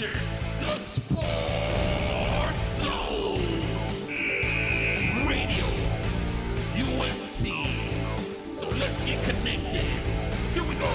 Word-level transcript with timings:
enter 0.00 0.18
the 0.60 0.78
Sports 0.78 1.22
Zone. 2.80 3.40
Radio 5.26 5.66
UMT. 6.74 7.42
So 8.48 8.68
let's 8.70 9.00
get 9.02 9.22
connected. 9.24 9.82
Here 10.52 10.62
we 10.62 10.74
go. 10.76 10.90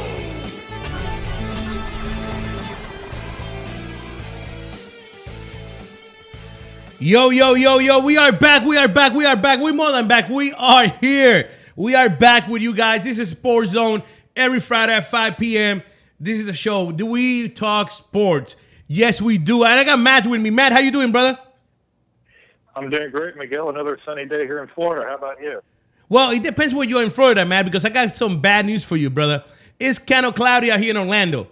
Yo, 6.97 7.29
yo, 7.29 7.53
yo, 7.53 7.77
yo, 7.79 7.99
we 7.99 8.17
are 8.17 8.31
back, 8.31 8.63
we 8.63 8.77
are 8.77 8.87
back, 8.87 9.13
we 9.13 9.25
are 9.25 9.35
back, 9.35 9.59
we're 9.59 9.73
more 9.73 9.91
than 9.91 10.07
back, 10.07 10.29
we 10.29 10.53
are 10.53 10.87
here. 10.87 11.49
We 11.75 11.93
are 11.93 12.09
back 12.09 12.47
with 12.47 12.61
you 12.61 12.73
guys. 12.73 13.03
This 13.03 13.19
is 13.19 13.31
Sports 13.31 13.71
Zone 13.71 14.01
every 14.35 14.61
Friday 14.61 14.93
at 14.93 15.11
5 15.11 15.37
p.m. 15.37 15.83
This 16.19 16.39
is 16.39 16.45
the 16.45 16.53
show. 16.53 16.93
Do 16.93 17.05
we 17.05 17.49
talk 17.49 17.91
sports? 17.91 18.55
Yes, 18.87 19.21
we 19.21 19.37
do. 19.37 19.63
And 19.63 19.73
I 19.73 19.83
got 19.83 19.99
Matt 19.99 20.27
with 20.27 20.41
me. 20.41 20.49
Matt, 20.49 20.71
how 20.71 20.79
you 20.79 20.91
doing, 20.91 21.11
brother? 21.11 21.39
I'm 22.75 22.89
doing 22.89 23.09
great, 23.09 23.35
Miguel. 23.37 23.69
Another 23.69 23.97
sunny 24.05 24.25
day 24.25 24.45
here 24.45 24.61
in 24.61 24.67
Florida. 24.67 25.05
How 25.07 25.15
about 25.15 25.41
you? 25.41 25.61
Well, 26.09 26.31
it 26.31 26.43
depends 26.43 26.73
where 26.73 26.87
you're 26.87 27.03
in 27.03 27.09
Florida, 27.09 27.45
Matt, 27.45 27.65
because 27.65 27.83
I 27.83 27.89
got 27.89 28.15
some 28.15 28.41
bad 28.41 28.65
news 28.65 28.83
for 28.83 28.95
you, 28.95 29.09
brother. 29.09 29.43
It's 29.79 29.97
kind 29.97 30.25
of 30.25 30.35
cloudy 30.35 30.71
out 30.71 30.79
here 30.79 30.91
in 30.91 30.97
Orlando. 30.97 31.47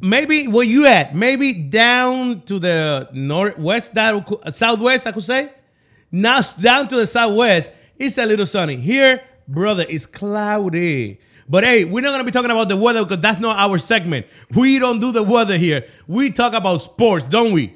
Maybe 0.00 0.46
where 0.46 0.64
you 0.64 0.86
at? 0.86 1.14
Maybe 1.14 1.54
down 1.54 2.42
to 2.42 2.58
the 2.58 3.08
northwest, 3.12 3.94
that 3.94 4.14
uh, 4.14 4.50
southwest, 4.50 5.06
I 5.06 5.12
could 5.12 5.24
say. 5.24 5.52
Now 6.10 6.40
down 6.60 6.88
to 6.88 6.96
the 6.96 7.06
southwest, 7.06 7.70
it's 7.98 8.18
a 8.18 8.26
little 8.26 8.46
sunny. 8.46 8.76
Here, 8.76 9.22
brother, 9.48 9.86
it's 9.88 10.06
cloudy. 10.06 11.20
But 11.48 11.64
hey, 11.64 11.84
we're 11.84 12.00
not 12.00 12.12
gonna 12.12 12.24
be 12.24 12.30
talking 12.30 12.50
about 12.50 12.68
the 12.68 12.76
weather 12.76 13.04
because 13.04 13.20
that's 13.20 13.40
not 13.40 13.58
our 13.58 13.78
segment. 13.78 14.26
We 14.54 14.78
don't 14.78 15.00
do 15.00 15.12
the 15.12 15.22
weather 15.22 15.58
here. 15.58 15.86
We 16.06 16.30
talk 16.30 16.52
about 16.54 16.78
sports, 16.78 17.24
don't 17.24 17.52
we? 17.52 17.74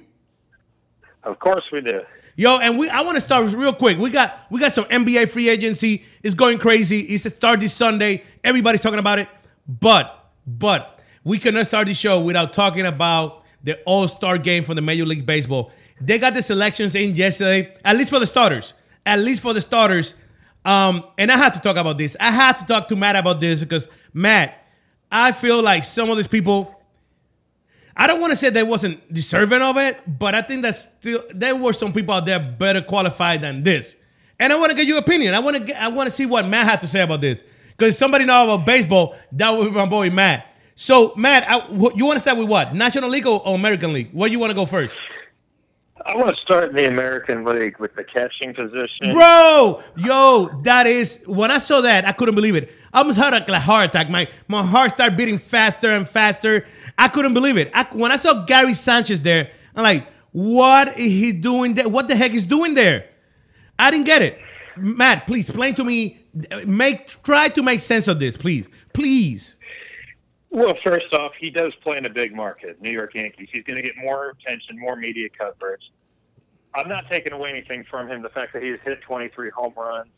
Of 1.25 1.39
course 1.39 1.65
we 1.73 1.81
do. 1.81 2.01
Yo, 2.37 2.59
and 2.59 2.79
we 2.79 2.89
I 2.89 3.03
want 3.03 3.17
to 3.17 3.21
start 3.21 3.53
real 3.53 3.75
quick. 3.75 3.99
We 3.99 4.11
got 4.11 4.47
we 4.51 4.61
got 4.61 4.73
some 4.73 4.85
NBA 4.85 5.29
free 5.31 5.49
agency. 5.49 6.05
It's 6.23 6.35
going 6.35 6.59
crazy. 6.59 7.01
It's 7.01 7.27
a 7.27 7.31
start 7.31 7.61
this 7.61 7.75
Sunday. 7.75 8.23
Everybody's 8.45 8.81
talking 8.81 9.01
about 9.01 9.19
it. 9.19 9.29
But 9.67 10.31
but 10.47 11.01
we 11.25 11.39
cannot 11.39 11.67
start 11.67 11.89
the 11.89 11.95
show 11.95 12.21
without 12.21 12.53
talking 12.53 12.87
about 12.87 13.45
the 13.65 13.77
All-Star 13.85 14.39
game 14.39 14.65
for 14.65 14.75
the 14.75 14.81
Major 14.81 15.05
League 15.05 15.27
Baseball. 15.27 15.73
They 16.01 16.19
got 16.19 16.33
the 16.33 16.43
selections 16.43 16.95
in 16.95 17.15
yesterday, 17.17 17.75
at 17.85 17.97
least 17.97 18.11
for 18.11 18.21
the 18.21 18.27
starters. 18.27 18.73
At 19.05 19.19
least 19.19 19.43
for 19.43 19.53
the 19.53 19.61
starters. 19.61 20.15
Um, 20.69 21.05
and 21.17 21.33
I 21.33 21.37
have 21.39 21.53
to 21.53 21.61
talk 21.61 21.77
about 21.77 21.97
this. 21.97 22.15
I 22.21 22.31
have 22.31 22.59
to 22.59 22.67
talk 22.67 22.89
to 22.89 22.97
Matt 22.97 23.17
about 23.17 23.41
this 23.41 23.61
because 23.61 23.89
Matt, 24.13 24.67
I 25.11 25.33
feel 25.33 25.63
like 25.63 25.83
some 25.83 26.11
of 26.11 26.19
these 26.19 26.27
people 26.27 26.79
I 28.01 28.07
don't 28.07 28.21
want 28.21 28.31
to 28.31 28.37
say 28.37 28.51
they 28.51 28.63
wasn't 28.63 29.13
deserving 29.13 29.61
of 29.61 29.77
it, 29.77 29.99
but 30.07 30.33
I 30.33 30.43
think 30.43 30.63
that 30.63 30.77
still 30.77 31.25
there 31.35 31.57
were 31.57 31.73
some 31.73 31.93
people 31.93 32.15
out 32.15 32.27
there 32.27 32.39
better 32.39 32.81
qualified 32.81 33.41
than 33.41 33.65
this. 33.65 33.97
And 34.39 34.53
I 34.53 34.57
want 34.57 34.71
to 34.71 34.77
get 34.77 34.87
your 34.87 34.99
opinion. 34.99 35.35
I 35.35 35.41
want 35.41 35.57
to 35.57 35.65
get, 35.65 35.83
I 35.83 35.89
want 35.89 36.07
to 36.07 36.13
see 36.13 36.25
what 36.25 36.47
Matt 36.47 36.65
had 36.65 36.81
to 36.83 36.87
say 36.87 37.01
about 37.01 37.21
this. 37.21 37.43
Because 37.77 37.99
somebody 37.99 38.25
know 38.25 38.45
about 38.45 38.65
baseball, 38.65 39.17
that 39.33 39.51
would 39.51 39.65
be 39.65 39.71
my 39.71 39.87
boy 39.87 40.11
Matt. 40.11 40.47
So 40.77 41.13
Matt, 41.17 41.51
I, 41.51 41.67
you 41.71 42.05
want 42.05 42.15
to 42.15 42.21
start 42.21 42.39
with 42.39 42.49
what? 42.49 42.73
National 42.73 43.11
League 43.11 43.27
or, 43.27 43.45
or 43.45 43.57
American 43.57 43.93
League? 43.93 44.11
Where 44.13 44.29
you 44.29 44.39
want 44.39 44.51
to 44.51 44.55
go 44.55 44.65
first? 44.65 44.97
I 46.09 46.17
want 46.17 46.35
to 46.35 46.41
start 46.41 46.71
in 46.71 46.75
the 46.75 46.89
American 46.89 47.45
League 47.45 47.79
with 47.79 47.95
the 47.95 48.03
catching 48.03 48.55
position. 48.55 49.13
Bro, 49.13 49.83
yo, 49.99 50.49
that 50.63 50.87
is 50.87 51.23
when 51.27 51.51
I 51.51 51.59
saw 51.59 51.83
that, 51.83 52.07
I 52.07 52.13
couldn't 52.13 52.35
believe 52.35 52.57
it. 52.57 52.73
I 52.95 53.01
almost 53.01 53.19
had 53.19 53.35
a, 53.35 53.61
heart 53.61 53.91
attack. 53.91 54.09
My 54.09 54.27
my 54.49 54.65
heart 54.65 54.93
started 54.93 55.19
beating 55.19 55.39
faster 55.39 55.91
and 55.91 56.09
faster. 56.09 56.67
I 56.97 57.09
couldn't 57.09 57.35
believe 57.35 57.59
it. 57.59 57.71
I, 57.75 57.87
when 57.93 58.11
I 58.11 58.17
saw 58.17 58.47
Gary 58.47 58.73
Sanchez 58.73 59.21
there, 59.21 59.51
I'm 59.77 59.83
like, 59.83 60.09
what 60.33 60.99
is 60.99 61.13
he 61.13 61.33
doing 61.33 61.75
there? 61.75 61.89
What 61.89 62.09
the 62.09 62.17
heck 62.17 62.33
is 62.33 62.47
doing 62.47 62.73
there? 62.73 63.11
I 63.79 63.91
didn't 63.91 64.07
get 64.07 64.23
it. 64.23 64.39
Matt, 64.79 65.27
please 65.27 65.51
explain 65.51 65.75
to 65.75 65.85
me. 65.85 66.25
Make 66.65 67.23
try 67.23 67.51
to 67.51 67.63
make 67.63 67.81
sense 67.81 68.09
of 68.09 68.19
this, 68.19 68.35
please, 68.35 68.67
please. 68.95 69.57
Well, 70.51 70.75
first 70.83 71.13
off, 71.13 71.33
he 71.39 71.51
does 71.51 71.75
play 71.83 71.99
in 71.99 72.07
a 72.07 72.11
big 72.11 72.35
market, 72.35 72.81
New 72.81 72.91
York 72.91 73.15
Yankees. 73.15 73.49
He's 73.53 73.65
going 73.65 73.77
to 73.77 73.83
get 73.83 73.93
more 73.99 74.31
attention, 74.31 74.79
more 74.79 74.97
media 74.97 75.29
coverage. 75.39 75.83
I'm 76.75 76.89
not 76.89 77.05
taking 77.11 77.33
away 77.33 77.51
anything 77.51 77.85
from 77.91 78.09
him. 78.09 78.23
The 78.23 78.29
fact 78.29 78.53
that 78.53 78.63
he 78.63 78.71
has 78.71 78.81
hit 78.85 79.01
23 79.03 79.51
home 79.51 79.73
runs, 79.77 80.11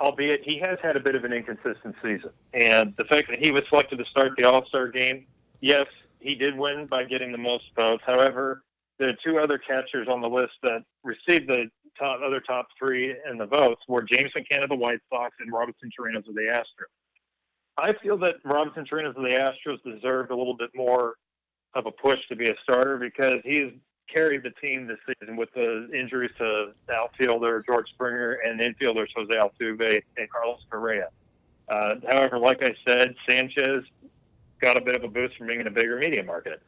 albeit 0.00 0.42
he 0.44 0.58
has 0.58 0.78
had 0.82 0.96
a 0.96 1.00
bit 1.00 1.14
of 1.14 1.24
an 1.24 1.32
inconsistent 1.32 1.94
season, 2.02 2.30
and 2.54 2.94
the 2.96 3.04
fact 3.04 3.28
that 3.30 3.44
he 3.44 3.50
was 3.50 3.62
selected 3.68 3.98
to 3.98 4.04
start 4.06 4.32
the 4.36 4.44
All 4.44 4.64
Star 4.66 4.88
game 4.88 5.26
yes, 5.60 5.86
he 6.20 6.34
did 6.34 6.56
win 6.56 6.86
by 6.86 7.04
getting 7.04 7.32
the 7.32 7.38
most 7.38 7.64
votes. 7.76 8.02
However, 8.06 8.62
the 8.98 9.12
two 9.24 9.38
other 9.38 9.58
catchers 9.58 10.08
on 10.08 10.20
the 10.20 10.28
list 10.28 10.52
that 10.62 10.82
received 11.04 11.48
the 11.48 11.68
top, 11.98 12.20
other 12.24 12.40
top 12.40 12.66
three 12.78 13.14
in 13.30 13.38
the 13.38 13.46
votes 13.46 13.82
were 13.88 14.02
James 14.02 14.30
McCann 14.36 14.62
of 14.62 14.68
the 14.68 14.76
White 14.76 15.00
Sox 15.10 15.34
and 15.40 15.52
Robinson 15.52 15.90
Chirinos 15.98 16.28
of 16.28 16.34
the 16.34 16.48
Astros. 16.52 16.92
I 17.78 17.92
feel 18.02 18.16
that 18.18 18.36
Robinson 18.44 18.86
Chirinos 18.90 19.16
of 19.16 19.22
the 19.22 19.54
Astros 19.68 19.82
deserved 19.82 20.30
a 20.30 20.36
little 20.36 20.56
bit 20.56 20.70
more 20.74 21.14
of 21.74 21.84
a 21.86 21.90
push 21.90 22.18
to 22.30 22.36
be 22.36 22.48
a 22.48 22.54
starter 22.62 22.96
because 22.96 23.36
he's 23.44 23.72
carried 24.12 24.42
the 24.42 24.50
team 24.62 24.86
this 24.86 24.98
season 25.06 25.36
with 25.36 25.52
the 25.54 25.88
injuries 25.92 26.30
to 26.38 26.72
outfielder 26.92 27.62
George 27.66 27.88
Springer 27.90 28.38
and 28.44 28.60
infielders 28.60 29.08
Jose 29.16 29.34
Altuve 29.34 30.02
and 30.16 30.30
Carlos 30.30 30.60
Correa. 30.70 31.08
Uh, 31.68 31.96
however, 32.08 32.38
like 32.38 32.62
I 32.62 32.74
said, 32.86 33.14
Sanchez 33.28 33.84
got 34.60 34.78
a 34.78 34.80
bit 34.80 34.96
of 34.96 35.04
a 35.04 35.08
boost 35.08 35.36
from 35.36 35.48
being 35.48 35.60
in 35.60 35.66
a 35.66 35.70
bigger 35.70 35.98
media 35.98 36.22
market. 36.22 36.62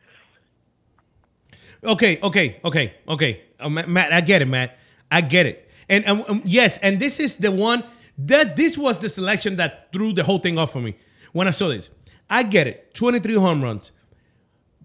Okay, 1.84 2.18
okay, 2.22 2.60
okay, 2.64 2.94
okay. 3.08 3.42
Uh, 3.60 3.68
Matt, 3.68 4.12
I 4.12 4.20
get 4.20 4.42
it, 4.42 4.46
Matt. 4.46 4.78
I 5.10 5.20
get 5.20 5.46
it. 5.46 5.70
And 5.88 6.06
um, 6.06 6.42
yes, 6.44 6.78
and 6.78 7.00
this 7.00 7.20
is 7.20 7.36
the 7.36 7.52
one 7.52 7.84
that 8.18 8.56
this 8.56 8.76
was 8.76 8.98
the 8.98 9.08
selection 9.08 9.56
that 9.56 9.92
threw 9.92 10.12
the 10.12 10.24
whole 10.24 10.38
thing 10.38 10.58
off 10.58 10.72
for 10.72 10.80
me 10.80 10.96
when 11.32 11.46
I 11.46 11.52
saw 11.52 11.68
this. 11.68 11.88
I 12.28 12.42
get 12.42 12.66
it. 12.66 12.94
23 12.94 13.34
home 13.34 13.62
runs. 13.62 13.92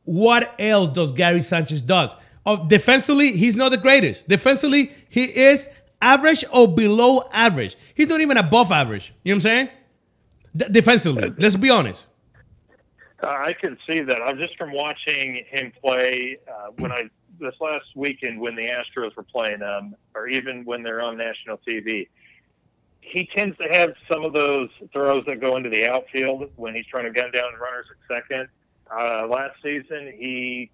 What 0.05 0.53
else 0.59 0.89
does 0.89 1.11
Gary 1.11 1.41
Sanchez 1.41 1.81
does? 1.81 2.15
Defensively, 2.67 3.31
he's 3.33 3.55
not 3.55 3.69
the 3.69 3.77
greatest. 3.77 4.27
Defensively, 4.27 4.91
he 5.09 5.23
is 5.23 5.69
average 6.01 6.43
or 6.51 6.67
below 6.67 7.23
average. 7.31 7.77
He's 7.95 8.07
not 8.07 8.19
even 8.21 8.37
above 8.37 8.71
average. 8.71 9.13
You 9.23 9.33
know 9.33 9.37
what 9.37 9.37
I'm 9.37 9.41
saying? 9.41 9.69
D- 10.55 10.65
defensively, 10.71 11.33
let's 11.37 11.55
be 11.55 11.69
honest. 11.69 12.05
I 13.21 13.53
can 13.53 13.77
see 13.89 14.01
that. 14.01 14.21
I'm 14.21 14.37
just 14.37 14.57
from 14.57 14.73
watching 14.73 15.45
him 15.49 15.71
play 15.81 16.37
uh, 16.47 16.71
when 16.77 16.91
I 16.91 17.05
this 17.39 17.55
last 17.59 17.85
weekend 17.95 18.39
when 18.39 18.55
the 18.55 18.67
Astros 18.67 19.15
were 19.15 19.23
playing 19.23 19.59
them, 19.59 19.95
or 20.13 20.27
even 20.27 20.63
when 20.65 20.83
they're 20.83 21.01
on 21.01 21.17
national 21.17 21.59
TV. 21.67 22.07
He 23.01 23.29
tends 23.35 23.57
to 23.57 23.67
have 23.71 23.93
some 24.11 24.23
of 24.23 24.33
those 24.33 24.69
throws 24.93 25.23
that 25.27 25.41
go 25.41 25.57
into 25.57 25.69
the 25.69 25.89
outfield 25.91 26.49
when 26.55 26.73
he's 26.73 26.85
trying 26.85 27.05
to 27.05 27.11
gun 27.11 27.31
down 27.31 27.53
runners 27.59 27.85
at 27.91 28.17
second. 28.17 28.47
Uh, 28.89 29.27
last 29.27 29.55
season, 29.61 30.13
he 30.17 30.71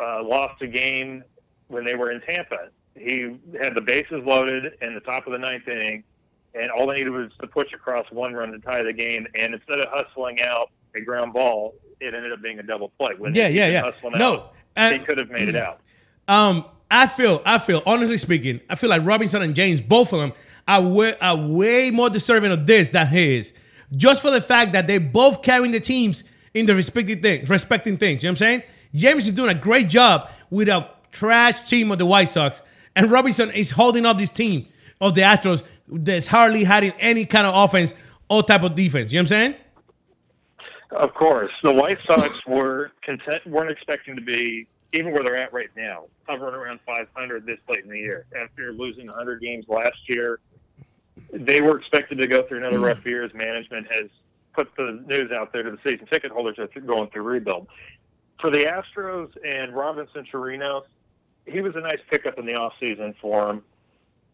uh, 0.00 0.22
lost 0.22 0.60
a 0.62 0.66
game 0.66 1.22
when 1.68 1.84
they 1.84 1.94
were 1.94 2.10
in 2.10 2.20
Tampa. 2.22 2.68
He 2.94 3.36
had 3.60 3.74
the 3.74 3.80
bases 3.80 4.22
loaded 4.24 4.72
in 4.82 4.94
the 4.94 5.00
top 5.00 5.26
of 5.26 5.32
the 5.32 5.38
ninth 5.38 5.68
inning, 5.68 6.02
and 6.54 6.70
all 6.70 6.86
they 6.88 6.96
needed 6.96 7.10
was 7.10 7.30
to 7.40 7.46
push 7.46 7.72
across 7.72 8.06
one 8.10 8.34
run 8.34 8.50
to 8.52 8.58
tie 8.58 8.82
the 8.82 8.92
game. 8.92 9.26
And 9.34 9.54
instead 9.54 9.78
of 9.78 9.86
hustling 9.90 10.40
out 10.40 10.70
a 10.96 11.00
ground 11.00 11.32
ball, 11.32 11.74
it 12.00 12.14
ended 12.14 12.32
up 12.32 12.42
being 12.42 12.58
a 12.58 12.62
double 12.62 12.90
play. 12.98 13.14
When 13.16 13.34
yeah, 13.34 13.48
yeah, 13.48 13.68
yeah. 13.68 13.90
No, 14.14 14.34
out, 14.34 14.54
uh, 14.76 14.90
he 14.92 14.98
could 14.98 15.18
have 15.18 15.30
made 15.30 15.48
it 15.48 15.56
out. 15.56 15.80
Um, 16.28 16.66
I 16.90 17.06
feel, 17.06 17.40
I 17.46 17.58
feel, 17.58 17.82
honestly 17.86 18.18
speaking, 18.18 18.60
I 18.68 18.74
feel 18.74 18.90
like 18.90 19.02
Robinson 19.02 19.40
and 19.40 19.54
James, 19.54 19.80
both 19.80 20.12
of 20.12 20.20
them, 20.20 20.34
are 20.66 20.82
way, 20.82 21.16
are 21.20 21.36
way 21.36 21.90
more 21.90 22.10
deserving 22.10 22.52
of 22.52 22.66
this 22.66 22.90
than 22.90 23.06
he 23.06 23.38
is. 23.38 23.54
Just 23.96 24.20
for 24.20 24.30
the 24.30 24.42
fact 24.42 24.72
that 24.72 24.86
they 24.86 24.98
both 24.98 25.42
carrying 25.42 25.72
the 25.72 25.80
teams 25.80 26.24
in 26.52 26.66
the 26.66 26.74
respective 26.74 27.20
things, 27.20 27.48
respecting 27.48 27.96
things. 27.96 28.22
You 28.22 28.28
know 28.28 28.32
what 28.32 28.42
I'm 28.42 28.60
saying? 28.60 28.62
James 28.94 29.26
is 29.26 29.34
doing 29.34 29.50
a 29.50 29.54
great 29.54 29.88
job 29.88 30.30
with 30.50 30.68
a 30.68 30.90
trash 31.12 31.68
team 31.68 31.90
of 31.90 31.98
the 31.98 32.06
White 32.06 32.28
Sox, 32.28 32.62
and 32.96 33.10
Robinson 33.10 33.50
is 33.50 33.70
holding 33.70 34.06
up 34.06 34.18
this 34.18 34.30
team 34.30 34.66
of 35.00 35.14
the 35.14 35.20
Astros 35.20 35.62
that's 35.88 36.26
hardly 36.26 36.64
having 36.64 36.92
any 36.98 37.24
kind 37.24 37.46
of 37.46 37.54
offense 37.54 37.94
or 38.28 38.42
type 38.42 38.62
of 38.62 38.74
defense. 38.74 39.12
You 39.12 39.18
know 39.18 39.22
what 39.22 39.32
I'm 39.32 39.52
saying? 39.52 39.54
Of 40.90 41.14
course, 41.14 41.52
the 41.62 41.72
White 41.72 41.98
Sox 42.06 42.46
were 42.46 42.92
content, 43.02 43.46
weren't 43.46 43.70
expecting 43.70 44.16
to 44.16 44.22
be 44.22 44.66
even 44.94 45.12
where 45.12 45.22
they're 45.22 45.36
at 45.36 45.52
right 45.52 45.68
now, 45.76 46.04
hovering 46.26 46.54
around 46.54 46.80
500 46.86 47.44
this 47.44 47.58
late 47.68 47.84
in 47.84 47.90
the 47.90 47.98
year. 47.98 48.24
After 48.40 48.72
losing 48.72 49.06
100 49.06 49.40
games 49.42 49.66
last 49.68 49.98
year, 50.08 50.40
they 51.30 51.60
were 51.60 51.78
expected 51.78 52.18
to 52.18 52.26
go 52.26 52.42
through 52.42 52.58
another 52.58 52.80
rough 52.80 53.04
year 53.04 53.22
as 53.22 53.34
management 53.34 53.86
has 53.92 54.08
put 54.54 54.74
the 54.76 55.04
news 55.06 55.30
out 55.30 55.52
there 55.52 55.62
to 55.62 55.72
the 55.72 55.78
season 55.84 56.06
ticket 56.06 56.32
holders 56.32 56.56
that 56.56 56.70
they're 56.72 56.82
going 56.82 57.08
through 57.10 57.22
rebuild. 57.22 57.68
For 58.40 58.50
the 58.50 58.64
Astros 58.64 59.30
and 59.44 59.74
Robinson 59.74 60.24
Chirinos, 60.32 60.84
he 61.46 61.60
was 61.60 61.74
a 61.74 61.80
nice 61.80 61.98
pickup 62.10 62.38
in 62.38 62.46
the 62.46 62.52
offseason 62.52 63.14
for 63.20 63.48
him. 63.48 63.62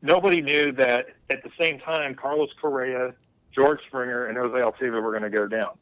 Nobody 0.03 0.43
knew 0.43 0.73
that 0.73 1.07
at 1.31 1.43
the 1.43 1.51
same 1.59 1.79
time, 1.81 2.15
Carlos 2.15 2.51
Correa, 2.61 3.15
George 3.55 3.81
Springer, 3.87 4.27
and 4.27 4.37
Jose 4.37 4.55
Altuve 4.55 5.03
were 5.03 5.11
going 5.11 5.23
to 5.23 5.31
go 5.31 5.47
down. 5.47 5.79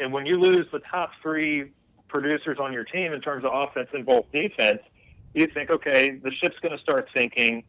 And 0.00 0.12
when 0.12 0.26
you 0.26 0.38
lose 0.40 0.66
the 0.72 0.80
top 0.90 1.10
three 1.22 1.70
producers 2.08 2.58
on 2.60 2.72
your 2.72 2.84
team 2.84 3.12
in 3.12 3.20
terms 3.20 3.44
of 3.44 3.52
offense 3.54 3.88
and 3.92 4.04
both 4.04 4.24
defense, 4.32 4.80
you 5.34 5.46
think, 5.46 5.70
okay, 5.70 6.10
the 6.10 6.32
ship's 6.32 6.58
going 6.60 6.76
to 6.76 6.82
start 6.82 7.08
sinking. 7.14 7.62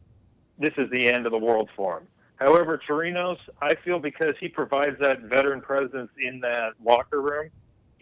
This 0.58 0.72
is 0.76 0.90
the 0.90 1.06
end 1.06 1.26
of 1.26 1.32
the 1.32 1.38
world 1.38 1.70
for 1.76 1.98
him. 1.98 2.08
However, 2.36 2.80
Chirinos, 2.88 3.38
I 3.60 3.76
feel 3.76 4.00
because 4.00 4.34
he 4.40 4.48
provides 4.48 4.98
that 4.98 5.20
veteran 5.20 5.60
presence 5.60 6.10
in 6.18 6.40
that 6.40 6.72
locker 6.84 7.22
room, 7.22 7.50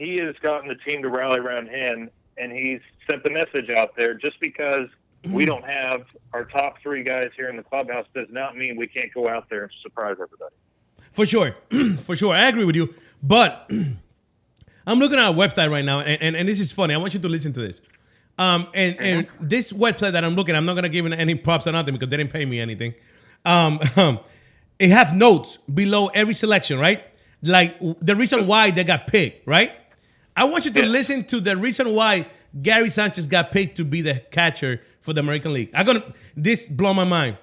he 0.00 0.16
has 0.16 0.34
gotten 0.40 0.66
the 0.66 0.76
team 0.76 1.02
to 1.02 1.10
rally 1.10 1.38
around 1.38 1.68
him, 1.68 2.08
and 2.38 2.50
he's 2.50 2.80
sent 3.08 3.22
the 3.22 3.30
message 3.30 3.68
out 3.68 3.94
there. 3.98 4.14
Just 4.14 4.40
because 4.40 4.88
we 5.30 5.44
don't 5.44 5.64
have 5.64 6.04
our 6.32 6.46
top 6.46 6.76
three 6.82 7.04
guys 7.04 7.28
here 7.36 7.50
in 7.50 7.56
the 7.56 7.62
clubhouse 7.62 8.06
does 8.14 8.28
not 8.30 8.56
mean 8.56 8.78
we 8.78 8.86
can't 8.86 9.12
go 9.12 9.28
out 9.28 9.50
there 9.50 9.64
and 9.64 9.72
surprise 9.82 10.12
everybody. 10.14 10.54
For 11.12 11.26
sure. 11.26 11.54
For 11.98 12.16
sure. 12.16 12.34
I 12.34 12.48
agree 12.48 12.64
with 12.64 12.76
you. 12.76 12.94
But 13.22 13.70
I'm 14.86 14.98
looking 14.98 15.18
at 15.18 15.28
a 15.28 15.34
website 15.34 15.70
right 15.70 15.84
now, 15.84 16.00
and, 16.00 16.22
and, 16.22 16.34
and 16.34 16.48
this 16.48 16.60
is 16.60 16.72
funny. 16.72 16.94
I 16.94 16.96
want 16.96 17.12
you 17.12 17.20
to 17.20 17.28
listen 17.28 17.52
to 17.52 17.60
this. 17.60 17.82
Um, 18.38 18.68
and, 18.72 18.98
and 18.98 19.28
this 19.38 19.70
website 19.70 20.12
that 20.12 20.24
I'm 20.24 20.34
looking, 20.34 20.54
at, 20.54 20.58
I'm 20.58 20.64
not 20.64 20.76
gonna 20.76 20.88
give 20.88 21.04
any 21.04 21.34
props 21.34 21.66
or 21.66 21.72
nothing 21.72 21.92
because 21.92 22.08
they 22.08 22.16
didn't 22.16 22.32
pay 22.32 22.46
me 22.46 22.58
anything. 22.58 22.94
Um, 23.44 23.80
it 24.78 24.88
have 24.88 25.14
notes 25.14 25.58
below 25.74 26.06
every 26.06 26.32
selection, 26.32 26.78
right? 26.78 27.04
Like 27.42 27.78
the 28.00 28.16
reason 28.16 28.46
why 28.46 28.70
they 28.70 28.84
got 28.84 29.06
picked, 29.06 29.46
right? 29.46 29.72
I 30.40 30.44
want 30.44 30.64
you 30.64 30.70
to 30.70 30.80
Yeah. 30.80 30.86
listen 30.86 31.24
to 31.24 31.38
the 31.40 31.54
reason 31.56 31.92
why 31.94 32.26
Gary 32.62 32.88
Sanchez 32.88 33.26
got 33.26 33.52
picked 33.52 33.76
to 33.76 33.84
be 33.84 34.00
the 34.00 34.22
catcher 34.30 34.80
for 35.02 35.12
the 35.12 35.20
American 35.20 35.52
League. 35.52 35.70
I'm 35.74 35.84
gonna 35.84 36.02
this 36.34 36.66
blow 36.66 36.94
my 36.94 37.04
mind. 37.04 37.36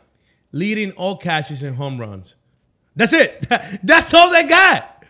Leading 0.52 0.92
all 0.94 1.16
catches 1.18 1.62
and 1.62 1.76
home 1.76 2.00
runs. 2.00 2.34
That's 2.96 3.14
it. 3.14 3.46
That's 3.84 4.14
all 4.16 4.32
they 4.32 4.44
got. 4.44 5.04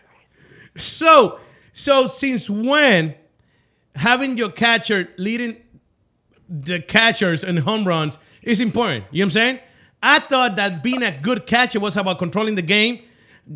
So, 0.76 1.40
so 1.72 2.06
since 2.06 2.50
when 2.50 3.14
having 3.94 4.36
your 4.36 4.50
catcher 4.50 5.08
leading 5.16 5.56
the 6.48 6.80
catchers 6.80 7.42
and 7.42 7.58
home 7.58 7.86
runs 7.88 8.18
is 8.42 8.60
important? 8.60 9.04
You 9.10 9.20
know 9.22 9.24
what 9.24 9.26
I'm 9.28 9.30
saying? 9.30 9.58
I 10.02 10.18
thought 10.20 10.56
that 10.56 10.82
being 10.82 11.02
a 11.02 11.18
good 11.18 11.46
catcher 11.46 11.80
was 11.80 11.96
about 11.96 12.18
controlling 12.18 12.54
the 12.54 12.62
game, 12.62 13.00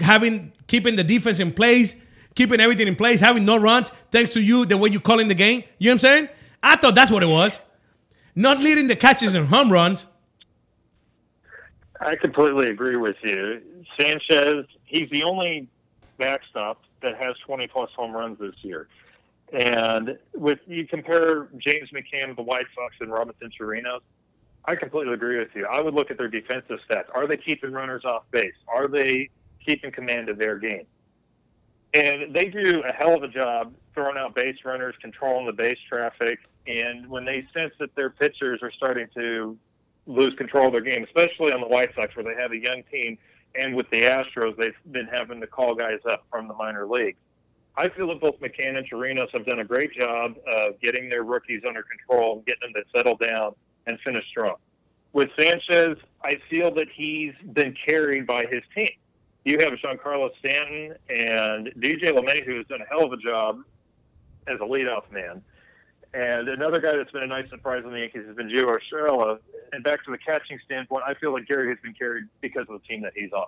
having 0.01 0.53
keeping 0.67 0.97
the 0.97 1.05
defense 1.05 1.39
in 1.39 1.53
place, 1.53 1.97
keeping 2.35 2.61
everything 2.61 2.89
in 2.89 2.97
place, 2.97 3.21
having 3.21 3.45
no 3.45 3.57
runs, 3.57 3.91
thanks 4.11 4.33
to 4.35 4.41
you, 4.41 4.65
the 4.65 4.77
way 4.77 4.91
you 4.91 5.01
calling 5.01 5.29
the 5.29 5.35
game. 5.35 5.65
You 5.79 5.91
know 5.91 5.93
what 5.93 5.95
I'm 5.95 5.99
saying? 5.99 6.29
I 6.63 6.77
thought 6.77 6.95
that's 6.95 7.11
what 7.11 7.23
it 7.23 7.27
was. 7.27 7.59
Not 8.35 8.61
leading 8.61 8.89
the 8.89 8.97
catches 8.97 9.35
and 9.35 9.47
home 9.49 9.71
runs. 9.71 10.07
I 12.01 12.17
completely 12.17 12.69
agree 12.69 12.97
with 12.97 13.17
you. 13.23 13.61
Sanchez, 13.99 14.67
he's 14.85 15.09
the 15.11 15.23
only 15.25 15.69
backstop 16.19 16.83
that 17.03 17.17
has 17.17 17.37
20 17.47 17.67
plus 17.69 17.91
home 17.95 18.13
runs 18.13 18.39
this 18.39 18.55
year. 18.63 18.89
And 19.53 20.17
with 20.35 20.61
you 20.67 20.87
compare 20.87 21.49
James 21.59 21.91
McCann 21.91 22.31
of 22.31 22.37
the 22.37 22.43
White 22.43 22.67
Sox 22.75 22.97
and 23.01 23.13
Robinson 23.13 23.51
Chirinos, 23.59 24.01
I 24.65 24.77
completely 24.77 25.13
agree 25.13 25.39
with 25.39 25.49
you. 25.55 25.67
I 25.67 25.81
would 25.81 25.95
look 25.95 26.11
at 26.11 26.17
their 26.17 26.29
defensive 26.29 26.79
stats. 26.89 27.05
Are 27.15 27.27
they 27.27 27.37
keeping 27.37 27.73
runners 27.73 28.05
off 28.05 28.23
base? 28.31 28.55
Are 28.69 28.89
they 28.89 29.29
keeping 29.65 29.91
command 29.91 30.29
of 30.29 30.39
their 30.39 30.59
game? 30.59 30.87
And 31.95 32.35
they 32.35 32.47
do 32.47 32.83
a 32.87 32.93
hell 32.93 33.15
of 33.15 33.23
a 33.23 33.29
job 33.29 33.75
throwing 33.95 34.17
out 34.17 34.35
base 34.35 34.57
runners, 34.65 34.95
controlling 35.01 35.47
the 35.47 35.53
base 35.53 35.79
traffic. 35.89 36.39
And 36.67 37.07
when 37.09 37.25
they 37.25 37.47
sense 37.53 37.75
that 37.81 37.95
their 37.95 38.11
pitchers 38.11 38.61
are 38.63 38.73
starting 38.73 39.09
to 39.15 39.59
lose 40.07 40.35
control 40.35 40.69
of 40.69 40.73
their 40.73 40.81
game, 40.81 41.05
especially 41.05 41.53
on 41.53 41.61
the 41.61 41.67
White 41.67 41.95
Sox 41.95 42.17
where 42.17 42.25
they 42.25 42.41
have 42.41 42.53
a 42.53 42.59
young 42.59 42.83
team, 42.93 43.19
and 43.55 43.77
with 43.77 43.89
the 43.91 44.03
Astros, 44.03 44.57
they've 44.57 44.75
been 44.91 45.07
having 45.13 45.41
to 45.41 45.47
call 45.47 45.75
guys 45.75 45.99
up 46.09 46.25
from 46.31 46.49
the 46.49 46.55
minor 46.55 46.87
leagues. 46.87 47.19
I 47.77 47.89
feel 47.89 48.09
that 48.09 48.21
both 48.21 48.41
McCann 48.41 48.77
and 48.77 48.89
Chirinos 48.89 49.31
have 49.33 49.47
done 49.47 49.61
a 49.61 49.65
great 49.65 49.93
job 49.95 50.37
of 50.47 50.81
getting 50.81 51.09
their 51.09 51.23
rookies 51.23 51.63
under 51.67 51.83
control 51.83 52.37
and 52.37 52.47
getting 52.47 52.73
them 52.73 52.83
to 52.83 52.99
settle 52.99 53.17
down 53.17 53.55
and 53.87 53.99
finish 54.01 54.27
strong. 54.29 54.57
With 55.13 55.31
Sanchez, 55.39 55.99
I 56.23 56.37
feel 56.49 56.73
that 56.75 56.89
he's 56.95 57.35
been 57.53 57.75
carried 57.87 58.27
by 58.27 58.47
his 58.51 58.63
team. 58.77 58.91
You 59.45 59.59
have 59.59 59.73
Giancarlo 59.73 60.31
Stanton 60.39 60.95
and 61.09 61.69
DJ 61.79 62.13
LeMahieu, 62.13 62.45
who 62.45 62.57
has 62.59 62.67
done 62.67 62.81
a 62.81 62.87
hell 62.87 63.05
of 63.05 63.13
a 63.13 63.17
job 63.17 63.63
as 64.47 64.61
a 64.61 64.65
leadoff 64.65 65.11
man. 65.11 65.43
And 66.15 66.49
another 66.49 66.79
guy 66.81 66.97
that's 66.97 67.11
been 67.11 67.23
a 67.23 67.27
nice 67.27 67.49
surprise 67.49 67.83
on 67.85 67.93
the 67.93 68.01
Yankees 68.01 68.25
has 68.27 68.37
been 68.37 68.49
Gio 68.49 68.77
Urshela. 68.77 69.39
And 69.73 69.83
back 69.83 70.05
to 70.05 70.11
the 70.11 70.19
catching 70.19 70.59
standpoint, 70.65 71.05
I 71.07 71.15
feel 71.15 71.33
like 71.33 71.47
Gary 71.47 71.69
has 71.71 71.79
been 71.83 71.95
carried 71.95 72.25
because 72.41 72.67
of 72.69 72.81
the 72.81 72.87
team 72.87 73.01
that 73.03 73.15
he's 73.17 73.33
on, 73.33 73.47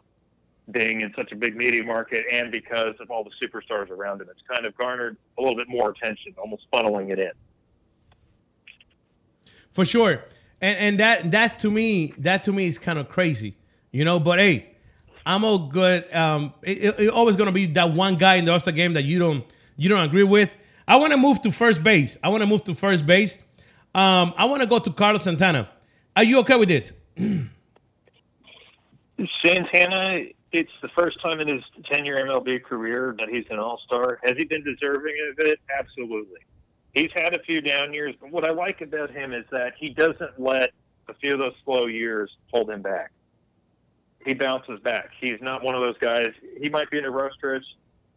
being 0.70 1.02
in 1.02 1.12
such 1.14 1.30
a 1.30 1.36
big 1.36 1.56
media 1.56 1.84
market 1.84 2.24
and 2.32 2.50
because 2.50 2.94
of 3.00 3.10
all 3.10 3.22
the 3.22 3.46
superstars 3.46 3.90
around 3.90 4.20
him. 4.20 4.28
It's 4.30 4.42
kind 4.50 4.64
of 4.64 4.76
garnered 4.78 5.16
a 5.38 5.42
little 5.42 5.56
bit 5.56 5.68
more 5.68 5.90
attention, 5.90 6.34
almost 6.38 6.64
funneling 6.72 7.10
it 7.10 7.18
in. 7.18 7.32
For 9.70 9.84
sure. 9.84 10.24
And 10.60 10.78
and 10.78 11.00
that 11.00 11.30
that 11.32 11.58
to 11.60 11.70
me, 11.70 12.14
that 12.18 12.44
to 12.44 12.52
me 12.52 12.66
is 12.66 12.78
kind 12.78 12.98
of 12.98 13.08
crazy. 13.08 13.56
You 13.90 14.04
know, 14.04 14.18
but 14.18 14.38
hey, 14.38 14.73
I'm 15.26 15.44
all 15.44 15.58
good. 15.58 16.12
Um 16.14 16.54
it, 16.62 16.98
it- 16.98 17.10
always 17.10 17.36
gonna 17.36 17.52
be 17.52 17.66
that 17.66 17.92
one 17.92 18.16
guy 18.16 18.36
in 18.36 18.44
the 18.44 18.52
All-Star 18.52 18.72
game 18.72 18.94
that 18.94 19.04
you 19.04 19.18
don't 19.18 19.44
you 19.76 19.88
don't 19.88 20.04
agree 20.04 20.22
with. 20.22 20.50
I 20.86 20.96
want 20.96 21.12
to 21.12 21.16
move 21.16 21.40
to 21.42 21.50
first 21.52 21.82
base. 21.82 22.18
I 22.22 22.28
want 22.28 22.42
to 22.42 22.46
move 22.46 22.62
to 22.64 22.74
first 22.74 23.06
base. 23.06 23.38
Um, 23.94 24.34
I 24.36 24.44
want 24.44 24.60
to 24.60 24.66
go 24.66 24.78
to 24.78 24.90
Carlos 24.92 25.24
Santana. 25.24 25.68
Are 26.14 26.22
you 26.24 26.38
okay 26.40 26.56
with 26.56 26.68
this? 26.68 26.92
Santana, 29.44 30.26
it's 30.52 30.70
the 30.82 30.88
first 30.96 31.20
time 31.22 31.40
in 31.40 31.48
his 31.48 31.62
10 31.90 32.04
year 32.04 32.16
MLB 32.26 32.62
career 32.62 33.14
that 33.18 33.28
he's 33.28 33.44
an 33.50 33.58
all 33.58 33.80
star. 33.86 34.18
Has 34.24 34.34
he 34.36 34.44
been 34.44 34.64
deserving 34.64 35.14
of 35.30 35.46
it? 35.46 35.60
Absolutely. 35.76 36.40
He's 36.94 37.10
had 37.14 37.34
a 37.36 37.42
few 37.42 37.60
down 37.60 37.92
years, 37.92 38.14
but 38.20 38.30
what 38.30 38.48
I 38.48 38.52
like 38.52 38.80
about 38.80 39.10
him 39.10 39.32
is 39.32 39.44
that 39.50 39.72
he 39.78 39.90
doesn't 39.90 40.38
let 40.38 40.70
a 41.08 41.14
few 41.14 41.34
of 41.34 41.40
those 41.40 41.54
slow 41.64 41.86
years 41.86 42.30
hold 42.52 42.70
him 42.70 42.82
back. 42.82 43.10
He 44.24 44.34
bounces 44.34 44.80
back. 44.80 45.10
He's 45.20 45.40
not 45.40 45.62
one 45.62 45.74
of 45.74 45.82
those 45.82 45.98
guys. 45.98 46.30
He 46.60 46.70
might 46.70 46.90
be 46.90 46.98
in 46.98 47.04
a 47.04 47.10
rough 47.10 47.32
stretch, 47.32 47.64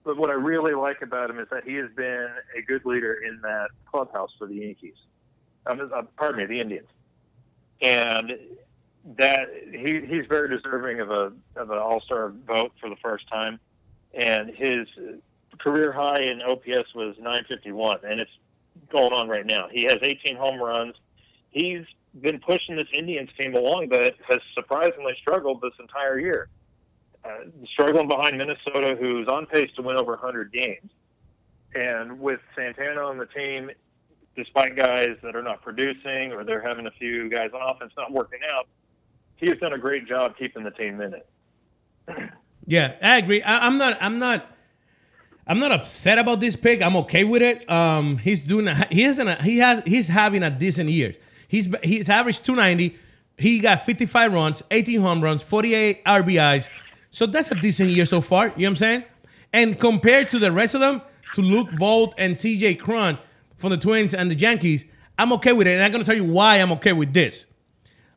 but 0.03 0.17
what 0.17 0.29
I 0.29 0.33
really 0.33 0.73
like 0.73 1.01
about 1.01 1.29
him 1.29 1.39
is 1.39 1.47
that 1.51 1.65
he 1.65 1.75
has 1.75 1.89
been 1.95 2.29
a 2.57 2.61
good 2.61 2.85
leader 2.85 3.15
in 3.27 3.41
that 3.41 3.69
clubhouse 3.85 4.31
for 4.37 4.47
the 4.47 4.55
Yankees. 4.55 4.95
Um, 5.65 5.91
uh, 5.93 6.03
pardon 6.15 6.39
me, 6.39 6.45
the 6.45 6.61
Indians. 6.61 6.87
And 7.81 8.31
that 9.17 9.49
he 9.71 10.01
he's 10.05 10.25
very 10.27 10.49
deserving 10.49 10.99
of 10.99 11.11
a 11.11 11.31
of 11.55 11.69
an 11.71 11.77
All 11.77 12.01
Star 12.01 12.33
vote 12.47 12.71
for 12.79 12.89
the 12.89 12.95
first 12.97 13.27
time, 13.29 13.59
and 14.13 14.49
his 14.49 14.87
career 15.59 15.91
high 15.91 16.21
in 16.21 16.41
OPS 16.41 16.93
was 16.95 17.15
951, 17.17 17.99
and 18.03 18.19
it's 18.19 18.31
going 18.89 19.13
on 19.13 19.27
right 19.27 19.45
now. 19.45 19.67
He 19.71 19.83
has 19.83 19.97
18 20.01 20.35
home 20.35 20.61
runs. 20.61 20.95
He's 21.51 21.85
been 22.21 22.39
pushing 22.39 22.75
this 22.75 22.87
Indians 22.93 23.29
team 23.39 23.55
along, 23.55 23.89
but 23.89 24.15
has 24.27 24.39
surprisingly 24.53 25.15
struggled 25.19 25.61
this 25.61 25.73
entire 25.79 26.19
year. 26.19 26.49
Uh, 27.25 27.49
struggling 27.73 28.07
behind 28.07 28.37
Minnesota, 28.37 28.97
who's 28.99 29.27
on 29.27 29.45
pace 29.47 29.69
to 29.75 29.81
win 29.81 29.97
over 29.97 30.11
100 30.11 30.51
games, 30.53 30.89
and 31.75 32.19
with 32.19 32.39
Santana 32.55 33.01
on 33.01 33.17
the 33.17 33.25
team, 33.25 33.69
despite 34.35 34.77
guys 34.77 35.17
that 35.23 35.35
are 35.35 35.41
not 35.41 35.61
producing 35.61 36.31
or 36.31 36.43
they're 36.43 36.61
having 36.61 36.87
a 36.87 36.91
few 36.91 37.29
guys 37.29 37.49
on 37.53 37.61
offense 37.69 37.91
not 37.97 38.11
working 38.11 38.39
out, 38.53 38.67
he 39.35 39.49
has 39.49 39.57
done 39.57 39.73
a 39.73 39.77
great 39.77 40.07
job 40.07 40.37
keeping 40.37 40.63
the 40.63 40.71
team 40.71 41.01
in 41.01 41.13
it. 41.13 41.29
Yeah, 42.69 42.95
I 43.01 43.17
agree. 43.17 43.41
I, 43.41 43.65
I'm 43.65 43.77
not. 43.77 43.97
I'm 44.01 44.19
not. 44.19 44.45
I'm 45.47 45.59
not 45.59 45.71
upset 45.71 46.17
about 46.17 46.41
this 46.41 46.57
pick. 46.57 46.81
I'm 46.81 46.97
okay 46.97 47.23
with 47.23 47.41
it. 47.41 47.69
Um, 47.71 48.17
he's 48.17 48.41
doing. 48.41 48.67
A, 48.67 48.85
he 48.91 49.03
has. 49.03 49.17
An, 49.17 49.41
he 49.41 49.57
has. 49.59 49.81
He's 49.85 50.09
having 50.09 50.43
a 50.43 50.49
decent 50.51 50.89
year. 50.89 51.13
He's 51.47 51.67
he's 51.83 52.09
averaged 52.09 52.45
290. 52.45 52.97
He 53.37 53.59
got 53.59 53.85
55 53.85 54.33
runs, 54.33 54.63
18 54.71 54.99
home 54.99 55.23
runs, 55.23 55.43
48 55.43 56.03
RBIs. 56.05 56.69
So 57.11 57.25
that's 57.25 57.51
a 57.51 57.55
decent 57.55 57.91
year 57.91 58.05
so 58.05 58.19
far. 58.19 58.45
You 58.45 58.49
know 58.49 58.53
what 58.55 58.67
I'm 58.67 58.75
saying? 58.75 59.03
And 59.53 59.79
compared 59.79 60.29
to 60.31 60.39
the 60.39 60.51
rest 60.51 60.73
of 60.73 60.81
them, 60.81 61.01
to 61.35 61.41
Luke 61.41 61.69
Voit 61.71 62.13
and 62.17 62.35
CJ 62.35 62.79
Cron 62.79 63.17
from 63.57 63.69
the 63.71 63.77
Twins 63.77 64.13
and 64.13 64.29
the 64.29 64.35
Yankees, 64.35 64.85
I'm 65.17 65.31
okay 65.33 65.53
with 65.53 65.67
it. 65.67 65.71
And 65.71 65.83
I'm 65.83 65.91
gonna 65.91 66.03
tell 66.03 66.15
you 66.15 66.25
why 66.25 66.57
I'm 66.57 66.71
okay 66.73 66.93
with 66.93 67.13
this. 67.13 67.45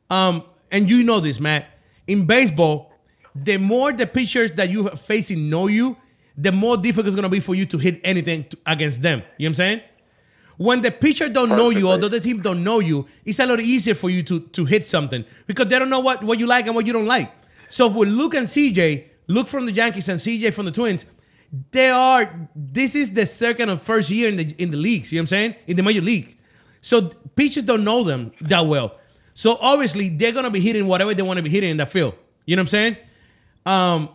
Um, 0.08 0.44
and 0.70 0.88
you 0.88 1.02
know 1.02 1.20
this, 1.20 1.40
Matt. 1.40 1.66
In 2.06 2.26
baseball, 2.26 2.92
the 3.34 3.56
more 3.56 3.92
the 3.92 4.06
pitchers 4.06 4.52
that 4.52 4.70
you 4.70 4.88
are 4.88 4.96
facing 4.96 5.48
know 5.50 5.66
you, 5.66 5.96
the 6.36 6.52
more 6.52 6.76
difficult 6.76 7.06
it's 7.06 7.16
gonna 7.16 7.28
be 7.28 7.40
for 7.40 7.54
you 7.54 7.66
to 7.66 7.78
hit 7.78 8.00
anything 8.04 8.44
to, 8.44 8.58
against 8.66 9.02
them. 9.02 9.18
You 9.18 9.24
know 9.24 9.26
what 9.26 9.46
I'm 9.48 9.54
saying? 9.54 9.80
When 10.60 10.82
the 10.82 10.90
pitcher 10.90 11.30
don't 11.30 11.48
know 11.48 11.70
you, 11.70 11.88
although 11.88 12.08
the 12.10 12.20
team 12.20 12.42
don't 12.42 12.62
know 12.62 12.80
you, 12.80 13.06
it's 13.24 13.38
a 13.38 13.46
lot 13.46 13.60
easier 13.60 13.94
for 13.94 14.10
you 14.10 14.22
to 14.24 14.40
to 14.40 14.66
hit 14.66 14.86
something 14.86 15.24
because 15.46 15.68
they 15.68 15.78
don't 15.78 15.88
know 15.88 16.00
what, 16.00 16.22
what 16.22 16.38
you 16.38 16.46
like 16.46 16.66
and 16.66 16.74
what 16.74 16.84
you 16.84 16.92
don't 16.92 17.06
like. 17.06 17.32
So 17.70 17.88
with 17.88 18.10
Luke 18.10 18.34
and 18.34 18.46
CJ, 18.46 19.04
Luke 19.28 19.48
from 19.48 19.64
the 19.64 19.72
Yankees 19.72 20.10
and 20.10 20.20
CJ 20.20 20.52
from 20.52 20.66
the 20.66 20.70
Twins, 20.70 21.06
they 21.70 21.88
are. 21.88 22.28
This 22.54 22.94
is 22.94 23.10
the 23.14 23.24
second 23.24 23.70
and 23.70 23.80
first 23.80 24.10
year 24.10 24.28
in 24.28 24.36
the 24.36 24.54
in 24.58 24.70
the 24.70 24.76
leagues. 24.76 25.10
You 25.10 25.16
know 25.16 25.22
what 25.22 25.32
I'm 25.32 25.36
saying? 25.38 25.54
In 25.66 25.76
the 25.78 25.82
major 25.82 26.02
league, 26.02 26.36
so 26.82 27.08
pitchers 27.36 27.62
don't 27.62 27.82
know 27.82 28.04
them 28.04 28.30
that 28.42 28.66
well. 28.66 28.98
So 29.32 29.56
obviously 29.62 30.10
they're 30.10 30.32
gonna 30.32 30.50
be 30.50 30.60
hitting 30.60 30.86
whatever 30.86 31.14
they 31.14 31.22
want 31.22 31.38
to 31.38 31.42
be 31.42 31.48
hitting 31.48 31.70
in 31.70 31.78
the 31.78 31.86
field. 31.86 32.12
You 32.44 32.56
know 32.56 32.60
what 32.60 32.64
I'm 32.64 32.68
saying? 32.68 32.96
Um, 33.64 34.08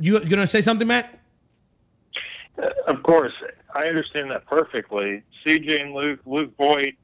you 0.00 0.18
you 0.18 0.28
gonna 0.28 0.48
say 0.48 0.60
something, 0.60 0.88
Matt? 0.88 1.20
Uh, 2.60 2.68
Of 2.88 3.04
course, 3.04 3.32
I 3.74 3.86
understand 3.86 4.30
that 4.30 4.46
perfectly. 4.46 5.22
CJ 5.44 5.82
and 5.82 5.94
Luke, 5.94 6.20
Luke 6.26 6.52
Voit, 6.56 6.94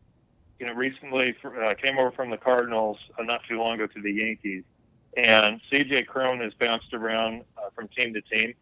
you 0.59 0.67
know, 0.67 0.75
recently 0.75 1.35
uh, 1.45 1.75
came 1.75 1.99
over 1.99 2.11
from 2.11 2.31
the 2.31 2.37
Cardinals 2.37 2.99
uh, 3.19 3.23
not 3.23 3.41
too 3.49 3.59
long 3.59 3.75
ago 3.75 3.87
to 3.87 4.01
the 4.03 4.13
Yankees, 4.13 4.65
and 5.17 5.61
CJ 5.73 6.07
Cron 6.07 6.41
has 6.41 6.53
bounced 6.55 6.93
around 6.93 7.45
uh, 7.57 7.71
from 7.75 7.89
team 7.89 8.13
to 8.15 8.21
team. 8.23 8.55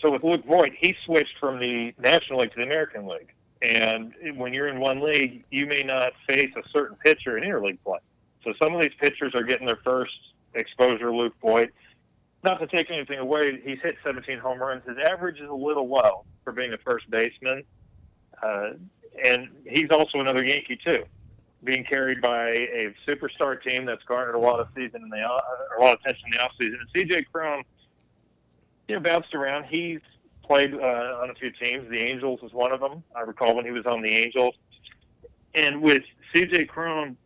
So 0.00 0.10
with 0.10 0.22
Luke 0.22 0.44
Voit, 0.46 0.72
he 0.78 0.94
switched 1.04 1.38
from 1.40 1.58
the 1.58 1.92
National 1.98 2.40
League 2.40 2.50
to 2.50 2.56
the 2.56 2.62
American 2.62 3.06
League. 3.06 3.32
And 3.62 4.14
when 4.36 4.52
you're 4.52 4.68
in 4.68 4.78
one 4.78 5.00
league, 5.00 5.44
you 5.50 5.66
may 5.66 5.82
not 5.82 6.12
face 6.28 6.50
a 6.56 6.62
certain 6.70 6.96
pitcher 7.04 7.36
in 7.36 7.44
interleague 7.44 7.78
play. 7.84 7.98
So 8.44 8.52
some 8.62 8.74
of 8.74 8.80
these 8.80 8.92
pitchers 9.00 9.34
are 9.34 9.42
getting 9.42 9.66
their 9.66 9.80
first 9.82 10.12
exposure. 10.54 11.06
to 11.06 11.12
Luke 11.12 11.34
Voit, 11.42 11.70
not 12.44 12.58
to 12.60 12.66
take 12.66 12.90
anything 12.90 13.18
away, 13.18 13.60
he's 13.64 13.80
hit 13.82 13.96
17 14.04 14.38
home 14.38 14.60
runs. 14.60 14.82
His 14.86 14.96
average 14.98 15.40
is 15.40 15.48
a 15.48 15.54
little 15.54 15.88
low 15.88 16.24
for 16.44 16.52
being 16.52 16.72
a 16.72 16.78
first 16.78 17.10
baseman, 17.10 17.64
uh, 18.42 18.70
and 19.24 19.48
he's 19.64 19.90
also 19.90 20.20
another 20.20 20.44
Yankee 20.44 20.78
too, 20.84 21.04
being 21.64 21.84
carried 21.84 22.20
by 22.20 22.50
a 22.50 22.94
superstar 23.06 23.60
team 23.60 23.84
that's 23.84 24.02
garnered 24.04 24.36
a 24.36 24.38
lot 24.38 24.60
of 24.60 24.68
season 24.76 25.02
in 25.02 25.08
the 25.08 25.18
uh, 25.18 25.40
a 25.78 25.82
lot 25.82 25.94
of 25.94 26.00
attention 26.00 26.26
in 26.26 26.30
the 26.32 26.38
offseason. 26.38 26.76
And 26.80 27.10
CJ 27.10 27.24
Cron, 27.32 27.64
you 28.86 28.94
know, 28.94 29.00
bounced 29.00 29.34
around. 29.34 29.64
He's 29.64 30.00
played 30.44 30.74
uh, 30.74 31.20
on 31.22 31.30
a 31.30 31.34
few 31.34 31.50
teams. 31.50 31.88
The 31.90 32.00
Angels 32.00 32.40
was 32.40 32.52
one 32.52 32.72
of 32.72 32.80
them. 32.80 33.02
I 33.16 33.22
recall 33.22 33.56
when 33.56 33.64
he 33.64 33.72
was 33.72 33.86
on 33.86 34.02
the 34.02 34.10
Angels. 34.10 34.54
And 35.54 35.82
with 35.82 36.02
CJ 36.34 36.68
Cron 36.68 37.16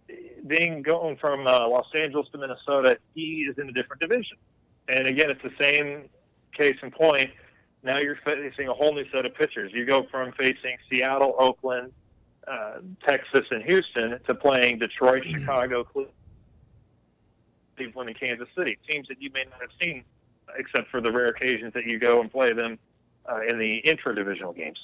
being 0.47 0.83
going 0.83 1.17
from 1.17 1.47
uh, 1.47 1.69
Los 1.69 1.87
Angeles 1.95 2.27
to 2.33 2.39
Minnesota, 2.39 2.99
he 3.15 3.47
is 3.49 3.59
in 3.59 3.69
a 3.69 3.73
different 3.73 4.01
division. 4.01 4.39
And 4.89 5.07
again, 5.07 5.31
it's 5.31 5.43
the 5.43 5.53
same 5.61 6.09
case 6.57 6.77
in 6.83 6.91
point. 6.91 7.31
Now 7.83 7.99
you're 7.99 8.19
facing 8.25 8.69
a 8.69 8.75
whole 8.75 8.95
new 8.95 9.05
set 9.11 9.27
of 9.27 9.35
pitchers. 9.35 9.73
You 9.73 9.85
go 9.85 10.07
from 10.11 10.33
facing 10.33 10.77
Seattle, 10.91 11.35
Oakland, 11.39 11.93
uh, 12.47 12.79
Texas, 13.07 13.43
and 13.51 13.63
Houston 13.65 14.19
to 14.27 14.35
playing 14.35 14.79
Detroit, 14.79 15.25
Chicago, 15.29 15.85
Cleveland, 15.85 18.09
and 18.09 18.21
Kansas 18.21 18.49
City. 18.57 18.79
Teams 18.89 19.09
that 19.09 19.21
you 19.21 19.31
may 19.33 19.45
not 19.45 19.61
have 19.61 19.71
seen, 19.81 20.05
except 20.57 20.91
for 20.91 21.01
the 21.01 21.11
rare 21.11 21.27
occasions 21.27 21.73
that 21.75 21.87
you 21.87 21.99
go 21.99 22.21
and 22.21 22.31
play 22.31 22.53
them 22.53 22.79
uh, 23.31 23.41
in 23.49 23.59
the 23.59 23.77
intra-divisional 23.79 24.53
games. 24.53 24.79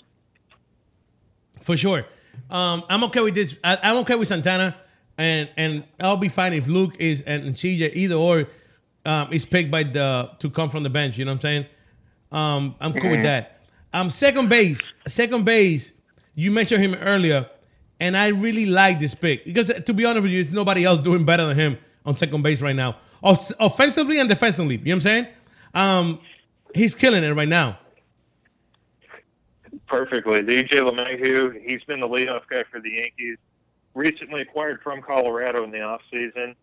For 1.62 1.76
sure. 1.76 2.06
Um, 2.50 2.84
I'm 2.88 3.04
okay 3.04 3.20
with 3.20 3.34
this. 3.34 3.56
I, 3.62 3.90
am 3.90 3.96
okay 3.98 4.14
with 4.14 4.28
Santana, 4.28 4.76
and 5.16 5.48
and 5.56 5.84
I'll 6.00 6.16
be 6.16 6.28
fine 6.28 6.52
if 6.52 6.66
Luke 6.66 6.96
is 6.98 7.22
and, 7.22 7.44
and 7.44 7.56
CJ 7.56 7.94
either 7.94 8.14
or 8.14 8.46
um, 9.08 9.32
is 9.32 9.44
picked 9.44 9.70
by 9.70 9.82
the 9.82 10.30
to 10.38 10.50
come 10.50 10.68
from 10.68 10.82
the 10.82 10.90
bench. 10.90 11.18
You 11.18 11.24
know 11.24 11.32
what 11.32 11.36
I'm 11.36 11.40
saying? 11.42 11.66
Um, 12.30 12.74
I'm 12.80 12.92
cool 12.92 13.10
with 13.10 13.22
that. 13.22 13.60
Um, 13.92 14.10
second 14.10 14.48
base, 14.48 14.92
second 15.06 15.44
base. 15.44 15.92
You 16.34 16.50
mentioned 16.50 16.84
him 16.84 16.94
earlier, 16.94 17.48
and 18.00 18.16
I 18.16 18.28
really 18.28 18.66
like 18.66 19.00
this 19.00 19.14
pick 19.14 19.44
because 19.44 19.72
to 19.86 19.94
be 19.94 20.04
honest 20.04 20.22
with 20.22 20.32
you, 20.32 20.44
there's 20.44 20.54
nobody 20.54 20.84
else 20.84 21.00
doing 21.00 21.24
better 21.24 21.46
than 21.46 21.56
him 21.56 21.78
on 22.04 22.16
second 22.16 22.42
base 22.42 22.60
right 22.60 22.76
now, 22.76 22.96
Off- 23.22 23.52
offensively 23.58 24.20
and 24.20 24.28
defensively. 24.28 24.76
You 24.76 24.84
know 24.84 24.90
what 24.90 24.94
I'm 24.96 25.00
saying? 25.00 25.26
Um, 25.74 26.20
he's 26.74 26.94
killing 26.94 27.24
it 27.24 27.30
right 27.30 27.48
now 27.48 27.78
perfectly. 29.88 30.42
DJ 30.42 30.68
LeMahieu, 30.68 31.60
he's 31.66 31.82
been 31.84 32.00
the 32.00 32.08
leadoff 32.08 32.42
guy 32.48 32.62
for 32.70 32.80
the 32.80 32.90
Yankees. 32.90 33.38
Recently 33.94 34.42
acquired 34.42 34.80
from 34.82 35.02
Colorado 35.02 35.64
in 35.64 35.70
the 35.70 35.78
offseason. 35.78 36.54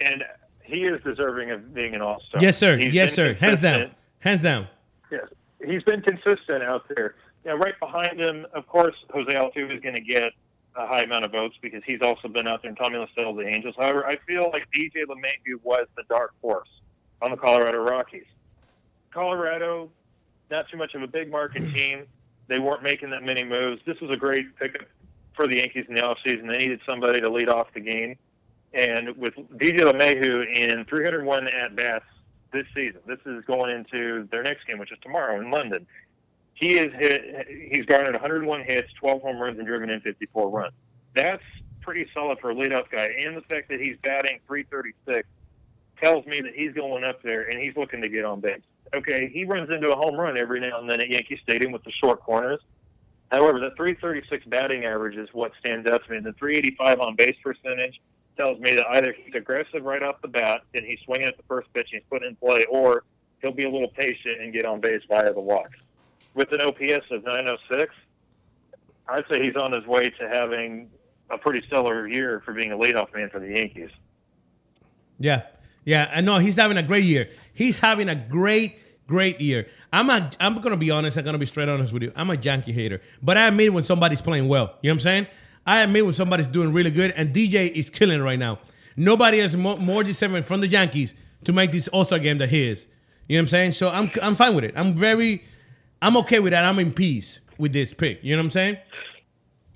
And 0.00 0.24
he 0.66 0.82
is 0.82 1.00
deserving 1.02 1.50
of 1.50 1.74
being 1.74 1.94
an 1.94 2.02
all 2.02 2.20
star. 2.28 2.42
Yes, 2.42 2.56
sir. 2.56 2.76
He's 2.76 2.92
yes, 2.92 3.14
sir. 3.14 3.34
Hands 3.34 3.60
down. 3.60 3.90
Hands 4.18 4.42
down. 4.42 4.68
Yes. 5.10 5.26
He's 5.64 5.82
been 5.84 6.02
consistent 6.02 6.62
out 6.62 6.84
there. 6.94 7.14
Now, 7.44 7.54
right 7.54 7.78
behind 7.78 8.20
him, 8.20 8.46
of 8.54 8.66
course, 8.66 8.94
Jose 9.12 9.32
Altuve 9.32 9.74
is 9.74 9.80
going 9.80 9.94
to 9.94 10.00
get 10.00 10.32
a 10.74 10.86
high 10.86 11.02
amount 11.02 11.24
of 11.24 11.32
votes 11.32 11.56
because 11.62 11.82
he's 11.86 12.00
also 12.02 12.28
been 12.28 12.46
out 12.46 12.62
there 12.62 12.68
and 12.68 12.76
Tommy 12.76 12.98
La 12.98 13.06
Stella, 13.12 13.34
the 13.34 13.48
Angels. 13.48 13.74
However, 13.78 14.04
I 14.06 14.16
feel 14.28 14.50
like 14.52 14.66
DJ 14.76 15.04
LeMahieu 15.08 15.60
was 15.62 15.86
the 15.96 16.02
dark 16.08 16.34
horse 16.42 16.68
on 17.22 17.30
the 17.30 17.36
Colorado 17.36 17.78
Rockies. 17.78 18.26
Colorado 19.12 19.90
not 20.50 20.68
too 20.68 20.76
much 20.76 20.94
of 20.94 21.02
a 21.02 21.06
big 21.06 21.30
market 21.30 21.62
hmm. 21.62 21.72
team. 21.72 22.06
They 22.48 22.58
weren't 22.58 22.82
making 22.82 23.10
that 23.10 23.22
many 23.22 23.42
moves. 23.44 23.80
This 23.86 24.00
was 24.00 24.10
a 24.10 24.16
great 24.16 24.56
pickup 24.56 24.86
for 25.34 25.46
the 25.46 25.56
Yankees 25.56 25.86
in 25.88 25.94
the 25.94 26.02
offseason. 26.02 26.50
They 26.50 26.58
needed 26.58 26.80
somebody 26.88 27.20
to 27.20 27.28
lead 27.28 27.48
off 27.48 27.68
the 27.74 27.80
game. 27.80 28.16
And 28.76 29.16
with 29.16 29.34
DJ 29.56 29.80
LeMahieu 29.80 30.46
in 30.52 30.84
301 30.84 31.48
at 31.48 31.74
bats 31.74 32.04
this 32.52 32.66
season, 32.74 33.00
this 33.06 33.18
is 33.26 33.44
going 33.46 33.74
into 33.74 34.28
their 34.30 34.42
next 34.42 34.66
game, 34.66 34.78
which 34.78 34.92
is 34.92 34.98
tomorrow 35.02 35.40
in 35.40 35.50
London. 35.50 35.86
He 36.54 36.74
is 36.74 36.92
hit. 36.94 37.46
He's 37.70 37.84
garnered 37.86 38.12
101 38.12 38.64
hits, 38.64 38.92
12 39.00 39.22
home 39.22 39.38
runs, 39.38 39.58
and 39.58 39.66
driven 39.66 39.90
in 39.90 40.00
54 40.00 40.48
runs. 40.48 40.72
That's 41.14 41.42
pretty 41.80 42.06
solid 42.14 42.38
for 42.38 42.50
a 42.50 42.54
leadoff 42.54 42.90
guy. 42.90 43.10
And 43.24 43.36
the 43.36 43.42
fact 43.42 43.68
that 43.70 43.80
he's 43.80 43.96
batting 44.02 44.40
336 44.46 45.28
tells 46.00 46.24
me 46.26 46.40
that 46.42 46.54
he's 46.54 46.72
going 46.72 47.04
up 47.04 47.22
there 47.22 47.48
and 47.48 47.60
he's 47.60 47.76
looking 47.76 48.02
to 48.02 48.08
get 48.08 48.24
on 48.24 48.40
base 48.40 48.60
okay, 48.94 49.30
he 49.32 49.44
runs 49.44 49.72
into 49.74 49.90
a 49.90 49.96
home 49.96 50.16
run 50.16 50.36
every 50.36 50.60
now 50.60 50.80
and 50.80 50.88
then 50.88 51.00
at 51.00 51.10
Yankee 51.10 51.38
Stadium 51.42 51.72
with 51.72 51.84
the 51.84 51.92
short 51.92 52.22
corners. 52.22 52.60
However, 53.30 53.58
the 53.58 53.70
336 53.76 54.46
batting 54.46 54.84
average 54.84 55.16
is 55.16 55.28
what 55.32 55.52
stands 55.58 55.88
out 55.90 56.04
to 56.06 56.12
me. 56.12 56.20
The 56.20 56.32
385 56.34 57.00
on 57.00 57.16
base 57.16 57.36
percentage 57.42 58.00
tells 58.36 58.58
me 58.60 58.74
that 58.74 58.86
either 58.90 59.14
he's 59.16 59.34
aggressive 59.34 59.82
right 59.82 60.02
off 60.02 60.20
the 60.22 60.28
bat 60.28 60.62
and 60.74 60.84
he's 60.84 60.98
swinging 61.04 61.26
at 61.26 61.36
the 61.36 61.42
first 61.44 61.72
pitch 61.72 61.88
and 61.92 62.00
he's 62.00 62.08
putting 62.10 62.28
in 62.28 62.36
play, 62.36 62.64
or 62.70 63.04
he'll 63.40 63.52
be 63.52 63.64
a 63.64 63.70
little 63.70 63.88
patient 63.88 64.40
and 64.40 64.52
get 64.52 64.64
on 64.64 64.80
base 64.80 65.02
via 65.08 65.32
the 65.32 65.40
walks. 65.40 65.76
With 66.34 66.52
an 66.52 66.60
OPS 66.60 67.06
of 67.10 67.24
906, 67.24 67.94
I'd 69.08 69.24
say 69.30 69.42
he's 69.42 69.56
on 69.56 69.72
his 69.72 69.86
way 69.86 70.10
to 70.10 70.28
having 70.28 70.90
a 71.30 71.38
pretty 71.38 71.66
stellar 71.66 72.06
year 72.06 72.42
for 72.44 72.52
being 72.52 72.72
a 72.72 72.76
leadoff 72.76 73.14
man 73.14 73.30
for 73.30 73.40
the 73.40 73.48
Yankees. 73.48 73.90
Yeah, 75.18 75.42
yeah, 75.84 76.10
I 76.14 76.20
know 76.20 76.38
he's 76.38 76.56
having 76.56 76.76
a 76.76 76.82
great 76.82 77.04
year. 77.04 77.30
He's 77.54 77.78
having 77.78 78.08
a 78.08 78.14
great, 78.14 78.78
great 79.06 79.40
year. 79.40 79.66
I'm 79.92 80.10
a, 80.10 80.30
I'm 80.38 80.60
gonna 80.60 80.76
be 80.76 80.90
honest. 80.90 81.16
I'm 81.16 81.24
gonna 81.24 81.38
be 81.38 81.46
straight 81.46 81.68
honest 81.68 81.92
with 81.92 82.02
you. 82.02 82.12
I'm 82.14 82.28
a 82.28 82.36
Yankee 82.36 82.72
hater, 82.72 83.00
but 83.22 83.38
I 83.38 83.46
admit 83.46 83.72
when 83.72 83.82
somebody's 83.82 84.20
playing 84.20 84.48
well. 84.48 84.74
You 84.82 84.90
know 84.90 84.94
what 84.94 84.96
I'm 84.96 85.00
saying? 85.00 85.26
I 85.66 85.82
admit 85.82 86.04
when 86.04 86.14
somebody's 86.14 86.46
doing 86.46 86.72
really 86.72 86.90
good, 86.90 87.12
and 87.16 87.34
DJ 87.34 87.70
is 87.70 87.90
killing 87.90 88.22
right 88.22 88.38
now. 88.38 88.60
Nobody 88.96 89.38
has 89.40 89.56
more, 89.56 89.76
more 89.76 90.04
deserving 90.04 90.44
from 90.44 90.60
the 90.60 90.68
Yankees 90.68 91.14
to 91.44 91.52
make 91.52 91.72
this 91.72 91.88
All 91.88 92.04
Star 92.04 92.18
game 92.18 92.38
that 92.38 92.48
he 92.48 92.68
is. 92.68 92.86
You 93.28 93.36
know 93.36 93.40
what 93.40 93.44
I'm 93.44 93.48
saying? 93.48 93.72
So 93.72 93.88
I'm 93.88 94.10
I'm 94.22 94.36
fine 94.36 94.54
with 94.54 94.64
it. 94.64 94.74
I'm 94.76 94.94
very, 94.94 95.44
I'm 96.00 96.16
okay 96.18 96.38
with 96.38 96.52
that. 96.52 96.64
I'm 96.64 96.78
in 96.78 96.92
peace 96.92 97.40
with 97.58 97.72
this 97.72 97.92
pick. 97.92 98.22
You 98.22 98.36
know 98.36 98.40
what 98.40 98.46
I'm 98.46 98.50
saying? 98.50 98.76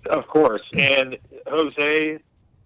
Of 0.06 0.26
course. 0.28 0.62
And 0.75 1.18
Jose 1.47 2.20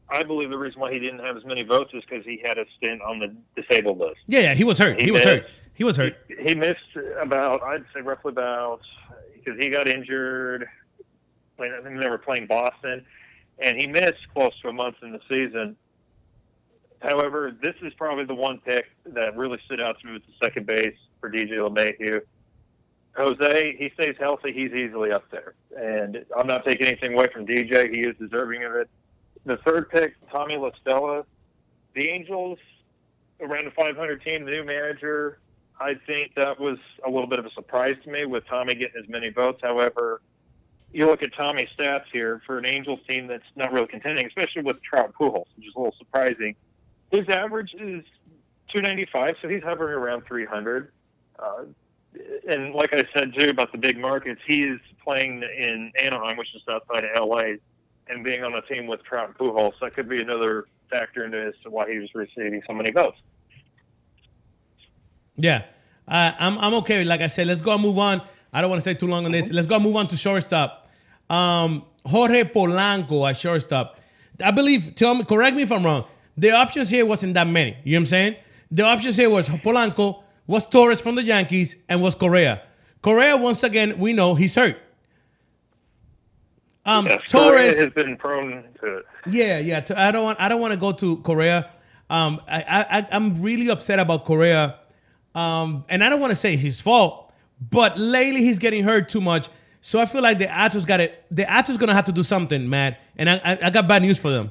I 0.09 0.23
believe 0.23 0.51
the 0.51 0.59
reason 0.59 0.81
why 0.81 0.93
he 0.93 0.99
didn't 0.99 1.21
have 1.21 1.37
as 1.37 1.45
many 1.45 1.63
votes 1.63 1.91
is 1.95 2.03
because 2.09 2.25
he 2.25 2.41
had 2.45 2.59
a 2.59 2.65
stint 2.77 3.01
on 3.03 3.19
the 3.19 3.35
disabled 3.61 3.99
list. 3.99 4.21
Yeah, 4.27 4.41
yeah, 4.41 4.55
he 4.55 4.65
was 4.65 4.79
hurt. 4.79 5.01
He, 5.01 5.07
he 5.07 5.11
was 5.11 5.25
missed, 5.25 5.29
hurt. 5.29 5.51
He 5.75 5.85
was 5.85 5.97
hurt. 5.97 6.17
He, 6.29 6.51
he, 6.51 6.55
missed 6.55 6.79
about, 7.21 7.63
I'd 7.63 7.85
say, 7.95 8.01
roughly 8.01 8.31
about 8.31 8.81
because 9.35 9.59
he 9.59 9.71
got 9.71 9.89
injured. 9.89 10.69
I 11.59 11.83
think 11.83 12.01
they 12.01 12.09
were 12.09 12.19
playing 12.19 12.47
Boston, 12.47 13.05
and 13.59 13.81
he 13.81 13.87
missed 13.87 14.29
close 14.35 14.53
to 14.63 14.69
a 14.69 14.73
month 14.73 14.97
in 15.03 15.13
the 15.13 15.21
season. 15.31 15.77
However, 17.01 17.55
this 17.63 17.75
is 17.83 17.93
probably 17.95 18.25
the 18.25 18.35
one 18.35 18.61
pick 18.65 18.87
that 19.07 19.37
really 19.37 19.59
stood 19.67 19.81
out 19.81 20.01
to 20.01 20.07
me 20.07 20.13
with 20.15 20.23
the 20.27 20.33
second 20.43 20.67
base 20.67 20.97
for 21.21 21.31
DJ 21.31 21.59
LeMahieu. 21.59 22.21
Jose, 23.17 23.77
he 23.77 23.91
stays 23.95 24.17
healthy, 24.19 24.53
he's 24.53 24.73
easily 24.73 25.13
up 25.13 25.25
there. 25.31 25.55
And 25.79 26.25
I'm 26.37 26.47
not 26.47 26.65
taking 26.65 26.89
anything 26.89 27.13
away 27.13 27.29
from 27.33 27.47
DJ. 27.47 27.95
He 27.95 28.01
is 28.01 28.17
deserving 28.19 28.65
of 28.65 28.75
it 28.75 28.91
the 29.45 29.59
third 29.59 29.91
pick, 29.91 30.15
Tommy 30.31 30.57
La 30.57 30.71
Stella. 30.81 31.25
The 31.95 32.09
Angels, 32.09 32.59
around 33.41 33.67
the 33.67 33.71
500 33.71 34.25
team, 34.25 34.45
the 34.45 34.51
new 34.51 34.65
manager. 34.65 35.39
I 35.79 35.95
think 36.07 36.35
that 36.37 36.59
was 36.59 36.79
a 37.07 37.11
little 37.11 37.29
bit 37.29 37.39
of 37.39 37.47
a 37.47 37.51
surprise 37.51 37.97
to 38.05 38.11
me 38.11 38.25
with 38.25 38.47
Tommy 38.47 38.75
getting 38.75 39.01
as 39.01 39.09
many 39.09 39.31
votes. 39.31 39.61
However, 39.63 40.21
you 40.95 41.07
look 41.07 41.23
at 41.23 41.35
Tommy's 41.35 41.69
stats 41.77 42.05
here 42.13 42.41
for 42.47 42.59
an 42.59 42.67
Angels 42.67 43.01
team 43.09 43.27
that's 43.27 43.45
not 43.57 43.73
really 43.73 43.89
contending, 43.89 44.27
especially 44.27 44.63
with 44.63 44.81
Trout 44.83 45.13
Pujols, 45.19 45.47
which 45.57 45.67
is 45.67 45.75
a 45.75 45.79
little 45.79 45.95
surprising. 45.99 46.55
His 47.11 47.29
average 47.29 47.75
is 47.75 48.05
295, 48.73 49.37
so 49.43 49.49
he's 49.49 49.63
hovering 49.63 49.95
around 49.95 50.25
300. 50.27 50.93
Uh, 51.39 51.65
and 52.49 52.75
like 52.75 52.95
I 52.95 53.05
said 53.15 53.35
too 53.37 53.51
about 53.51 53.73
the 53.73 53.79
big 53.79 53.99
markets, 53.99 54.41
he 54.47 54.63
is 54.63 54.79
playing 55.03 55.43
in 55.59 55.93
Anaheim, 56.01 56.37
which 56.37 56.55
is 56.55 56.63
outside 56.71 57.05
of 57.05 57.29
LA 57.29 57.55
and 58.09 58.25
being 58.25 58.45
on 58.45 58.55
a 58.55 58.63
team 58.63 58.87
with 58.87 59.03
Trout 59.03 59.29
and 59.29 59.37
Pujols, 59.37 59.73
that 59.81 59.95
could 59.95 60.09
be 60.09 60.21
another 60.21 60.67
factor 60.91 61.25
into 61.25 61.41
as 61.43 61.55
to 61.65 61.71
why 61.71 61.91
he 61.91 61.99
was 61.99 62.09
receiving 62.15 62.63
so 62.67 62.73
many 62.73 62.93
votes. 62.93 63.19
Yeah, 65.37 65.65
uh, 66.07 66.33
I'm 66.39 66.59
I'm 66.59 66.75
okay. 66.75 67.03
Like 67.03 67.21
I 67.21 67.27
said, 67.27 67.49
let's 67.49 67.61
go 67.61 67.73
and 67.73 67.83
move 67.83 67.99
on. 67.99 68.23
I 68.53 68.61
don't 68.61 68.71
want 68.71 68.85
to 68.85 68.89
stay 68.89 68.95
too 68.95 69.09
long 69.09 69.25
on 69.25 69.33
this. 69.33 69.51
Let's 69.51 69.67
go 69.67 69.75
and 69.75 69.85
move 69.85 69.97
on 69.97 70.07
to 70.09 70.17
shortstop. 70.17 70.84
Um, 71.31 71.85
Jorge 72.07 72.45
Polanco 72.45 73.29
at 73.29 73.37
shortstop. 73.39 73.99
I 74.43 74.51
believe. 74.51 74.95
Tell 74.95 75.15
me, 75.15 75.25
correct 75.25 75.57
me 75.57 75.63
if 75.63 75.73
I'm 75.73 75.85
wrong. 75.85 76.05
The 76.37 76.51
options 76.51 76.91
here 76.91 77.07
wasn't 77.07 77.35
that 77.35 77.47
many. 77.47 77.77
You 77.85 77.93
know 77.93 77.99
what 77.99 78.01
I'm 78.03 78.07
saying? 78.07 78.37
The 78.71 78.83
options 78.83 79.17
here 79.17 79.31
was 79.31 79.49
Polanco, 79.49 80.23
was 80.47 80.67
Torres 80.69 81.01
from 81.01 81.15
the 81.15 81.23
Yankees, 81.23 81.77
and 81.89 82.03
was 82.03 82.15
Correa. 82.15 82.63
Correa 83.03 83.37
once 83.37 83.63
again 83.63 83.99
we 83.99 84.13
know 84.13 84.35
he's 84.35 84.55
hurt. 84.55 84.77
Um, 86.87 87.07
Correa 87.07 87.21
Torres 87.29 87.79
has 87.79 87.91
been 87.91 88.17
prone 88.17 88.65
to 88.81 88.99
it. 88.99 89.07
Yeah, 89.31 89.59
yeah. 89.59 89.85
I 89.97 90.11
don't 90.11 90.25
want. 90.25 90.41
I 90.41 90.49
don't 90.49 90.61
want 90.61 90.73
to 90.73 90.77
go 90.77 90.93
to 90.93 91.17
Correa. 91.19 91.71
Um, 92.11 92.41
I, 92.47 92.63
I, 92.63 92.99
I- 92.99 93.09
I'm 93.13 93.41
really 93.41 93.69
upset 93.71 93.99
about 93.99 94.25
Correa. 94.27 94.79
Um, 95.35 95.85
and 95.89 96.05
I 96.05 96.11
don't 96.11 96.21
want 96.21 96.31
to 96.31 96.37
say 96.37 96.57
his 96.57 96.81
fault, 96.81 97.33
but 97.71 97.99
lately 97.99 98.41
he's 98.43 98.59
getting 98.59 98.85
hurt 98.85 99.09
too 99.09 99.21
much. 99.21 99.49
So 99.87 100.01
I 100.01 100.07
feel 100.07 100.23
like 100.23 100.39
the 100.39 100.47
Astros 100.47 100.87
got 100.87 101.01
it. 101.01 101.27
The 101.31 101.45
Astros 101.45 101.79
gonna 101.79 101.93
have 101.93 102.07
to 102.07 102.13
do 102.13 102.23
something, 102.23 102.71
Matt. 102.71 103.01
And 103.19 103.29
I, 103.29 103.35
I, 103.45 103.59
I 103.65 103.71
got 103.71 103.87
bad 103.87 104.01
news 104.01 104.17
for 104.17 104.31
them. 104.31 104.51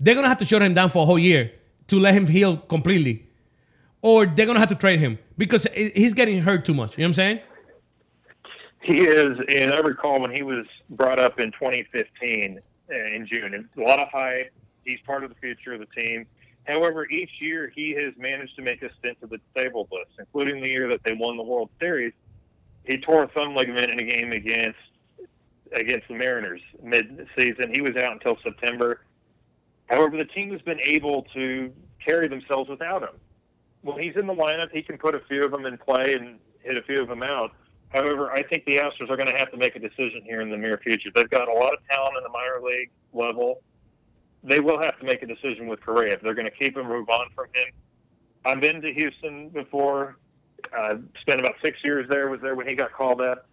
They're 0.00 0.16
gonna 0.16 0.26
have 0.26 0.38
to 0.38 0.44
shut 0.44 0.62
him 0.62 0.74
down 0.74 0.90
for 0.90 1.04
a 1.04 1.06
whole 1.06 1.18
year 1.18 1.52
to 1.86 2.00
let 2.00 2.12
him 2.12 2.26
heal 2.26 2.56
completely, 2.56 3.24
or 4.02 4.26
they're 4.26 4.46
gonna 4.46 4.58
have 4.58 4.70
to 4.70 4.74
trade 4.74 4.98
him 4.98 5.20
because 5.38 5.64
he's 5.72 6.12
getting 6.12 6.40
hurt 6.40 6.64
too 6.64 6.74
much. 6.74 6.98
You 6.98 7.02
know 7.02 7.06
what 7.06 7.10
I'm 7.10 7.14
saying? 7.14 7.40
He 8.80 9.02
is, 9.02 9.38
and 9.48 9.72
I 9.72 9.78
recall 9.78 10.20
when 10.20 10.32
he 10.32 10.42
was 10.42 10.66
brought 10.90 11.20
up 11.20 11.38
in 11.38 11.52
2015 11.52 12.58
uh, 12.90 12.94
in 13.14 13.28
June, 13.28 13.68
a 13.76 13.80
lot 13.80 14.00
of 14.00 14.08
hype. 14.08 14.52
He's 14.84 14.98
part 15.06 15.22
of 15.22 15.30
the 15.30 15.36
future 15.36 15.74
of 15.74 15.80
the 15.80 16.02
team. 16.02 16.26
However, 16.64 17.08
each 17.10 17.30
year 17.40 17.70
he 17.72 17.92
has 17.92 18.12
managed 18.18 18.56
to 18.56 18.62
make 18.62 18.82
a 18.82 18.90
stint 18.98 19.20
to 19.20 19.28
the 19.28 19.38
disabled 19.54 19.86
list, 19.92 20.10
including 20.18 20.60
the 20.60 20.68
year 20.68 20.88
that 20.88 21.04
they 21.04 21.12
won 21.12 21.36
the 21.36 21.44
World 21.44 21.70
Series. 21.78 22.12
He 22.84 22.98
tore 22.98 23.24
a 23.24 23.28
thumb 23.28 23.54
ligament 23.54 23.90
in 23.90 24.00
a 24.00 24.04
game 24.04 24.32
against 24.32 24.78
against 25.72 26.06
the 26.08 26.14
Mariners 26.14 26.60
mid-season. 26.82 27.74
He 27.74 27.80
was 27.80 27.96
out 27.96 28.12
until 28.12 28.36
September. 28.44 29.00
However, 29.86 30.16
the 30.16 30.24
team 30.26 30.52
has 30.52 30.62
been 30.62 30.80
able 30.80 31.22
to 31.34 31.72
carry 32.04 32.28
themselves 32.28 32.70
without 32.70 33.02
him. 33.02 33.16
When 33.82 34.00
he's 34.00 34.14
in 34.16 34.26
the 34.26 34.34
lineup, 34.34 34.70
he 34.72 34.82
can 34.82 34.98
put 34.98 35.14
a 35.14 35.20
few 35.28 35.44
of 35.44 35.50
them 35.50 35.66
in 35.66 35.76
play 35.78 36.14
and 36.14 36.38
hit 36.62 36.78
a 36.78 36.82
few 36.82 37.02
of 37.02 37.08
them 37.08 37.22
out. 37.22 37.52
However, 37.88 38.30
I 38.32 38.42
think 38.42 38.64
the 38.66 38.78
Astros 38.78 39.10
are 39.10 39.16
going 39.16 39.28
to 39.28 39.36
have 39.36 39.50
to 39.50 39.56
make 39.56 39.76
a 39.76 39.78
decision 39.78 40.22
here 40.24 40.40
in 40.40 40.50
the 40.50 40.56
near 40.56 40.78
future. 40.78 41.10
They've 41.14 41.28
got 41.28 41.48
a 41.48 41.52
lot 41.52 41.72
of 41.72 41.78
talent 41.90 42.16
in 42.16 42.22
the 42.22 42.28
minor 42.28 42.60
league 42.62 42.90
level. 43.12 43.62
They 44.42 44.60
will 44.60 44.80
have 44.80 44.98
to 45.00 45.04
make 45.04 45.22
a 45.22 45.26
decision 45.26 45.66
with 45.66 45.80
Correa 45.80 46.14
if 46.14 46.22
they're 46.22 46.34
going 46.34 46.50
to 46.50 46.56
keep 46.56 46.76
him, 46.76 46.86
or 46.86 46.98
move 46.98 47.08
on 47.08 47.28
from 47.34 47.46
him. 47.54 47.66
I've 48.44 48.60
been 48.60 48.80
to 48.82 48.92
Houston 48.92 49.48
before. 49.48 50.18
Uh, 50.76 50.96
spent 51.20 51.40
about 51.40 51.54
six 51.62 51.78
years 51.84 52.08
there. 52.08 52.28
Was 52.28 52.40
there 52.40 52.54
when 52.54 52.66
he 52.66 52.74
got 52.74 52.92
called 52.92 53.20
up. 53.20 53.48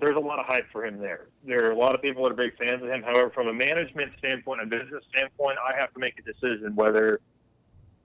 There's 0.00 0.16
a 0.16 0.20
lot 0.20 0.38
of 0.38 0.46
hype 0.46 0.66
for 0.70 0.84
him 0.86 0.98
there. 0.98 1.26
There 1.44 1.66
are 1.66 1.72
a 1.72 1.76
lot 1.76 1.94
of 1.94 2.00
people 2.00 2.22
that 2.22 2.30
are 2.30 2.36
big 2.36 2.56
fans 2.56 2.82
of 2.82 2.88
him. 2.88 3.02
However, 3.02 3.30
from 3.30 3.48
a 3.48 3.52
management 3.52 4.12
standpoint, 4.18 4.62
a 4.62 4.66
business 4.66 5.02
standpoint, 5.12 5.58
I 5.58 5.78
have 5.78 5.92
to 5.94 5.98
make 5.98 6.14
a 6.18 6.22
decision 6.22 6.76
whether, 6.76 7.20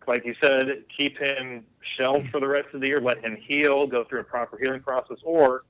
like 0.07 0.25
you 0.25 0.33
said, 0.41 0.85
keep 0.97 1.19
him 1.19 1.63
shelved 1.97 2.29
for 2.31 2.39
the 2.39 2.47
rest 2.47 2.69
of 2.73 2.81
the 2.81 2.87
year, 2.87 2.99
let 2.99 3.23
him 3.23 3.37
heal, 3.39 3.85
go 3.85 4.03
through 4.05 4.21
a 4.21 4.23
proper 4.23 4.57
healing 4.57 4.81
process, 4.81 5.17
or 5.23 5.65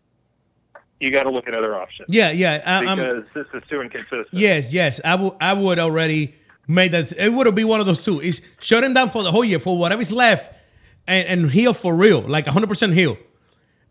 you 1.01 1.11
got 1.11 1.23
to 1.23 1.29
look 1.29 1.47
at 1.47 1.55
other 1.55 1.75
options 1.75 2.07
Yeah, 2.09 2.31
yeah. 2.31 2.61
I, 2.65 2.85
I'm, 2.85 2.97
because 2.97 3.23
this 3.33 3.47
is 3.53 3.67
too 3.69 3.81
inconsistent. 3.81 4.29
Yes, 4.31 4.71
yes. 4.71 5.01
I 5.03 5.15
would 5.15 5.33
I 5.41 5.53
would 5.53 5.79
already 5.79 6.35
made 6.67 6.93
that 6.93 7.11
it 7.11 7.33
would 7.33 7.53
be 7.53 7.65
one 7.65 7.81
of 7.81 7.85
those 7.85 8.03
two. 8.03 8.21
Is 8.21 8.41
shut 8.59 8.83
him 8.83 8.93
down 8.93 9.09
for 9.09 9.23
the 9.23 9.31
whole 9.31 9.43
year 9.43 9.59
for 9.59 9.77
whatever's 9.77 10.11
left 10.11 10.53
and, 11.07 11.27
and 11.27 11.51
heal 11.51 11.73
for 11.73 11.95
real, 11.95 12.21
like 12.21 12.45
100% 12.45 12.93
heal. 12.93 13.17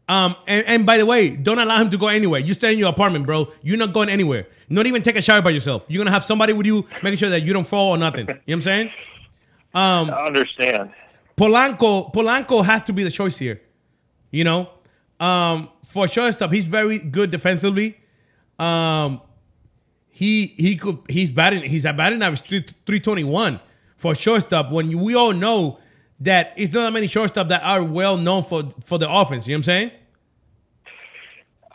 Um 0.08 0.34
and, 0.48 0.66
and 0.66 0.86
by 0.86 0.98
the 0.98 1.06
way, 1.06 1.30
don't 1.30 1.58
allow 1.60 1.80
him 1.80 1.88
to 1.90 1.96
go 1.96 2.08
anywhere. 2.08 2.40
You 2.40 2.54
stay 2.54 2.72
in 2.72 2.78
your 2.78 2.88
apartment, 2.88 3.24
bro. 3.24 3.52
You're 3.62 3.76
not 3.76 3.92
going 3.92 4.08
anywhere. 4.08 4.48
Not 4.68 4.86
even 4.86 5.00
take 5.02 5.16
a 5.16 5.22
shower 5.22 5.40
by 5.42 5.50
yourself. 5.50 5.84
You're 5.86 6.00
gonna 6.02 6.10
have 6.10 6.24
somebody 6.24 6.52
with 6.52 6.66
you 6.66 6.86
making 7.02 7.18
sure 7.18 7.30
that 7.30 7.42
you 7.42 7.52
don't 7.52 7.68
fall 7.68 7.90
or 7.90 7.98
nothing. 7.98 8.26
You 8.26 8.34
know 8.34 8.40
what 8.44 8.54
I'm 8.54 8.60
saying? 8.62 8.90
Um 9.74 10.10
I 10.10 10.26
understand. 10.26 10.90
Polanco 11.36 12.12
Polanco 12.12 12.64
has 12.64 12.82
to 12.84 12.92
be 12.92 13.04
the 13.04 13.10
choice 13.10 13.36
here. 13.38 13.60
You 14.32 14.44
know, 14.44 14.70
um, 15.20 15.68
for 15.84 16.08
shortstop, 16.08 16.50
he's 16.52 16.64
very 16.64 16.98
good 16.98 17.30
defensively. 17.30 17.96
Um, 18.58 19.20
he 20.10 20.46
he 20.56 20.76
could 20.76 20.98
he's 21.08 21.30
batting 21.30 21.62
he's 21.68 21.84
a 21.84 21.92
batting 21.92 22.22
average 22.22 22.64
three 22.86 23.00
twenty 23.00 23.24
one 23.24 23.60
for 23.96 24.14
shortstop. 24.14 24.72
When 24.72 24.90
you, 24.90 24.98
we 24.98 25.14
all 25.14 25.32
know 25.32 25.78
that 26.22 26.54
it's 26.56 26.72
not 26.72 26.82
that 26.82 26.92
many 26.92 27.06
shortstop 27.06 27.48
that 27.48 27.62
are 27.62 27.82
well 27.82 28.16
known 28.16 28.44
for 28.44 28.70
for 28.84 28.98
the 28.98 29.10
offense. 29.10 29.46
You 29.46 29.52
know 29.52 29.58
what 29.58 29.58
I'm 29.58 29.62
saying? 29.64 29.90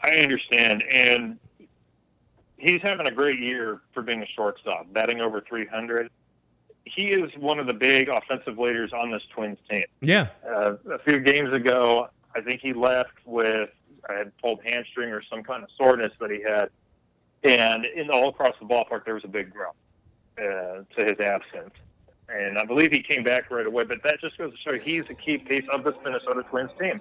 I 0.04 0.12
understand, 0.20 0.84
and 0.90 1.38
he's 2.58 2.82
having 2.82 3.08
a 3.08 3.12
great 3.12 3.40
year 3.40 3.82
for 3.94 4.02
being 4.02 4.22
a 4.22 4.28
shortstop, 4.28 4.92
batting 4.94 5.22
over 5.22 5.42
300. 5.42 6.10
He 6.86 7.08
is 7.08 7.30
one 7.38 7.60
of 7.60 7.68
the 7.68 7.74
big 7.74 8.08
offensive 8.08 8.58
leaders 8.58 8.94
on 8.94 9.12
this 9.12 9.24
Twins 9.34 9.58
team. 9.70 9.84
Yeah. 10.02 10.30
Uh, 10.48 10.76
a 10.92 11.00
few 11.00 11.20
games 11.20 11.54
ago, 11.54 12.08
I 12.34 12.42
think 12.42 12.62
he 12.62 12.72
left 12.72 13.12
with 13.26 13.70
a 14.10 14.26
pulled 14.42 14.62
hamstring 14.64 15.12
or 15.12 15.22
some 15.30 15.44
kind 15.44 15.64
of 15.64 15.70
soreness 15.78 16.14
that 16.22 16.32
he 16.32 16.42
had, 16.42 16.70
and 17.44 17.86
in 17.86 18.10
all 18.10 18.30
across 18.30 18.56
the 18.60 18.66
ballpark 18.66 19.04
there 19.04 19.16
was 19.16 19.26
a 19.26 19.30
big 19.30 19.52
grump 19.52 19.76
uh, 20.38 20.84
to 20.98 21.06
his 21.06 21.20
absence. 21.20 21.74
And 22.30 22.58
I 22.58 22.66
believe 22.66 22.92
he 22.92 23.02
came 23.02 23.24
back 23.24 23.50
right 23.50 23.66
away, 23.66 23.86
but 23.86 24.04
that 24.04 24.20
just 24.20 24.38
goes 24.38 24.52
to 24.52 24.58
show 24.58 24.78
he's 24.78 25.10
a 25.10 25.14
key 25.14 25.38
piece 25.38 25.68
of 25.72 25.84
this 25.84 25.96
Minnesota 26.04 26.44
Twins 26.44 26.72
team. 26.80 26.96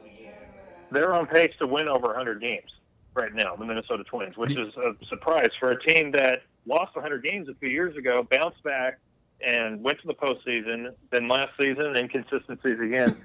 They're 0.90 1.14
on 1.14 1.26
pace 1.26 1.52
to 1.58 1.66
win 1.66 1.88
over 1.88 2.06
100 2.06 2.40
games 2.40 2.70
right 3.14 3.34
now, 3.34 3.56
the 3.56 3.64
Minnesota 3.64 4.04
Twins, 4.04 4.36
which 4.36 4.52
is 4.52 4.72
a 4.76 4.92
surprise 5.08 5.50
for 5.58 5.72
a 5.72 5.82
team 5.82 6.12
that 6.12 6.42
lost 6.66 6.94
100 6.94 7.24
games 7.24 7.48
a 7.48 7.54
few 7.54 7.68
years 7.68 7.96
ago, 7.96 8.26
bounced 8.30 8.62
back, 8.62 8.98
and 9.44 9.82
went 9.82 10.00
to 10.00 10.06
the 10.06 10.14
postseason. 10.14 10.94
Then 11.10 11.26
last 11.26 11.50
season, 11.58 11.96
inconsistencies 11.96 12.78
again. 12.80 13.16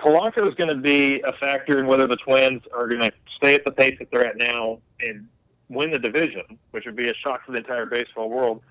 Polanco 0.00 0.48
is 0.48 0.54
going 0.54 0.70
to 0.70 0.76
be 0.76 1.20
a 1.20 1.32
factor 1.34 1.78
in 1.78 1.86
whether 1.86 2.06
the 2.06 2.16
Twins 2.16 2.62
are 2.72 2.88
going 2.88 3.00
to 3.00 3.12
stay 3.36 3.54
at 3.54 3.64
the 3.64 3.72
pace 3.72 3.96
that 3.98 4.10
they're 4.10 4.26
at 4.26 4.36
now 4.36 4.78
and 5.00 5.28
win 5.68 5.90
the 5.90 5.98
division, 5.98 6.58
which 6.70 6.86
would 6.86 6.96
be 6.96 7.08
a 7.08 7.14
shock 7.14 7.44
for 7.44 7.52
the 7.52 7.58
entire 7.58 7.86
baseball 7.86 8.30
world. 8.30 8.62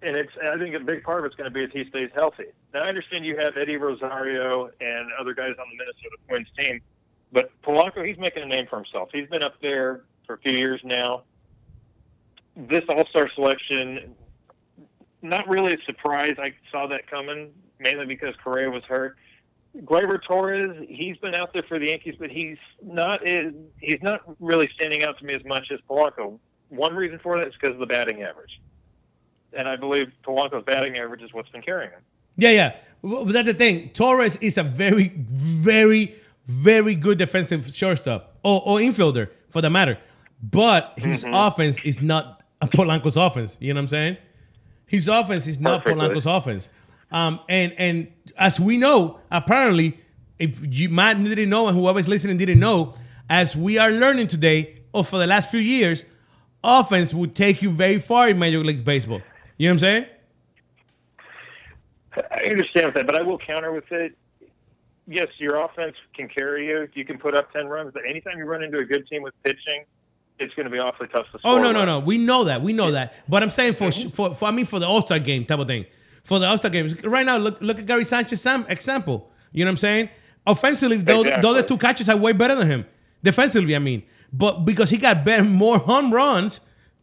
And 0.00 0.16
it's, 0.16 0.32
I 0.42 0.56
think 0.58 0.74
a 0.74 0.80
big 0.80 1.02
part 1.02 1.20
of 1.20 1.24
it's 1.24 1.34
going 1.34 1.50
to 1.50 1.54
be 1.54 1.64
if 1.64 1.72
he 1.72 1.84
stays 1.90 2.10
healthy. 2.14 2.44
Now, 2.72 2.82
I 2.82 2.88
understand 2.88 3.24
you 3.24 3.36
have 3.38 3.56
Eddie 3.56 3.76
Rosario 3.76 4.70
and 4.80 5.10
other 5.18 5.34
guys 5.34 5.54
on 5.58 5.66
the 5.70 5.76
Minnesota 5.76 6.16
Twins 6.28 6.48
team, 6.56 6.80
but 7.32 7.50
Polanco, 7.62 8.06
he's 8.06 8.18
making 8.18 8.44
a 8.44 8.46
name 8.46 8.66
for 8.70 8.76
himself. 8.76 9.08
He's 9.12 9.28
been 9.28 9.42
up 9.42 9.54
there 9.60 10.02
for 10.26 10.34
a 10.34 10.38
few 10.38 10.52
years 10.52 10.80
now. 10.84 11.22
This 12.56 12.82
All 12.88 13.06
Star 13.08 13.28
selection, 13.34 14.14
not 15.22 15.48
really 15.48 15.74
a 15.74 15.78
surprise. 15.84 16.34
I 16.38 16.52
saw 16.70 16.86
that 16.88 17.10
coming 17.10 17.52
mainly 17.80 18.06
because 18.06 18.34
Correa 18.42 18.70
was 18.70 18.82
hurt. 18.84 19.16
Gleyber 19.76 20.20
Torres, 20.22 20.86
he's 20.88 21.16
been 21.18 21.34
out 21.34 21.52
there 21.52 21.62
for 21.68 21.78
the 21.78 21.88
Yankees, 21.88 22.14
but 22.18 22.30
he's 22.30 22.56
not 22.82 23.26
he's 23.26 24.02
not 24.02 24.22
really 24.40 24.68
standing 24.74 25.04
out 25.04 25.18
to 25.18 25.24
me 25.24 25.34
as 25.34 25.44
much 25.44 25.70
as 25.70 25.78
Polanco. 25.88 26.38
One 26.68 26.94
reason 26.94 27.18
for 27.22 27.36
that 27.36 27.48
is 27.48 27.54
because 27.60 27.74
of 27.74 27.78
the 27.78 27.86
batting 27.86 28.22
average, 28.22 28.60
and 29.52 29.68
I 29.68 29.76
believe 29.76 30.12
Polanco's 30.24 30.64
batting 30.64 30.98
average 30.98 31.22
is 31.22 31.32
what's 31.32 31.48
been 31.50 31.62
carrying 31.62 31.90
him. 31.90 32.00
Yeah, 32.36 32.50
yeah. 32.50 32.76
Well, 33.02 33.24
That's 33.24 33.46
the 33.46 33.54
thing. 33.54 33.90
Torres 33.90 34.36
is 34.36 34.58
a 34.58 34.62
very, 34.62 35.12
very, 35.16 36.14
very 36.46 36.94
good 36.94 37.18
defensive 37.18 37.72
shortstop 37.74 38.36
or, 38.42 38.62
or 38.64 38.78
infielder 38.78 39.28
for 39.48 39.60
the 39.60 39.70
matter. 39.70 39.98
But 40.42 40.94
his 40.96 41.24
offense 41.26 41.78
is 41.84 42.00
not 42.00 42.44
Polanco's 42.62 43.16
offense. 43.16 43.56
You 43.60 43.74
know 43.74 43.78
what 43.78 43.84
I'm 43.84 43.88
saying? 43.88 44.16
His 44.86 45.08
offense 45.08 45.46
is 45.46 45.60
not 45.60 45.84
Perfectly. 45.84 46.08
Polanco's 46.08 46.26
offense. 46.26 46.68
Um, 47.10 47.40
and 47.48 47.72
and 47.78 48.12
as 48.36 48.60
we 48.60 48.76
know, 48.76 49.18
apparently, 49.30 49.98
if 50.38 50.60
you 50.62 50.88
Matt 50.88 51.22
didn't 51.22 51.48
know 51.48 51.66
and 51.68 51.76
whoever's 51.76 52.08
listening 52.08 52.36
didn't 52.36 52.60
know, 52.60 52.94
as 53.30 53.56
we 53.56 53.78
are 53.78 53.90
learning 53.90 54.28
today, 54.28 54.80
or 54.92 55.04
for 55.04 55.18
the 55.18 55.26
last 55.26 55.50
few 55.50 55.60
years, 55.60 56.04
offense 56.62 57.12
would 57.14 57.34
take 57.34 57.62
you 57.62 57.70
very 57.70 57.98
far 57.98 58.28
in 58.28 58.38
Major 58.38 58.62
League 58.62 58.84
Baseball. 58.84 59.20
You 59.58 59.68
know 59.68 59.72
what 59.72 59.74
I'm 59.74 59.78
saying? 59.78 60.06
I 62.16 62.44
understand 62.50 62.94
that, 62.94 63.06
but 63.06 63.14
I 63.14 63.22
will 63.22 63.38
counter 63.38 63.72
with 63.72 63.90
it. 63.90 64.16
Yes, 65.06 65.28
your 65.38 65.56
offense 65.56 65.94
can 66.14 66.28
carry 66.28 66.66
you. 66.66 66.88
You 66.94 67.04
can 67.04 67.18
put 67.18 67.34
up 67.34 67.52
ten 67.52 67.66
runs, 67.66 67.92
but 67.92 68.02
anytime 68.08 68.38
you 68.38 68.44
run 68.44 68.62
into 68.62 68.78
a 68.78 68.84
good 68.84 69.06
team 69.08 69.22
with 69.22 69.34
pitching, 69.42 69.84
it's 70.38 70.54
going 70.54 70.64
to 70.64 70.70
be 70.70 70.78
awfully 70.78 71.08
tough 71.08 71.26
to 71.32 71.38
score. 71.38 71.52
Oh 71.52 71.62
no 71.62 71.72
no 71.72 71.84
no! 71.84 72.00
We 72.00 72.18
know 72.18 72.44
that. 72.44 72.62
We 72.62 72.72
know 72.72 72.92
that. 72.92 73.14
But 73.28 73.42
I'm 73.42 73.50
saying 73.50 73.74
for 73.74 73.88
mm-hmm. 73.88 74.10
for, 74.10 74.34
for 74.34 74.46
I 74.46 74.50
mean 74.50 74.66
for 74.66 74.78
the 74.78 74.86
All 74.86 75.02
Star 75.02 75.18
game 75.18 75.44
type 75.44 75.58
of 75.58 75.66
thing. 75.66 75.86
For 76.24 76.38
the 76.38 76.46
All 76.46 76.58
Star 76.58 76.70
games, 76.70 77.02
right 77.04 77.24
now 77.24 77.36
look 77.36 77.60
look 77.60 77.78
at 77.78 77.86
Gary 77.86 78.04
Sanchez 78.04 78.40
Sam 78.40 78.66
example. 78.68 79.30
You 79.52 79.64
know 79.64 79.70
what 79.70 79.72
I'm 79.72 79.78
saying? 79.78 80.10
Offensively, 80.46 80.96
though, 80.98 81.22
the 81.22 81.46
other 81.46 81.62
two 81.62 81.76
catches 81.76 82.08
are 82.08 82.16
way 82.16 82.32
better 82.32 82.54
than 82.54 82.66
him. 82.66 82.86
Defensively, 83.22 83.76
I 83.76 83.78
mean, 83.78 84.02
but 84.32 84.64
because 84.64 84.88
he 84.90 84.96
got 84.96 85.24
better, 85.24 85.44
more 85.44 85.78
home 85.78 86.12
runs, 86.12 86.60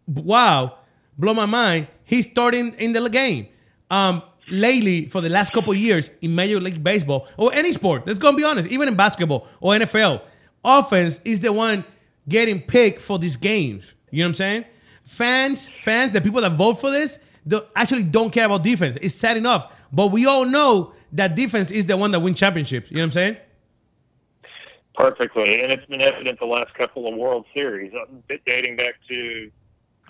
wow, 0.07 0.79
blow 1.17 1.33
my 1.33 1.45
mind. 1.45 1.87
He's 2.03 2.29
starting 2.29 2.73
in 2.75 2.93
the 2.93 3.09
game. 3.09 3.47
Um, 3.89 4.23
lately, 4.49 5.07
for 5.07 5.21
the 5.21 5.29
last 5.29 5.53
couple 5.53 5.71
of 5.71 5.77
years 5.77 6.09
in 6.21 6.35
Major 6.35 6.59
League 6.59 6.83
Baseball 6.83 7.27
or 7.37 7.53
any 7.53 7.71
sport, 7.71 8.05
let's 8.05 8.19
go 8.19 8.29
and 8.29 8.37
be 8.37 8.43
honest, 8.43 8.69
even 8.69 8.87
in 8.87 8.95
basketball 8.95 9.47
or 9.59 9.73
NFL, 9.73 10.21
offense 10.63 11.19
is 11.25 11.41
the 11.41 11.51
one 11.51 11.83
getting 12.27 12.61
picked 12.61 13.01
for 13.01 13.19
these 13.19 13.35
games. 13.35 13.93
You 14.11 14.19
know 14.19 14.25
what 14.25 14.29
I'm 14.29 14.35
saying? 14.35 14.65
Fans, 15.05 15.67
fans, 15.67 16.13
the 16.13 16.21
people 16.21 16.41
that 16.41 16.53
vote 16.53 16.75
for 16.75 16.89
this, 16.89 17.19
actually 17.75 18.03
don't 18.03 18.31
care 18.31 18.45
about 18.45 18.63
defense. 18.63 18.97
It's 19.01 19.15
sad 19.15 19.37
enough, 19.37 19.71
but 19.91 20.11
we 20.11 20.25
all 20.25 20.45
know 20.45 20.93
that 21.11 21.35
defense 21.35 21.71
is 21.71 21.85
the 21.85 21.95
one 21.95 22.11
that 22.11 22.19
wins 22.19 22.39
championships. 22.39 22.89
You 22.89 22.97
know 22.97 23.03
what 23.03 23.07
I'm 23.07 23.11
saying? 23.11 23.37
Perfectly, 24.95 25.61
and 25.61 25.71
it's 25.71 25.85
been 25.85 26.01
evident 26.01 26.39
the 26.39 26.45
last 26.45 26.73
couple 26.73 27.07
of 27.07 27.15
World 27.15 27.45
Series, 27.55 27.91
uh, 27.93 28.35
dating 28.45 28.77
back 28.77 28.95
to 29.09 29.51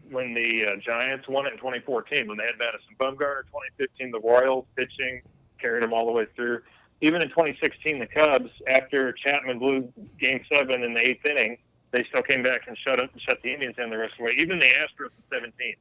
when 0.09 0.33
the 0.33 0.65
uh, 0.65 0.71
Giants 0.77 1.27
won 1.27 1.45
it 1.45 1.53
in 1.53 1.57
2014, 1.57 2.27
when 2.27 2.37
they 2.37 2.43
had 2.43 2.57
Madison 2.57 2.95
Bumgarner. 2.99 3.43
2015, 3.47 4.11
the 4.11 4.19
Royals 4.19 4.65
pitching 4.75 5.21
carried 5.59 5.83
them 5.83 5.93
all 5.93 6.05
the 6.05 6.11
way 6.11 6.25
through. 6.35 6.61
Even 7.01 7.21
in 7.21 7.29
2016, 7.29 7.99
the 7.99 8.07
Cubs, 8.07 8.49
after 8.67 9.11
Chapman 9.13 9.59
blew 9.59 9.91
Game 10.19 10.41
Seven 10.51 10.83
in 10.83 10.93
the 10.93 11.01
eighth 11.01 11.25
inning, 11.25 11.57
they 11.91 12.05
still 12.09 12.21
came 12.21 12.43
back 12.43 12.61
and 12.67 12.77
shut 12.77 13.01
up, 13.01 13.09
shut 13.17 13.41
the 13.43 13.53
Indians 13.53 13.75
down 13.75 13.89
the 13.89 13.97
rest 13.97 14.13
of 14.13 14.19
the 14.19 14.23
way. 14.25 14.35
Even 14.37 14.59
the 14.59 14.65
Astros 14.65 15.11
in 15.17 15.23
17. 15.31 15.75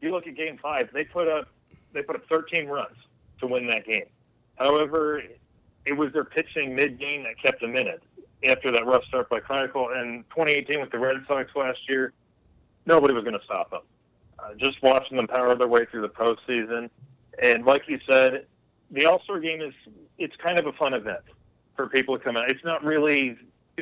You 0.00 0.10
look 0.10 0.26
at 0.26 0.36
Game 0.36 0.58
Five, 0.62 0.90
they 0.92 1.04
put 1.04 1.28
up 1.28 1.48
they 1.92 2.02
put 2.02 2.16
up 2.16 2.22
13 2.28 2.66
runs 2.66 2.96
to 3.40 3.46
win 3.46 3.66
that 3.68 3.86
game. 3.86 4.04
However, 4.56 5.22
it 5.86 5.96
was 5.96 6.12
their 6.12 6.24
pitching 6.24 6.74
mid 6.74 6.98
game 6.98 7.22
that 7.24 7.40
kept 7.42 7.60
them 7.60 7.76
in 7.76 7.86
it 7.86 8.02
after 8.46 8.70
that 8.70 8.86
rough 8.86 9.04
start 9.04 9.28
by 9.30 9.40
Keuchel. 9.40 9.96
And 9.98 10.24
2018 10.30 10.80
with 10.80 10.90
the 10.90 10.98
Red 10.98 11.16
Sox 11.26 11.50
last 11.54 11.78
year, 11.88 12.12
nobody 12.86 13.14
was 13.14 13.24
going 13.24 13.38
to 13.38 13.44
stop 13.44 13.70
them. 13.70 13.82
Uh, 14.38 14.54
just 14.56 14.82
watching 14.82 15.16
them 15.16 15.26
power 15.26 15.54
their 15.54 15.68
way 15.68 15.86
through 15.90 16.02
the 16.02 16.08
postseason, 16.08 16.90
and 17.42 17.64
like 17.64 17.82
you 17.88 17.98
said, 18.08 18.46
the 18.90 19.06
All 19.06 19.20
Star 19.22 19.40
game 19.40 19.60
is 19.60 19.74
it's 20.18 20.36
kind 20.36 20.58
of 20.58 20.66
a 20.66 20.72
fun 20.72 20.94
event 20.94 21.22
for 21.74 21.88
people 21.88 22.16
to 22.16 22.22
come 22.22 22.36
out. 22.36 22.50
It's 22.50 22.64
not 22.64 22.84
really 22.84 23.36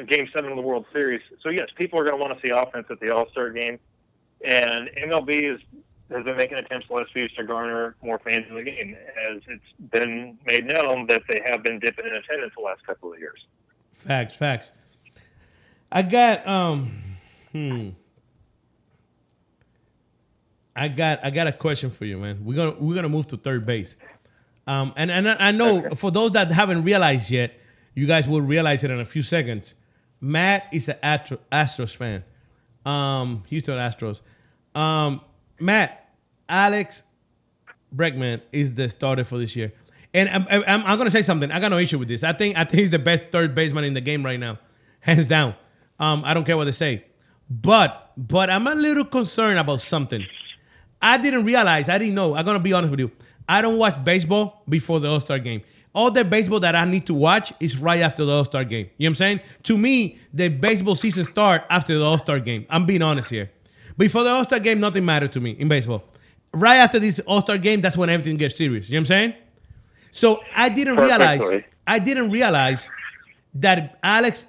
Game 0.09 0.29
Seven 0.35 0.51
of 0.51 0.57
the 0.57 0.63
World 0.63 0.87
Series, 0.93 1.21
so 1.43 1.49
yes, 1.49 1.69
people 1.77 1.99
are 1.99 2.05
going 2.05 2.17
to 2.17 2.25
want 2.25 2.41
to 2.41 2.47
see 2.47 2.53
offense 2.53 2.87
at 2.91 3.01
the 3.01 3.15
All 3.15 3.29
Star 3.31 3.51
game, 3.51 3.79
and 4.45 4.89
MLB 4.97 5.55
is 5.55 5.61
has 6.11 6.25
been 6.25 6.37
making 6.37 6.59
attempts 6.59 6.87
the 6.89 6.95
last 6.95 7.13
few 7.13 7.23
years 7.23 7.33
to 7.37 7.45
garner 7.45 7.97
more 8.03 8.19
fans 8.19 8.45
in 8.49 8.55
the 8.55 8.63
game, 8.63 8.97
as 9.31 9.43
it's 9.49 9.91
been 9.91 10.39
made 10.47 10.67
known 10.67 11.07
that 11.07 11.23
they 11.29 11.41
have 11.47 11.63
been 11.63 11.79
dipping 11.79 12.07
in 12.07 12.13
attendance 12.13 12.53
the 12.57 12.63
last 12.63 12.87
couple 12.87 13.13
of 13.13 13.19
years. 13.19 13.47
Facts, 13.95 14.37
facts. 14.37 14.71
I 15.91 16.03
got 16.03 16.47
um, 16.47 17.03
hmm. 17.53 17.91
I 20.77 20.89
got 20.89 21.25
I 21.25 21.31
got 21.31 21.47
a 21.47 21.53
question 21.53 21.91
for 21.91 22.05
you, 22.05 22.19
man. 22.19 22.45
We're 22.45 22.57
gonna 22.57 22.77
we're 22.79 22.95
gonna 22.95 23.09
move 23.09 23.27
to 23.29 23.37
third 23.37 23.65
base. 23.65 23.97
Um, 24.67 24.93
and 24.97 25.11
and 25.11 25.29
I 25.29 25.53
know 25.53 25.85
okay. 25.85 25.95
for 25.95 26.11
those 26.11 26.33
that 26.33 26.51
haven't 26.51 26.85
realized 26.85 27.31
yet, 27.31 27.53
you 27.95 28.07
guys 28.07 28.27
will 28.27 28.41
realize 28.41 28.83
it 28.83 28.91
in 28.91 29.01
a 29.01 29.05
few 29.05 29.23
seconds. 29.23 29.75
Matt 30.21 30.69
is 30.73 30.89
an 30.89 30.97
Astro, 31.03 31.39
Astros 31.53 31.95
fan. 31.95 32.25
Um, 32.87 33.45
Houston 33.49 33.77
Astros. 33.77 34.21
Um, 34.75 35.21
Matt, 35.61 36.11
Alex 36.49 37.03
Bregman 37.95 38.41
is 38.53 38.75
the 38.75 38.89
starter 38.89 39.25
for 39.25 39.39
this 39.39 39.55
year. 39.55 39.73
And 40.13 40.29
I'm, 40.29 40.47
I'm, 40.49 40.85
I'm, 40.85 40.99
gonna 40.99 41.11
say 41.11 41.23
something. 41.23 41.51
I 41.51 41.61
got 41.61 41.71
no 41.71 41.79
issue 41.79 41.99
with 41.99 42.09
this. 42.09 42.25
I 42.25 42.33
think 42.33 42.57
I 42.57 42.65
think 42.65 42.81
he's 42.81 42.91
the 42.91 42.99
best 42.99 43.25
third 43.33 43.55
baseman 43.55 43.85
in 43.85 43.95
the 43.95 44.01
game 44.01 44.25
right 44.25 44.39
now, 44.39 44.59
hands 45.01 45.29
down. 45.29 45.55
Um, 45.99 46.23
I 46.25 46.35
don't 46.35 46.45
care 46.45 46.57
what 46.57 46.65
they 46.65 46.73
say, 46.73 47.05
but 47.51 48.13
but 48.17 48.49
I'm 48.49 48.67
a 48.67 48.75
little 48.75 49.05
concerned 49.05 49.59
about 49.59 49.81
something. 49.81 50.25
I 51.05 51.19
didn't 51.19 51.45
realize. 51.45 51.89
I 51.89 51.99
didn't 51.99 52.15
know. 52.15 52.35
I'm 52.35 52.45
gonna 52.45 52.59
be 52.59 52.73
honest 52.73 52.91
with 52.91 52.99
you. 53.01 53.11
I 53.49 53.61
don't 53.63 53.77
watch 53.79 54.03
baseball 54.05 54.63
before 54.69 54.99
the 55.01 55.09
All 55.09 55.21
Star 55.21 55.39
game. 55.39 55.63
All 55.95 56.11
the 56.11 56.25
baseball 56.25 56.59
that 56.61 56.75
I 56.75 56.85
need 56.87 57.07
to 57.07 57.15
watch 57.15 57.53
is 57.61 57.79
right 57.79 58.01
after 58.01 58.25
the 58.25 58.33
All 58.33 58.45
Star 58.45 58.65
game. 58.65 58.89
You 58.99 59.05
know 59.07 59.11
what 59.11 59.11
I'm 59.11 59.15
saying? 59.17 59.41
To 59.65 59.79
me, 59.79 60.19
the 60.33 60.49
baseball 60.49 60.97
season 60.97 61.25
start 61.27 61.63
after 61.71 61.97
the 61.97 62.05
All 62.05 62.19
Star 62.19 62.41
game. 62.41 62.67
I'm 62.71 62.87
being 62.87 63.03
honest 63.03 63.31
here. 63.31 63.51
Before 63.97 64.25
the 64.25 64.31
All 64.31 64.45
Star 64.45 64.59
game, 64.59 64.81
nothing 64.81 65.05
mattered 65.05 65.31
to 65.33 65.41
me 65.41 65.53
in 65.53 65.69
baseball. 65.69 66.03
Right 66.53 66.77
after 66.77 66.99
this 66.99 67.21
All 67.21 67.43
Star 67.43 67.59
game, 67.59 67.81
that's 67.81 67.97
when 67.97 68.09
everything 68.09 68.37
gets 68.39 68.57
serious. 68.57 68.89
You 68.89 68.95
know 68.95 68.99
what 68.99 69.01
I'm 69.03 69.07
saying? 69.07 69.35
So 70.11 70.41
I 70.57 70.69
didn't 70.69 70.97
Perfectly. 70.97 71.27
realize. 71.39 71.65
I 71.87 71.99
didn't 71.99 72.31
realize 72.31 72.89
that 73.57 73.99
Alex 74.03 74.47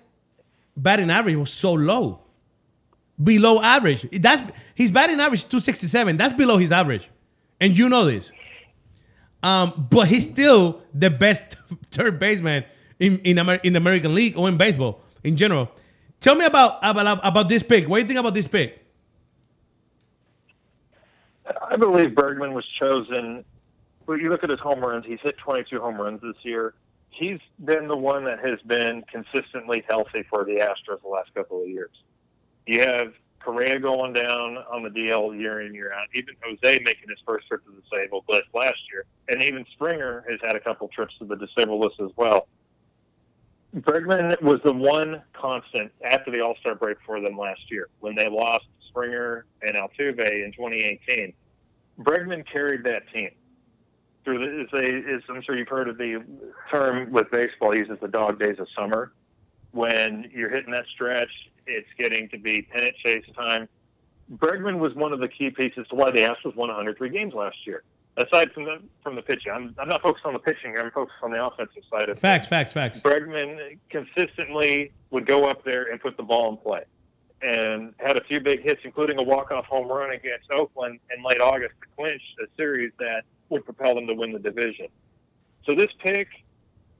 batting 0.77 1.09
average 1.09 1.35
was 1.35 1.51
so 1.51 1.73
low, 1.73 2.21
below 3.23 3.61
average. 3.61 4.07
That's 4.11 4.41
he's 4.75 4.91
batting 4.91 5.19
average 5.19 5.43
267. 5.43 6.17
That's 6.17 6.33
below 6.33 6.57
his 6.57 6.71
average, 6.71 7.09
and 7.59 7.77
you 7.77 7.89
know 7.89 8.05
this. 8.05 8.31
Um, 9.43 9.87
but 9.89 10.07
he's 10.07 10.29
still 10.29 10.81
the 10.93 11.09
best 11.09 11.55
third 11.91 12.19
baseman 12.19 12.65
in 12.99 13.19
in, 13.19 13.39
Amer- 13.39 13.61
in 13.63 13.73
the 13.73 13.77
American 13.77 14.15
League 14.15 14.37
or 14.37 14.47
in 14.49 14.57
baseball 14.57 15.01
in 15.23 15.35
general. 15.37 15.69
Tell 16.19 16.35
me 16.35 16.45
about 16.45 16.79
about 16.81 17.19
about 17.23 17.49
this 17.49 17.63
pick. 17.63 17.87
What 17.87 17.97
do 17.97 18.01
you 18.01 18.07
think 18.07 18.19
about 18.19 18.33
this 18.33 18.47
pick? 18.47 18.81
I 21.69 21.75
believe 21.75 22.11
Bregman 22.11 22.53
was 22.53 22.65
chosen. 22.79 23.45
Well, 24.07 24.19
you 24.19 24.29
look 24.29 24.43
at 24.43 24.49
his 24.49 24.59
home 24.59 24.79
runs; 24.79 25.05
he's 25.05 25.19
hit 25.21 25.37
22 25.37 25.79
home 25.79 25.99
runs 26.01 26.21
this 26.21 26.37
year. 26.43 26.73
He's 27.09 27.39
been 27.63 27.87
the 27.87 27.97
one 27.97 28.25
that 28.25 28.39
has 28.39 28.59
been 28.63 29.03
consistently 29.11 29.83
healthy 29.87 30.23
for 30.29 30.43
the 30.43 30.55
Astros 30.55 31.01
the 31.01 31.07
last 31.07 31.33
couple 31.33 31.61
of 31.61 31.69
years. 31.69 31.91
You 32.65 32.81
have 32.81 33.13
Correa 33.39 33.79
going 33.79 34.13
down 34.13 34.57
on 34.71 34.81
the 34.81 34.89
DL 34.89 35.39
year 35.39 35.61
in 35.61 35.73
year 35.73 35.93
out. 35.93 36.07
Even 36.15 36.35
Jose 36.43 36.79
making 36.83 37.09
his 37.09 37.19
first 37.25 37.47
trip 37.47 37.63
to 37.65 37.71
the 37.71 37.81
disabled 37.81 38.25
list 38.27 38.45
last 38.53 38.79
year, 38.91 39.05
and 39.29 39.41
even 39.43 39.65
Springer 39.73 40.25
has 40.29 40.39
had 40.43 40.55
a 40.55 40.59
couple 40.59 40.87
trips 40.87 41.13
to 41.19 41.25
the 41.25 41.35
disabled 41.35 41.81
list 41.81 41.99
as 41.99 42.09
well. 42.15 42.47
Bregman 43.77 44.41
was 44.41 44.61
the 44.63 44.73
one 44.73 45.21
constant 45.33 45.91
after 46.03 46.31
the 46.31 46.41
All 46.41 46.55
Star 46.61 46.75
break 46.75 46.97
for 47.05 47.21
them 47.21 47.37
last 47.37 47.69
year 47.69 47.89
when 47.99 48.15
they 48.15 48.29
lost 48.29 48.65
Springer 48.87 49.45
and 49.61 49.75
Altuve 49.75 50.43
in 50.43 50.51
2018. 50.55 51.33
Bregman 51.99 52.45
carried 52.51 52.83
that 52.85 53.03
team 53.13 53.29
through 54.23 54.39
the, 54.39 55.21
I'm 55.29 55.41
sure 55.43 55.57
you've 55.57 55.67
heard 55.67 55.87
of 55.87 55.97
the 55.97 56.23
term 56.71 57.11
with 57.11 57.29
baseball 57.31 57.75
uses 57.75 57.97
the 58.01 58.07
dog 58.07 58.39
days 58.39 58.57
of 58.59 58.67
summer. 58.75 59.13
When 59.71 60.31
you're 60.33 60.49
hitting 60.49 60.71
that 60.71 60.85
stretch, 60.93 61.29
it's 61.67 61.87
getting 61.97 62.29
to 62.29 62.37
be 62.37 62.61
pennant 62.61 62.95
chase 63.03 63.25
time. 63.35 63.67
Bregman 64.33 64.79
was 64.79 64.93
one 64.95 65.13
of 65.13 65.19
the 65.19 65.27
key 65.27 65.49
pieces 65.51 65.87
to 65.89 65.95
why 65.95 66.11
the 66.11 66.19
Astros 66.19 66.55
won 66.55 66.69
103 66.69 67.09
games 67.09 67.33
last 67.33 67.57
year. 67.65 67.83
Aside 68.17 68.51
from 68.53 68.63
the 68.63 68.81
from 69.03 69.15
the 69.15 69.21
pitching, 69.21 69.51
I'm, 69.51 69.75
I'm 69.77 69.89
not 69.89 70.01
focused 70.01 70.25
on 70.25 70.33
the 70.33 70.39
pitching. 70.39 70.77
I'm 70.79 70.89
focused 70.91 71.17
on 71.21 71.31
the 71.31 71.45
offensive 71.45 71.83
side 71.91 72.07
of 72.07 72.17
facts, 72.17 72.45
things. 72.45 72.49
facts, 72.49 72.73
facts. 72.73 72.99
Bregman 73.01 73.77
consistently 73.89 74.93
would 75.11 75.25
go 75.25 75.45
up 75.45 75.65
there 75.65 75.91
and 75.91 75.99
put 75.99 76.15
the 76.15 76.23
ball 76.23 76.49
in 76.51 76.57
play 76.57 76.83
and 77.41 77.93
had 77.97 78.17
a 78.17 78.23
few 78.23 78.39
big 78.39 78.63
hits, 78.63 78.81
including 78.85 79.19
a 79.19 79.23
walk-off 79.23 79.65
home 79.65 79.89
run 79.89 80.11
against 80.11 80.49
Oakland 80.51 80.99
in 81.15 81.23
late 81.23 81.41
August 81.41 81.73
to 81.81 81.87
clinch 81.97 82.21
a 82.41 82.47
series 82.55 82.91
that 82.99 83.23
would 83.49 83.65
propel 83.65 83.95
them 83.95 84.07
to 84.07 84.13
win 84.13 84.31
the 84.31 84.39
division. 84.39 84.87
So 85.65 85.75
this 85.75 85.89
pick, 85.99 86.29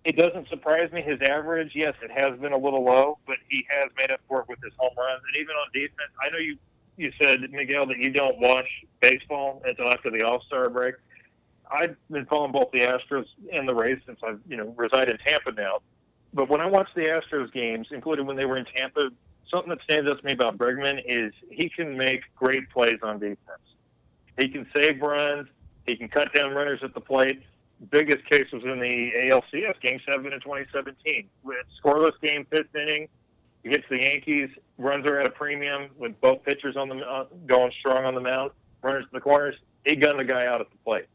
it 0.05 0.15
doesn't 0.15 0.47
surprise 0.49 0.91
me. 0.91 1.01
His 1.01 1.19
average, 1.21 1.71
yes, 1.73 1.93
it 2.01 2.11
has 2.11 2.39
been 2.39 2.53
a 2.53 2.57
little 2.57 2.83
low, 2.83 3.17
but 3.25 3.37
he 3.49 3.65
has 3.69 3.89
made 3.97 4.11
up 4.11 4.21
for 4.27 4.41
it 4.41 4.47
with 4.47 4.59
his 4.63 4.71
home 4.77 4.93
runs. 4.97 5.21
And 5.27 5.41
even 5.41 5.55
on 5.55 5.67
defense, 5.73 6.11
I 6.21 6.29
know 6.29 6.37
you 6.37 6.57
you 6.97 7.11
said 7.21 7.41
Miguel 7.51 7.85
that 7.87 7.97
you 7.97 8.09
don't 8.09 8.39
watch 8.39 8.67
baseball 9.01 9.61
until 9.65 9.87
after 9.87 10.09
the 10.09 10.21
All 10.21 10.41
Star 10.43 10.69
break. 10.69 10.95
I've 11.69 11.97
been 12.09 12.25
following 12.27 12.51
both 12.51 12.71
the 12.71 12.81
Astros 12.81 13.25
and 13.51 13.67
the 13.67 13.75
Rays 13.75 13.97
since 14.05 14.19
I've 14.23 14.39
you 14.47 14.57
know 14.57 14.73
reside 14.77 15.09
in 15.09 15.17
Tampa 15.25 15.51
now. 15.51 15.79
But 16.33 16.49
when 16.49 16.61
I 16.61 16.67
watch 16.67 16.89
the 16.95 17.07
Astros 17.07 17.51
games, 17.51 17.87
including 17.91 18.27
when 18.27 18.37
they 18.37 18.45
were 18.45 18.57
in 18.57 18.65
Tampa 18.65 19.09
something 19.51 19.69
that 19.69 19.81
stands 19.83 20.09
out 20.09 20.19
to 20.19 20.25
me 20.25 20.33
about 20.33 20.57
Bregman 20.57 21.01
is 21.05 21.33
he 21.49 21.69
can 21.69 21.97
make 21.97 22.21
great 22.35 22.69
plays 22.69 22.97
on 23.03 23.19
defense. 23.19 23.39
He 24.37 24.49
can 24.49 24.67
save 24.75 25.01
runs. 25.01 25.47
He 25.85 25.95
can 25.95 26.09
cut 26.09 26.33
down 26.33 26.53
runners 26.53 26.79
at 26.83 26.93
the 26.93 26.99
plate. 26.99 27.41
Biggest 27.91 28.25
case 28.29 28.45
was 28.53 28.63
in 28.63 28.79
the 28.79 29.11
ALCS 29.29 29.79
Game 29.81 29.99
Seven 30.09 30.31
in 30.31 30.39
2017, 30.39 31.27
with 31.43 31.57
scoreless 31.83 32.19
game, 32.21 32.45
fifth 32.49 32.73
inning. 32.75 33.07
Gets 33.63 33.83
the 33.89 33.99
Yankees. 33.99 34.49
Runs 34.77 35.07
are 35.07 35.19
at 35.19 35.25
a 35.25 35.31
premium 35.31 35.89
with 35.97 36.19
both 36.21 36.43
pitchers 36.43 36.77
on 36.77 36.87
the 36.87 36.97
uh, 36.97 37.25
going 37.47 37.71
strong 37.79 38.05
on 38.05 38.13
the 38.13 38.21
mound. 38.21 38.51
Runners 38.83 39.05
in 39.05 39.09
the 39.11 39.19
corners. 39.19 39.55
He 39.83 39.95
gunned 39.95 40.19
the 40.19 40.23
guy 40.23 40.45
out 40.45 40.61
at 40.61 40.69
the 40.69 40.77
plate. 40.85 41.05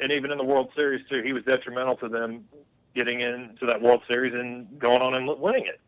And 0.00 0.12
even 0.12 0.30
in 0.30 0.38
the 0.38 0.44
World 0.44 0.70
Series 0.78 1.04
too, 1.08 1.22
he 1.24 1.32
was 1.32 1.42
detrimental 1.42 1.96
to 1.96 2.08
them 2.08 2.44
getting 2.94 3.20
into 3.20 3.66
that 3.66 3.82
World 3.82 4.02
Series 4.08 4.32
and 4.32 4.78
going 4.78 5.02
on 5.02 5.14
and 5.14 5.26
winning 5.40 5.66
it. 5.66 5.80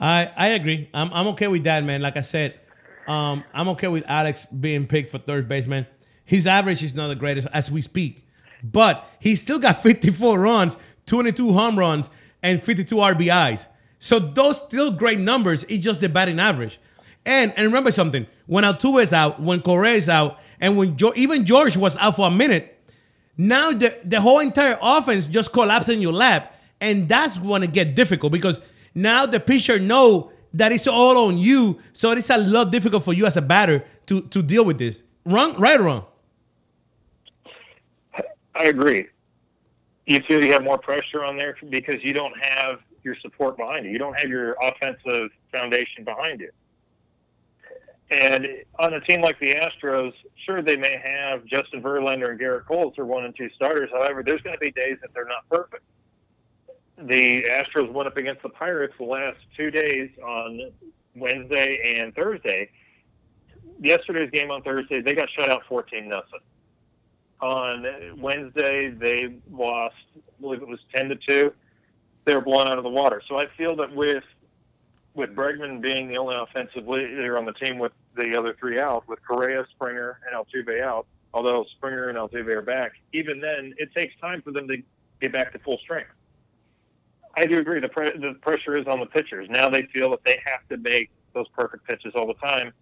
I 0.00 0.30
I 0.36 0.48
agree. 0.48 0.88
I'm 0.94 1.12
I'm 1.12 1.26
okay 1.28 1.48
with 1.48 1.64
that, 1.64 1.84
man. 1.84 2.00
Like 2.00 2.16
I 2.16 2.22
said, 2.22 2.58
um, 3.06 3.44
I'm 3.54 3.68
okay 3.70 3.88
with 3.88 4.04
Alex 4.06 4.44
being 4.44 4.86
picked 4.86 5.10
for 5.10 5.18
third 5.18 5.48
baseman. 5.48 5.86
His 6.26 6.46
average 6.46 6.82
is 6.82 6.94
not 6.94 7.08
the 7.08 7.14
greatest 7.14 7.48
as 7.52 7.70
we 7.70 7.80
speak, 7.80 8.26
but 8.62 9.08
he 9.20 9.34
still 9.36 9.58
got 9.58 9.82
54 9.82 10.38
runs, 10.38 10.76
22 11.06 11.52
home 11.52 11.78
runs, 11.78 12.10
and 12.42 12.62
52 12.62 12.94
RBIs. 12.96 13.64
So 13.98 14.18
those 14.18 14.58
still 14.58 14.90
great 14.90 15.18
numbers. 15.18 15.64
It's 15.68 15.82
just 15.82 16.00
the 16.00 16.08
batting 16.08 16.38
average. 16.38 16.78
And 17.24 17.52
and 17.56 17.66
remember 17.66 17.90
something: 17.90 18.26
when 18.46 18.64
Altuve 18.64 19.02
is 19.02 19.12
out, 19.12 19.40
when 19.40 19.60
Correa 19.62 19.94
is 19.94 20.08
out, 20.08 20.38
and 20.60 20.76
when 20.76 20.96
jo- 20.96 21.12
even 21.16 21.44
George 21.44 21.76
was 21.76 21.96
out 21.96 22.16
for 22.16 22.28
a 22.28 22.30
minute, 22.30 22.78
now 23.36 23.72
the 23.72 23.96
the 24.04 24.20
whole 24.20 24.38
entire 24.40 24.78
offense 24.80 25.26
just 25.26 25.52
collapses 25.52 25.94
in 25.94 26.00
your 26.00 26.12
lap, 26.12 26.54
and 26.80 27.08
that's 27.08 27.38
when 27.38 27.62
it 27.62 27.72
get 27.72 27.94
difficult 27.96 28.32
because 28.32 28.60
now 28.94 29.26
the 29.26 29.40
pitcher 29.40 29.78
know 29.78 30.30
that 30.54 30.70
it's 30.72 30.86
all 30.86 31.26
on 31.26 31.36
you, 31.36 31.78
so 31.92 32.12
it's 32.12 32.30
a 32.30 32.38
lot 32.38 32.70
difficult 32.70 33.02
for 33.02 33.12
you 33.12 33.26
as 33.26 33.36
a 33.36 33.42
batter 33.42 33.84
to 34.06 34.20
to 34.22 34.42
deal 34.42 34.64
with 34.64 34.78
this. 34.78 35.02
Wrong, 35.24 35.58
right 35.58 35.80
or 35.80 35.84
wrong? 35.84 36.04
I 38.56 38.64
agree. 38.64 39.06
you 40.06 40.20
feel 40.26 40.42
you 40.44 40.52
have 40.52 40.64
more 40.64 40.78
pressure 40.78 41.24
on 41.24 41.36
there 41.36 41.56
because 41.68 41.96
you 42.02 42.12
don't 42.12 42.34
have 42.42 42.80
your 43.02 43.16
support 43.22 43.56
behind 43.56 43.84
you. 43.84 43.92
You 43.92 43.98
don't 43.98 44.18
have 44.18 44.28
your 44.30 44.56
offensive 44.62 45.30
foundation 45.52 46.04
behind 46.04 46.40
you. 46.40 46.50
And 48.10 48.46
on 48.78 48.94
a 48.94 49.00
team 49.00 49.20
like 49.20 49.38
the 49.40 49.54
Astros, 49.54 50.12
sure 50.44 50.62
they 50.62 50.76
may 50.76 50.96
have 51.04 51.44
Justin 51.44 51.82
Verlander 51.82 52.30
and 52.30 52.40
Gerrit 52.40 52.64
Cole 52.66 52.90
as 52.90 52.96
their 52.96 53.04
one 53.04 53.24
and 53.24 53.34
two 53.36 53.50
starters. 53.50 53.90
However, 53.92 54.22
there's 54.24 54.42
going 54.42 54.54
to 54.54 54.60
be 54.60 54.70
days 54.70 54.96
that 55.02 55.10
they're 55.12 55.26
not 55.26 55.48
perfect. 55.50 55.82
The 56.98 57.42
Astros 57.42 57.92
went 57.92 58.06
up 58.06 58.16
against 58.16 58.42
the 58.42 58.48
Pirates 58.48 58.94
the 58.98 59.04
last 59.04 59.38
two 59.56 59.70
days 59.70 60.10
on 60.24 60.72
Wednesday 61.16 61.96
and 61.98 62.14
Thursday. 62.14 62.70
Yesterday's 63.82 64.30
game 64.30 64.50
on 64.50 64.62
Thursday, 64.62 65.00
they 65.02 65.12
got 65.12 65.28
shut 65.36 65.50
out 65.50 65.62
14 65.68 66.08
nothing. 66.08 66.40
On 67.40 67.84
Wednesday, 68.18 68.90
they 68.90 69.36
lost, 69.50 69.94
I 70.16 70.40
believe 70.40 70.62
it 70.62 70.68
was 70.68 70.80
10 70.94 71.10
to 71.10 71.16
2. 71.16 71.52
They 72.24 72.34
were 72.34 72.40
blown 72.40 72.66
out 72.66 72.78
of 72.78 72.84
the 72.84 72.90
water. 72.90 73.22
So 73.28 73.38
I 73.38 73.46
feel 73.56 73.76
that 73.76 73.94
with 73.94 74.24
with 75.16 75.30
Bregman 75.34 75.80
being 75.80 76.08
the 76.08 76.18
only 76.18 76.36
offensive 76.36 76.86
leader 76.86 77.38
on 77.38 77.46
the 77.46 77.52
team 77.54 77.78
with 77.78 77.92
the 78.16 78.38
other 78.38 78.54
three 78.60 78.78
out, 78.78 79.08
with 79.08 79.18
Correa, 79.26 79.64
Springer, 79.70 80.20
and 80.26 80.36
Altuve 80.36 80.82
out, 80.82 81.06
although 81.32 81.64
Springer 81.76 82.10
and 82.10 82.18
Altuve 82.18 82.48
are 82.48 82.62
back, 82.62 82.92
even 83.14 83.40
then, 83.40 83.74
it 83.78 83.88
takes 83.96 84.14
time 84.20 84.42
for 84.42 84.52
them 84.52 84.68
to 84.68 84.76
get 85.20 85.32
back 85.32 85.52
to 85.52 85.58
full 85.58 85.78
strength. 85.78 86.10
I 87.36 87.46
do 87.46 87.58
agree. 87.58 87.80
The, 87.80 87.88
pre- 87.88 88.18
the 88.18 88.34
pressure 88.40 88.76
is 88.76 88.86
on 88.86 89.00
the 89.00 89.06
pitchers. 89.06 89.48
Now 89.50 89.68
they 89.68 89.82
feel 89.94 90.10
that 90.10 90.24
they 90.24 90.38
have 90.44 90.66
to 90.68 90.76
make 90.76 91.10
those 91.34 91.48
perfect 91.48 91.86
pitches 91.86 92.12
all 92.14 92.26
the 92.26 92.34
time. 92.34 92.72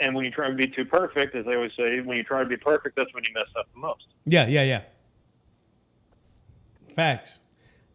And 0.00 0.14
when 0.14 0.24
you 0.24 0.30
try 0.30 0.48
to 0.48 0.54
be 0.54 0.66
too 0.66 0.84
perfect, 0.84 1.34
as 1.34 1.44
they 1.44 1.54
always 1.54 1.72
say, 1.76 2.00
when 2.00 2.16
you 2.16 2.24
try 2.24 2.42
to 2.42 2.48
be 2.48 2.56
perfect, 2.56 2.96
that's 2.96 3.12
when 3.14 3.24
you 3.24 3.34
mess 3.34 3.44
up 3.58 3.66
the 3.72 3.80
most. 3.80 4.06
Yeah, 4.24 4.46
yeah, 4.46 4.62
yeah. 4.62 4.82
Facts. 6.94 7.38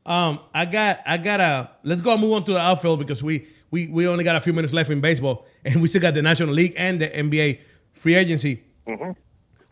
Um, 0.05 0.39
I 0.53 0.65
got, 0.65 1.01
I 1.05 1.17
got 1.17 1.41
a. 1.41 1.69
Let's 1.83 2.01
go 2.01 2.13
and 2.13 2.21
move 2.21 2.33
on 2.33 2.45
to 2.45 2.53
the 2.53 2.59
outfield 2.59 2.99
because 2.99 3.21
we, 3.21 3.47
we, 3.71 3.87
we 3.87 4.07
only 4.07 4.23
got 4.23 4.35
a 4.35 4.41
few 4.41 4.53
minutes 4.53 4.73
left 4.73 4.89
in 4.89 5.01
baseball, 5.01 5.45
and 5.65 5.81
we 5.81 5.87
still 5.87 6.01
got 6.01 6.13
the 6.13 6.21
National 6.21 6.53
League 6.53 6.73
and 6.77 7.01
the 7.01 7.09
NBA 7.09 7.59
free 7.93 8.15
agency. 8.15 8.63
Mm-hmm. 8.87 9.11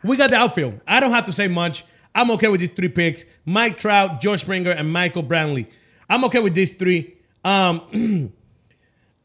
We 0.07 0.17
got 0.17 0.29
the 0.29 0.37
outfield. 0.37 0.81
I 0.87 0.99
don't 0.99 1.11
have 1.11 1.25
to 1.25 1.33
say 1.33 1.47
much. 1.47 1.85
I'm 2.13 2.31
okay 2.31 2.47
with 2.47 2.59
these 2.59 2.71
three 2.75 2.89
picks: 2.89 3.23
Mike 3.45 3.79
Trout, 3.79 4.21
George 4.21 4.41
Springer, 4.41 4.71
and 4.71 4.91
Michael 4.91 5.23
Brantley. 5.23 5.67
I'm 6.09 6.23
okay 6.25 6.39
with 6.39 6.53
these 6.53 6.73
three. 6.73 7.17
Um, 7.43 8.33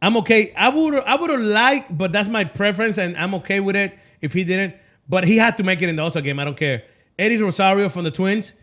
I'm 0.03 0.17
okay. 0.19 0.53
I 0.55 0.69
would, 0.69 0.95
I 0.95 1.17
would 1.17 1.31
have 1.31 1.41
liked, 1.41 1.97
but 1.97 2.13
that's 2.13 2.29
my 2.29 2.45
preference, 2.45 2.99
and 2.99 3.17
I'm 3.17 3.35
okay 3.37 3.61
with 3.61 3.77
it 3.77 3.99
if 4.21 4.33
he 4.33 4.45
didn't. 4.45 4.75
But 5.09 5.25
he 5.25 5.37
had 5.37 5.57
to 5.59 5.63
make 5.63 5.83
it 5.83 5.89
in 5.89 5.97
the 5.97 6.03
All-Star 6.03 6.23
game. 6.23 6.39
I 6.39 6.45
don't 6.45 6.57
care. 6.57 6.85
Eddie 7.19 7.37
Rosario 7.37 7.89
from 7.89 8.05
the 8.05 8.11
Twins 8.11 8.55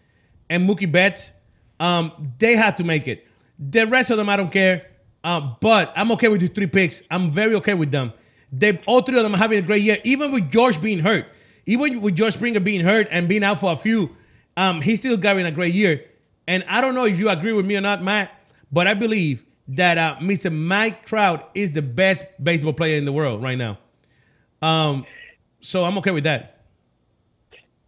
and 0.50 0.68
Mookie 0.68 0.92
Betts, 0.92 1.32
um, 1.80 2.34
they 2.40 2.56
had 2.56 2.78
to 2.78 2.84
make 2.84 3.08
it. 3.08 3.28
The 3.60 3.86
rest 3.86 4.10
of 4.10 4.18
them, 4.18 4.30
I 4.30 4.38
don't 4.38 4.52
care. 4.52 4.88
Uh, 5.24 5.56
but 5.60 5.92
I'm 5.96 6.12
okay 6.14 6.30
with 6.30 6.42
the 6.42 6.48
three 6.48 6.68
picks. 6.68 7.04
I'm 7.12 7.32
very 7.32 7.54
okay 7.56 7.74
with 7.74 7.92
them. 7.92 8.14
They 8.52 8.80
all 8.86 9.02
three 9.02 9.18
of 9.18 9.24
them 9.24 9.36
are 9.36 9.38
having 9.38 9.60
a 9.60 9.62
great 9.62 9.82
year, 9.82 9.98
even 10.04 10.32
with 10.32 10.50
George 10.50 10.82
being 10.82 11.00
hurt. 11.00 11.26
Even 11.66 12.02
with 12.02 12.16
George 12.16 12.34
Springer 12.34 12.62
being 12.62 12.80
hurt 12.80 13.10
and 13.12 13.28
being 13.28 13.44
out 13.44 13.60
for 13.60 13.74
a 13.74 13.76
few, 13.76 14.16
um, 14.56 14.80
he's 14.82 15.00
still 15.00 15.20
having 15.22 15.46
a 15.46 15.52
great 15.52 15.74
year. 15.74 16.06
And 16.48 16.64
I 16.70 16.80
don't 16.80 16.96
know 16.96 17.04
if 17.04 17.20
you 17.20 17.30
agree 17.30 17.52
with 17.52 17.66
me 17.66 17.76
or 17.76 17.82
not, 17.82 18.02
Matt, 18.02 18.32
but 18.72 18.88
I 18.88 18.94
believe 18.94 19.44
that 19.70 19.98
uh, 19.98 20.16
Mr. 20.22 20.54
Mike 20.54 21.06
Trout 21.06 21.50
is 21.54 21.74
the 21.74 21.82
best 21.82 22.24
baseball 22.42 22.74
player 22.74 22.98
in 22.98 23.06
the 23.06 23.12
world 23.12 23.42
right 23.44 23.58
now. 23.58 23.78
Um, 24.62 25.06
so 25.62 25.84
I'm 25.84 25.98
okay 26.00 26.12
with 26.12 26.24
that. 26.24 26.62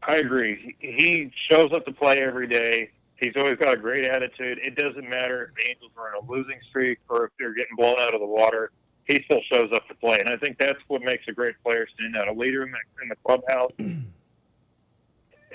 I 0.04 0.18
agree. 0.18 0.76
He 0.80 1.32
shows 1.50 1.72
up 1.74 1.86
to 1.86 1.92
play 1.92 2.20
every 2.20 2.48
day. 2.48 2.92
He's 3.16 3.34
always 3.36 3.58
got 3.58 3.74
a 3.74 3.78
great 3.78 4.06
attitude. 4.06 4.60
It 4.60 4.76
doesn't 4.76 5.08
matter 5.08 5.52
if 5.52 5.56
the 5.56 5.70
Angels 5.70 5.92
are 5.98 6.16
in 6.16 6.24
a 6.24 6.32
losing 6.32 6.60
streak 6.70 7.00
or 7.10 7.26
if 7.26 7.32
they're 7.38 7.54
getting 7.54 7.76
blown 7.76 8.00
out 8.00 8.14
of 8.14 8.22
the 8.22 8.26
water. 8.26 8.72
He 9.06 9.22
still 9.26 9.42
shows 9.52 9.72
up 9.74 9.88
to 9.88 9.96
play, 9.96 10.20
and 10.20 10.30
I 10.30 10.38
think 10.38 10.58
that's 10.60 10.80
what 10.88 11.02
makes 11.02 11.24
a 11.28 11.32
great 11.32 11.56
player 11.64 11.88
stand 11.96 12.16
out. 12.16 12.28
A 12.28 12.32
leader 12.32 12.64
in 12.64 12.72
the, 12.72 12.78
in 13.02 13.10
the 13.10 13.16
clubhouse. 13.26 13.72
and 13.80 14.06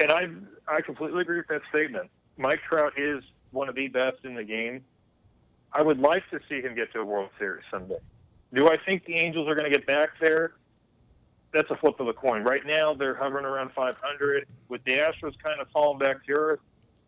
I 0.01 0.29
I 0.67 0.81
completely 0.81 1.23
agree 1.23 1.39
with 1.39 1.47
that 1.49 1.63
statement. 1.73 2.11
Mike 2.37 2.61
Trout 2.69 2.93
is 2.97 3.23
one 3.53 3.69
of 3.69 3.77
the 3.77 3.89
best 3.89 4.19
in 4.25 4.35
the 4.35 4.45
game. 4.45 4.85
I 5.75 5.83
would 5.83 5.99
like 5.99 6.23
to 6.31 6.39
see 6.49 6.61
him 6.61 6.75
get 6.75 6.93
to 6.93 7.01
a 7.01 7.05
World 7.05 7.31
Series 7.39 7.65
someday. 7.71 7.99
Do 8.53 8.69
I 8.69 8.77
think 8.77 9.05
the 9.07 9.15
Angels 9.15 9.49
are 9.49 9.57
going 9.57 9.71
to 9.71 9.77
get 9.77 9.87
back 9.87 10.11
there? 10.21 10.53
That's 11.53 11.71
a 11.71 11.77
flip 11.77 11.99
of 11.99 12.07
the 12.07 12.13
coin. 12.13 12.45
Right 12.45 12.65
now, 12.65 12.95
they're 12.95 13.15
hovering 13.15 13.45
around 13.45 13.73
500. 13.73 14.47
With 14.69 14.85
the 14.85 14.99
Astros 14.99 15.35
kind 15.43 15.61
of 15.61 15.69
falling 15.73 15.99
back 15.99 16.25
to 16.27 16.33
earth, 16.33 16.61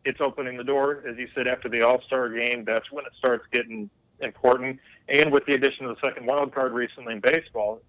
it's 0.05 0.21
opening 0.21 0.57
the 0.57 0.65
door. 0.65 1.05
As 1.09 1.17
you 1.17 1.29
said, 1.35 1.47
after 1.47 1.69
the 1.69 1.83
All 1.83 2.01
Star 2.03 2.29
game, 2.29 2.65
that's 2.65 2.91
when 2.91 3.05
it 3.07 3.13
starts 3.19 3.45
getting 3.53 3.89
important. 4.21 4.81
And 5.09 5.33
with 5.33 5.47
the 5.47 5.55
addition 5.55 5.87
of 5.87 5.97
the 5.97 6.07
second 6.07 6.27
wild 6.27 6.53
card 6.53 6.73
recently 6.73 7.15
in 7.15 7.21
baseball, 7.21 7.81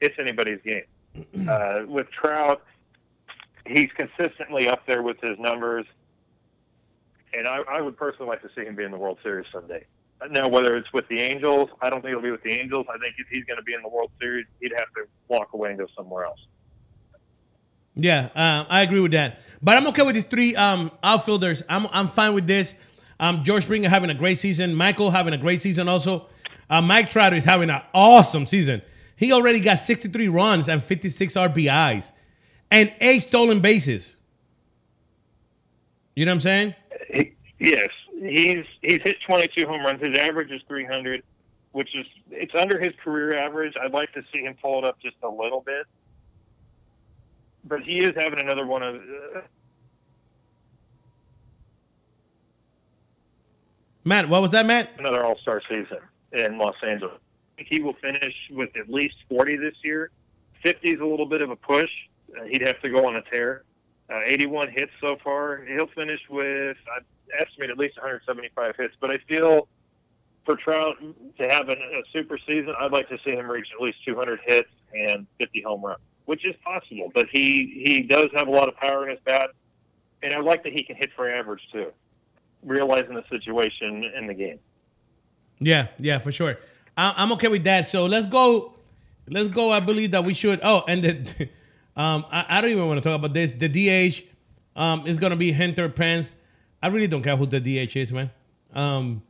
it's 0.00 0.14
anybody's 0.18 0.60
game. 0.64 0.84
Uh, 1.48 1.84
with 1.86 2.10
Trout, 2.10 2.64
he's 3.66 3.88
consistently 3.96 4.66
up 4.66 4.84
there 4.86 5.00
with 5.02 5.16
his 5.20 5.38
numbers. 5.38 5.86
And 7.32 7.46
I, 7.46 7.58
I 7.68 7.80
would 7.80 7.96
personally 7.96 8.28
like 8.28 8.42
to 8.42 8.48
see 8.56 8.64
him 8.64 8.74
be 8.74 8.82
in 8.82 8.90
the 8.90 8.96
World 8.96 9.18
Series 9.22 9.46
someday. 9.52 9.84
Now, 10.30 10.48
whether 10.48 10.76
it's 10.76 10.90
with 10.92 11.06
the 11.08 11.20
Angels, 11.20 11.68
I 11.82 11.90
don't 11.90 12.00
think 12.00 12.10
it'll 12.10 12.22
be 12.22 12.30
with 12.30 12.42
the 12.42 12.52
Angels. 12.52 12.86
I 12.88 12.98
think 12.98 13.14
if 13.18 13.26
he's 13.28 13.44
going 13.44 13.58
to 13.58 13.62
be 13.62 13.74
in 13.74 13.82
the 13.82 13.88
World 13.88 14.10
Series, 14.20 14.46
he'd 14.60 14.72
have 14.76 14.86
to 14.96 15.04
walk 15.28 15.52
away 15.52 15.70
and 15.70 15.78
go 15.78 15.86
somewhere 15.96 16.24
else. 16.24 16.40
Yeah, 17.94 18.28
uh, 18.34 18.64
I 18.68 18.82
agree 18.82 19.00
with 19.00 19.12
that. 19.12 19.40
But 19.62 19.76
I'm 19.76 19.86
okay 19.88 20.02
with 20.02 20.14
these 20.14 20.24
three 20.24 20.56
um, 20.56 20.90
outfielders. 21.02 21.62
I'm, 21.68 21.86
I'm 21.92 22.08
fine 22.08 22.34
with 22.34 22.46
this. 22.46 22.74
Um, 23.20 23.44
George 23.44 23.64
Springer 23.64 23.88
having 23.88 24.10
a 24.10 24.14
great 24.14 24.38
season. 24.38 24.74
Michael 24.74 25.10
having 25.10 25.34
a 25.34 25.38
great 25.38 25.62
season 25.62 25.88
also. 25.88 26.26
Uh, 26.68 26.80
Mike 26.80 27.10
Trout 27.10 27.34
is 27.34 27.44
having 27.44 27.70
an 27.70 27.82
awesome 27.92 28.46
season. 28.46 28.82
He 29.16 29.32
already 29.32 29.60
got 29.60 29.78
63 29.78 30.28
runs 30.28 30.68
and 30.68 30.82
56 30.82 31.34
RBIs 31.34 32.10
and 32.70 32.92
eight 33.00 33.20
stolen 33.20 33.60
bases. 33.60 34.14
You 36.16 36.24
know 36.26 36.32
what 36.32 36.34
I'm 36.34 36.40
saying? 36.40 36.74
Yes, 37.60 37.88
he's 38.20 38.64
he's 38.82 39.00
hit 39.02 39.16
22 39.26 39.66
home 39.66 39.82
runs. 39.82 40.04
His 40.04 40.16
average 40.16 40.50
is 40.50 40.62
300, 40.68 41.22
which 41.72 41.94
is 41.94 42.06
it's 42.30 42.54
under 42.54 42.78
his 42.78 42.92
career 43.02 43.36
average. 43.36 43.74
I'd 43.82 43.92
like 43.92 44.12
to 44.12 44.22
see 44.32 44.40
him 44.40 44.54
pull 44.60 44.78
it 44.78 44.84
up 44.84 45.00
just 45.00 45.16
a 45.22 45.28
little 45.28 45.60
bit, 45.60 45.86
but 47.64 47.82
he 47.82 48.00
is 48.00 48.12
having 48.16 48.40
another 48.40 48.66
one 48.66 48.82
of. 48.82 48.96
Uh, 48.96 49.40
Matt, 54.04 54.28
what 54.28 54.42
was 54.42 54.50
that, 54.50 54.66
Matt? 54.66 54.90
another 54.98 55.24
All 55.24 55.38
Star 55.38 55.62
season 55.68 55.98
in 56.32 56.58
Los 56.58 56.76
Angeles. 56.86 57.18
I 57.54 57.56
think 57.56 57.68
he 57.70 57.80
will 57.80 57.94
finish 58.02 58.34
with 58.50 58.76
at 58.76 58.90
least 58.90 59.14
40 59.28 59.56
this 59.56 59.74
year. 59.82 60.10
50 60.62 60.90
is 60.90 61.00
a 61.00 61.04
little 61.04 61.26
bit 61.26 61.42
of 61.42 61.50
a 61.50 61.56
push. 61.56 61.90
Uh, 62.36 62.44
he'd 62.44 62.66
have 62.66 62.80
to 62.82 62.90
go 62.90 63.06
on 63.06 63.16
a 63.16 63.22
tear. 63.22 63.64
Uh, 64.10 64.20
81 64.24 64.70
hits 64.70 64.92
so 65.00 65.16
far. 65.24 65.64
He'll 65.64 65.86
finish 65.88 66.20
with, 66.28 66.76
I 66.94 67.00
estimate, 67.40 67.70
at 67.70 67.78
least 67.78 67.96
175 67.96 68.76
hits. 68.76 68.94
But 69.00 69.10
I 69.10 69.18
feel 69.28 69.68
for 70.44 70.56
Trout 70.56 70.96
to 71.38 71.48
have 71.48 71.68
an, 71.68 71.78
a 71.78 72.02
super 72.12 72.38
season, 72.46 72.74
I'd 72.78 72.92
like 72.92 73.08
to 73.08 73.18
see 73.26 73.34
him 73.34 73.50
reach 73.50 73.68
at 73.74 73.82
least 73.82 73.98
200 74.04 74.40
hits 74.44 74.68
and 74.92 75.26
50 75.40 75.62
home 75.62 75.82
runs, 75.84 76.00
which 76.26 76.46
is 76.46 76.54
possible. 76.62 77.10
But 77.14 77.26
he, 77.32 77.82
he 77.84 78.02
does 78.02 78.28
have 78.34 78.48
a 78.48 78.50
lot 78.50 78.68
of 78.68 78.76
power 78.76 79.04
in 79.04 79.10
his 79.10 79.20
bat. 79.24 79.50
And 80.22 80.32
I 80.34 80.40
like 80.40 80.62
that 80.64 80.72
he 80.72 80.82
can 80.82 80.96
hit 80.96 81.10
for 81.16 81.30
average, 81.30 81.60
too, 81.72 81.92
realizing 82.62 83.14
the 83.14 83.24
situation 83.30 84.04
in 84.16 84.26
the 84.26 84.34
game. 84.34 84.58
Yeah, 85.60 85.88
yeah, 85.98 86.18
for 86.18 86.32
sure. 86.32 86.58
I'm 86.96 87.32
okay 87.32 87.48
with 87.48 87.64
that. 87.64 87.88
So 87.88 88.06
let's 88.06 88.26
go. 88.26 88.74
Let's 89.28 89.48
go. 89.48 89.70
I 89.70 89.80
believe 89.80 90.12
that 90.12 90.24
we 90.24 90.34
should. 90.34 90.60
Oh, 90.62 90.84
and 90.86 91.02
the, 91.02 91.48
um, 91.96 92.24
I, 92.30 92.44
I 92.48 92.60
don't 92.60 92.70
even 92.70 92.86
want 92.86 93.02
to 93.02 93.08
talk 93.08 93.18
about 93.18 93.32
this. 93.34 93.52
The 93.52 93.68
DH 93.68 94.24
um, 94.76 95.06
is 95.06 95.18
gonna 95.18 95.36
be 95.36 95.52
Hunter 95.52 95.88
Pence. 95.88 96.34
I 96.82 96.88
really 96.88 97.06
don't 97.06 97.22
care 97.22 97.36
who 97.36 97.46
the 97.46 97.60
DH 97.60 97.96
is, 97.96 98.12
man. 98.12 98.30
Um, 98.74 99.22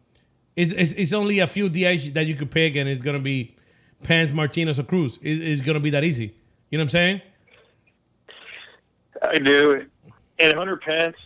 it's, 0.56 0.72
it's, 0.72 0.92
it's 0.92 1.12
only 1.12 1.40
a 1.40 1.46
few 1.46 1.68
DH 1.68 2.14
that 2.14 2.26
you 2.26 2.34
could 2.36 2.50
pick, 2.50 2.76
and 2.76 2.88
it's 2.88 3.02
gonna 3.02 3.18
be 3.18 3.56
Pence, 4.02 4.30
Martinez, 4.32 4.78
or 4.78 4.84
Cruz. 4.84 5.18
It's, 5.22 5.40
it's 5.40 5.66
gonna 5.66 5.80
be 5.80 5.90
that 5.90 6.04
easy. 6.04 6.34
You 6.70 6.78
know 6.78 6.82
what 6.82 6.86
I'm 6.86 6.90
saying? 6.90 7.20
I 9.22 9.38
do. 9.38 9.86
And 10.38 10.54
Hunter 10.54 10.76
Pence, 10.76 11.16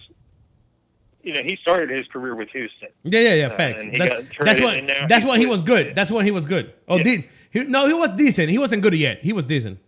you 1.23 1.33
know, 1.35 1.43
he 1.43 1.57
started 1.63 1.91
his 1.91 2.07
career 2.09 2.35
with 2.35 2.49
Houston. 2.51 2.89
Yeah, 3.05 3.21
yeah, 3.21 3.35
yeah. 3.35 3.47
Uh, 3.47 3.57
Facts. 3.57 3.83
and 3.83 3.93
he 3.93 3.99
that's 3.99 4.29
traded, 4.33 4.63
what 4.63 5.09
that's 5.09 5.25
when 5.25 5.41
he 5.41 5.47
was 5.47 5.63
good. 5.63 5.95
That's 5.95 6.11
when 6.11 6.25
he 6.25 6.31
was 6.31 6.47
good. 6.47 6.73
Oh, 6.89 6.97
Yeah. 6.97 7.03
did 7.05 7.25
he? 7.51 7.65
No, 7.65 7.87
he 7.87 7.95
was 7.95 8.11
decent. 8.13 8.51
He 8.51 8.59
wasn't 8.59 8.83
good 8.83 8.95
yet. 8.95 9.21
He 9.23 9.33
was 9.33 9.47
decent. 9.47 9.79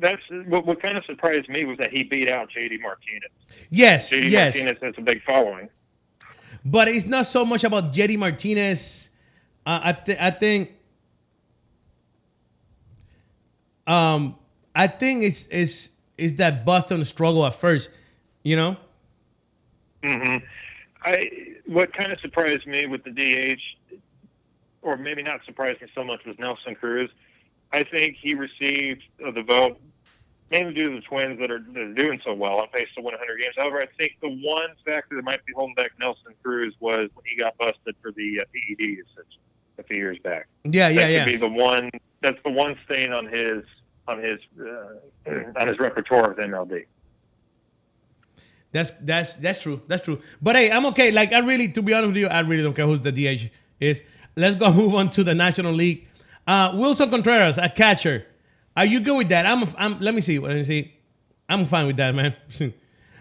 That's 0.00 0.22
what, 0.46 0.66
what 0.66 0.80
kind 0.80 0.96
of 0.96 1.04
surprised 1.04 1.48
me 1.48 1.64
was 1.64 1.76
that 1.78 1.90
he 1.90 2.04
beat 2.04 2.28
out 2.28 2.48
JD 2.50 2.80
Martinez. 2.80 3.30
Yes, 3.70 4.10
JD 4.10 4.30
yes. 4.30 4.54
Martinez 4.54 4.78
has 4.82 4.94
a 4.98 5.00
big 5.02 5.22
following. 5.24 5.68
But 6.64 6.88
it's 6.88 7.06
not 7.06 7.26
so 7.26 7.44
much 7.44 7.64
about 7.64 7.92
JD 7.92 8.18
Martinez. 8.18 9.10
Uh, 9.66 9.80
I 9.82 9.92
th- 9.92 10.18
I 10.20 10.30
think. 10.30 10.72
Um, 13.86 14.36
I 14.74 14.86
think 14.86 15.24
it's 15.24 15.46
it's 15.50 15.88
it's 16.16 16.34
that 16.34 16.64
Boston 16.64 17.04
struggle 17.04 17.44
at 17.46 17.58
first, 17.58 17.90
you 18.42 18.56
know. 18.56 18.76
hmm 20.04 20.36
I 21.02 21.30
what 21.66 21.92
kind 21.96 22.12
of 22.12 22.20
surprised 22.20 22.66
me 22.66 22.86
with 22.86 23.02
the 23.04 23.10
DH, 23.10 23.94
or 24.82 24.96
maybe 24.96 25.22
not 25.22 25.40
surprised 25.44 25.80
me 25.80 25.88
so 25.94 26.04
much, 26.04 26.24
was 26.26 26.36
Nelson 26.38 26.74
Cruz. 26.74 27.10
I 27.72 27.84
think 27.84 28.16
he 28.20 28.34
received 28.34 29.02
uh, 29.24 29.30
the 29.30 29.42
vote 29.42 29.78
mainly 30.50 30.74
due 30.74 30.88
to 30.88 30.94
the 30.96 31.00
Twins 31.02 31.38
that 31.40 31.50
are, 31.50 31.60
that 31.74 31.80
are 31.80 31.94
doing 31.94 32.20
so 32.24 32.32
well 32.32 32.58
on 32.58 32.68
pace 32.68 32.86
to 32.96 33.02
win 33.02 33.12
100 33.12 33.40
games. 33.40 33.54
However, 33.56 33.78
I 33.78 33.86
think 33.98 34.16
the 34.22 34.30
one 34.30 34.70
factor 34.86 35.16
that 35.16 35.24
might 35.24 35.44
be 35.44 35.52
holding 35.54 35.74
back 35.74 35.92
Nelson 36.00 36.34
Cruz 36.42 36.74
was 36.80 37.08
when 37.14 37.24
he 37.26 37.36
got 37.36 37.56
busted 37.58 37.94
for 38.00 38.12
the 38.12 38.40
uh, 38.40 38.44
PED 38.52 38.80
usage 38.80 39.38
a 39.78 39.82
few 39.82 39.96
years 39.96 40.18
back. 40.24 40.48
Yeah, 40.64 40.88
yeah, 40.88 41.02
that 41.02 41.10
yeah. 41.10 41.24
could 41.24 41.32
be 41.32 41.36
the 41.36 41.48
one. 41.48 41.90
That's 42.22 42.38
the 42.44 42.50
one 42.50 42.76
stain 42.86 43.12
on 43.12 43.26
his 43.26 43.62
on 44.08 44.22
his 44.22 44.38
uh, 44.60 45.30
on 45.60 45.68
his 45.68 45.78
repertoire 45.78 46.32
of 46.32 46.38
MLB. 46.38 46.86
That's 48.72 48.92
that's 49.02 49.34
that's 49.36 49.60
true. 49.60 49.80
That's 49.86 50.04
true. 50.04 50.20
But 50.42 50.56
hey, 50.56 50.70
I'm 50.70 50.86
okay. 50.86 51.10
Like 51.10 51.32
I 51.32 51.38
really, 51.38 51.68
to 51.68 51.82
be 51.82 51.94
honest 51.94 52.08
with 52.08 52.16
you, 52.16 52.26
I 52.26 52.40
really 52.40 52.62
don't 52.62 52.74
care 52.74 52.86
who's 52.86 53.00
the 53.00 53.12
DH 53.12 53.50
is. 53.80 54.02
Let's 54.36 54.56
go 54.56 54.72
move 54.82 54.94
on 54.94 55.10
to 55.10 55.24
the 55.24 55.34
National 55.34 55.72
League. 55.72 56.07
Uh, 56.48 56.72
Willson 56.72 57.10
Contreras, 57.10 57.58
a 57.58 57.68
catcher. 57.68 58.24
Are 58.74 58.86
you 58.86 59.00
good 59.00 59.18
with 59.18 59.28
that? 59.28 59.44
I'm. 59.44 59.68
I'm. 59.76 60.00
Let 60.00 60.14
me 60.14 60.22
see. 60.22 60.38
Let 60.38 60.56
me 60.56 60.64
see. 60.64 60.94
I'm 61.46 61.66
fine 61.66 61.86
with 61.86 61.98
that, 61.98 62.14
man. 62.14 62.34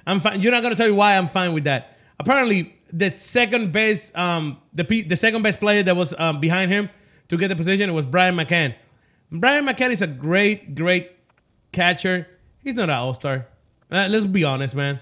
I'm 0.08 0.22
fine. 0.22 0.42
You're 0.42 0.54
not 0.54 0.63
gonna 0.63 0.78
tell 0.78 0.88
me 0.88 0.94
why 0.94 1.18
I'm 1.18 1.28
fine 1.28 1.54
with 1.54 1.66
that. 1.66 1.98
Apparently, 2.20 2.74
the 2.94 3.18
second 3.18 3.74
best, 3.74 4.18
um, 4.18 4.60
the 4.74 4.84
the 4.84 5.18
second 5.18 5.42
best 5.42 5.60
player 5.60 5.84
that 5.84 5.94
was 5.96 6.13
um, 6.18 6.40
behind 6.40 6.72
him 6.72 6.90
to 7.28 7.36
get 7.38 7.50
the 7.50 7.56
position 7.58 7.94
was 7.94 8.06
Brian 8.06 8.34
McCann. 8.34 8.74
Brian 9.30 9.66
McCann 9.66 9.92
is 9.92 10.02
a 10.02 10.08
great, 10.08 10.74
great 10.74 11.12
catcher. 11.74 12.28
He's 12.63 12.76
not 12.76 12.90
an 12.90 12.96
all 12.96 13.13
star. 13.13 13.46
Uh, 13.92 14.08
let's 14.10 14.26
be 14.26 14.46
honest, 14.46 14.74
man. 14.74 15.02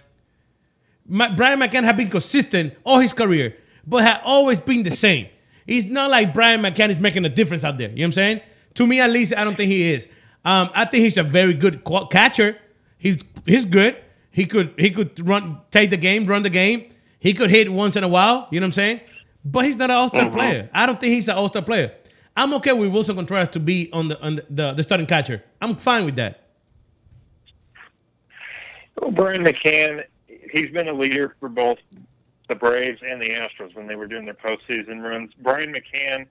Ma- 1.08 1.36
Brian 1.36 1.60
McCann 1.60 1.84
have 1.84 1.96
been 1.96 2.10
consistent 2.10 2.74
all 2.84 2.98
his 2.98 3.14
career, 3.14 3.56
but 3.86 4.04
have 4.04 4.22
always 4.26 4.60
been 4.60 4.82
the 4.82 4.90
same. 4.90 5.28
He's 5.66 5.88
not 5.88 6.10
like 6.12 6.34
Brian 6.34 6.62
McCann 6.62 6.90
is 6.90 7.00
making 7.00 7.26
a 7.26 7.30
difference 7.30 7.64
out 7.64 7.78
there. 7.78 7.90
You 7.90 7.96
know 7.96 8.02
what 8.02 8.06
I'm 8.06 8.12
saying? 8.14 8.42
To 8.76 8.88
me, 8.88 9.00
at 9.00 9.10
least, 9.10 9.34
I 9.36 9.44
don't 9.44 9.56
think 9.56 9.72
he 9.72 9.92
is. 9.92 10.08
Um, 10.44 10.70
I 10.74 10.86
think 10.86 11.04
he's 11.04 11.18
a 11.18 11.24
very 11.24 11.54
good 11.54 11.84
catcher. 12.12 12.58
He's 12.98 13.18
he's 13.46 13.66
good. 13.66 13.98
He 14.32 14.46
could 14.46 14.74
he 14.78 14.92
could 14.92 15.28
run 15.28 15.60
take 15.72 15.90
the 15.90 15.98
game, 15.98 16.26
run 16.28 16.44
the 16.44 16.50
game. 16.50 16.92
He 17.20 17.34
could 17.34 17.50
hit 17.50 17.72
once 17.72 17.96
in 17.96 18.04
a 18.04 18.08
while. 18.08 18.48
You 18.52 18.60
know 18.60 18.66
what 18.66 18.70
I'm 18.70 18.74
saying? 18.74 19.02
But 19.44 19.66
he's 19.66 19.78
not 19.78 19.90
an 19.90 19.96
all-star 19.96 20.30
player. 20.30 20.70
I 20.74 20.86
don't 20.86 21.00
think 21.00 21.14
he's 21.14 21.28
an 21.28 21.36
all-star 21.36 21.62
player. 21.62 21.94
I'm 22.36 22.54
okay 22.56 22.74
with 22.74 22.92
Willson 22.92 23.16
Contreras 23.16 23.48
to 23.50 23.60
be 23.60 23.90
on 23.94 24.08
the 24.10 24.20
on 24.22 24.36
the, 24.36 24.46
the, 24.50 24.74
the 24.74 24.84
starting 24.84 25.08
catcher. 25.08 25.44
I'm 25.62 25.76
fine 25.78 26.06
with 26.06 26.16
that. 26.18 26.50
Well, 29.00 29.12
Brian 29.12 29.44
McCann, 29.44 30.04
he's 30.28 30.68
been 30.70 30.88
a 30.88 30.94
leader 30.94 31.36
for 31.40 31.50
both 31.50 31.78
the 32.48 32.56
Braves 32.56 33.02
and 33.08 33.22
the 33.22 33.30
Astros 33.30 33.76
when 33.76 33.88
they 33.88 33.96
were 33.96 34.08
doing 34.08 34.26
their 34.26 34.36
postseason 34.36 35.02
runs. 35.02 35.32
Brian 35.42 35.74
McCann, 35.74 36.28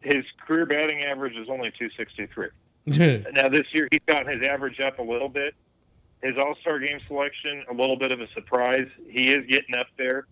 his 0.00 0.24
career 0.46 0.66
batting 0.66 1.04
average 1.04 1.36
is 1.36 1.48
only 1.48 1.70
263. 1.78 2.48
Now 3.34 3.48
this 3.48 3.66
year 3.72 3.86
he's 3.90 4.00
gotten 4.06 4.36
his 4.36 4.46
average 4.46 4.80
up 4.80 4.98
a 4.98 5.02
little 5.02 5.28
bit. 5.28 5.54
His 6.22 6.36
All 6.36 6.54
Star 6.60 6.78
game 6.78 6.98
selection, 7.06 7.64
a 7.70 7.74
little 7.74 7.96
bit 7.96 8.12
of 8.12 8.20
a 8.20 8.26
surprise. 8.34 8.88
He 9.08 9.30
is 9.30 9.46
getting 9.48 9.76
up 9.76 9.86
there. 9.96 10.26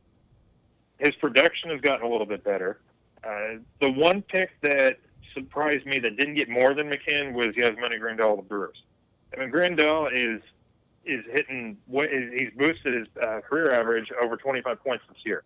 His 0.98 1.14
production 1.16 1.70
has 1.70 1.80
gotten 1.80 2.06
a 2.06 2.08
little 2.10 2.26
bit 2.26 2.44
better. 2.44 2.80
Uh, 3.24 3.58
the 3.80 3.90
one 3.90 4.22
pick 4.22 4.50
that 4.62 4.98
surprised 5.34 5.86
me 5.86 5.98
that 6.00 6.16
didn't 6.16 6.34
get 6.34 6.48
more 6.48 6.74
than 6.74 6.90
McCann 6.90 7.32
was 7.32 7.48
Yasmani 7.48 8.00
Grandal 8.00 8.32
of 8.32 8.36
the 8.38 8.42
Brewers. 8.42 8.82
I 9.36 9.40
mean, 9.40 9.50
Grandal 9.50 10.10
is 10.12 10.40
is 11.04 11.24
hitting. 11.32 11.76
He's 11.90 12.50
boosted 12.56 12.94
his 12.94 13.08
uh, 13.22 13.40
career 13.40 13.72
average 13.72 14.08
over 14.22 14.36
25 14.36 14.82
points 14.82 15.04
this 15.08 15.18
year. 15.24 15.44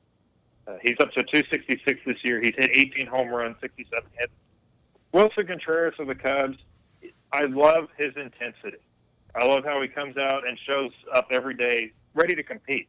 Uh, 0.66 0.76
he's 0.82 0.96
up 1.00 1.12
to 1.12 1.22
266 1.22 2.00
this 2.06 2.16
year. 2.24 2.40
He's 2.40 2.54
hit 2.56 2.70
18 2.72 3.06
home 3.06 3.28
runs, 3.28 3.56
67 3.60 4.04
hits. 4.18 4.32
Willson 5.12 5.46
Contreras 5.46 5.94
of 5.98 6.06
the 6.06 6.14
Cubs. 6.14 6.58
I 7.32 7.44
love 7.44 7.88
his 7.96 8.16
intensity. 8.16 8.78
I 9.34 9.44
love 9.44 9.64
how 9.64 9.82
he 9.82 9.88
comes 9.88 10.16
out 10.16 10.46
and 10.46 10.58
shows 10.68 10.90
up 11.12 11.28
every 11.30 11.54
day, 11.54 11.92
ready 12.14 12.34
to 12.34 12.42
compete. 12.42 12.88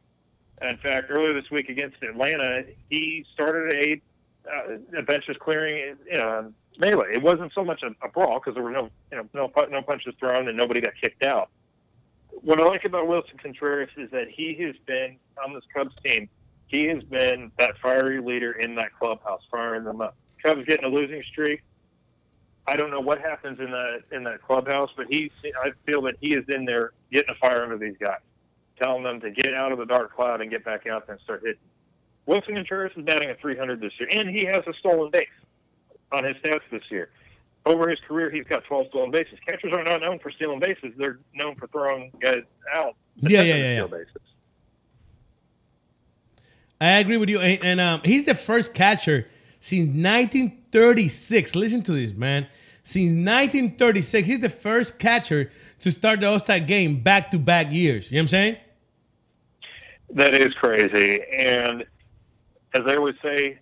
In 0.62 0.76
fact, 0.78 1.06
earlier 1.10 1.34
this 1.34 1.50
week 1.50 1.68
against 1.68 2.02
Atlanta, 2.02 2.64
he 2.88 3.24
started 3.34 3.72
a 3.72 4.00
uh, 4.48 4.98
a 4.98 5.02
benches 5.02 5.36
clearing 5.40 5.96
you 6.06 6.18
know, 6.18 6.52
melee. 6.78 7.12
It 7.12 7.22
wasn't 7.22 7.52
so 7.52 7.64
much 7.64 7.82
a, 7.82 7.88
a 8.04 8.08
brawl 8.08 8.38
because 8.38 8.54
there 8.54 8.62
were 8.62 8.70
no 8.70 8.88
you 9.10 9.18
know 9.18 9.28
no 9.34 9.66
no 9.68 9.82
punches 9.82 10.14
thrown 10.18 10.48
and 10.48 10.56
nobody 10.56 10.80
got 10.80 10.94
kicked 11.02 11.24
out. 11.24 11.50
What 12.42 12.60
I 12.60 12.64
like 12.64 12.84
about 12.84 13.06
Willson 13.06 13.38
Contreras 13.38 13.90
is 13.96 14.10
that 14.10 14.28
he 14.28 14.54
has 14.60 14.74
been 14.86 15.16
on 15.44 15.54
this 15.54 15.64
Cubs 15.74 15.94
team. 16.04 16.28
He 16.66 16.86
has 16.86 17.02
been 17.04 17.50
that 17.58 17.78
fiery 17.82 18.20
leader 18.20 18.52
in 18.52 18.74
that 18.76 18.92
clubhouse, 18.98 19.42
firing 19.50 19.84
them 19.84 20.00
up. 20.00 20.16
Cubs 20.42 20.64
getting 20.66 20.84
a 20.84 20.88
losing 20.88 21.22
streak. 21.30 21.62
I 22.66 22.76
don't 22.76 22.90
know 22.90 23.00
what 23.00 23.20
happens 23.20 23.60
in 23.60 23.70
that 23.70 24.02
in 24.10 24.24
that 24.24 24.42
clubhouse, 24.42 24.90
but 24.96 25.06
he 25.08 25.30
I 25.62 25.70
feel 25.86 26.02
that 26.02 26.16
he 26.20 26.34
is 26.34 26.44
in 26.48 26.64
there 26.64 26.92
getting 27.12 27.30
a 27.30 27.34
fire 27.36 27.62
under 27.62 27.78
these 27.78 27.96
guys, 28.00 28.18
telling 28.80 29.04
them 29.04 29.20
to 29.20 29.30
get 29.30 29.54
out 29.54 29.70
of 29.70 29.78
the 29.78 29.86
dark 29.86 30.14
cloud 30.14 30.40
and 30.40 30.50
get 30.50 30.64
back 30.64 30.86
out 30.86 31.06
there 31.06 31.14
and 31.14 31.22
start 31.22 31.42
hitting. 31.44 31.60
Willson 32.26 32.54
Contreras 32.54 32.92
is 32.96 33.04
batting 33.04 33.28
at 33.28 33.40
300 33.40 33.80
this 33.80 33.92
year, 34.00 34.08
and 34.10 34.28
he 34.28 34.44
has 34.46 34.62
a 34.66 34.72
stolen 34.80 35.10
base 35.12 35.28
on 36.10 36.24
his 36.24 36.34
stats 36.38 36.62
this 36.72 36.82
year. 36.90 37.10
Over 37.66 37.88
his 37.88 37.98
career, 38.06 38.30
he's 38.30 38.44
got 38.44 38.64
12 38.64 38.86
stolen 38.90 39.10
bases. 39.10 39.38
Catchers 39.46 39.72
are 39.72 39.82
not 39.82 40.00
known 40.00 40.20
for 40.20 40.30
stealing 40.30 40.60
bases; 40.60 40.92
they're 40.96 41.18
known 41.34 41.56
for 41.56 41.66
throwing 41.66 42.12
guys 42.20 42.44
out. 42.72 42.94
Yeah, 43.16 43.42
yeah, 43.42 43.54
yeah, 43.56 43.80
yeah. 43.80 43.86
Bases. 43.86 44.22
I 46.80 46.98
agree 46.98 47.16
with 47.16 47.28
you. 47.28 47.40
And, 47.40 47.64
and, 47.64 47.80
um, 47.80 48.00
he's 48.04 48.26
the 48.26 48.34
first 48.34 48.72
catcher 48.72 49.26
since 49.60 49.88
1936. 49.88 51.54
Listen 51.56 51.82
to 51.82 51.92
this, 51.92 52.12
man. 52.12 52.46
Since 52.84 53.26
1936, 53.26 54.28
he's 54.28 54.40
the 54.40 54.50
first 54.50 54.98
catcher 54.98 55.50
to 55.80 55.90
start 55.90 56.20
the 56.20 56.28
All-Star 56.28 56.60
game 56.60 57.02
back-to-back 57.02 57.72
years. 57.72 58.10
You 58.10 58.16
know 58.16 58.20
what 58.20 58.22
I'm 58.22 58.28
saying? 58.28 58.56
That 60.10 60.34
is 60.34 60.54
crazy. 60.54 61.20
And 61.36 61.84
as 62.74 62.82
I 62.86 62.96
always 62.96 63.16
say, 63.22 63.58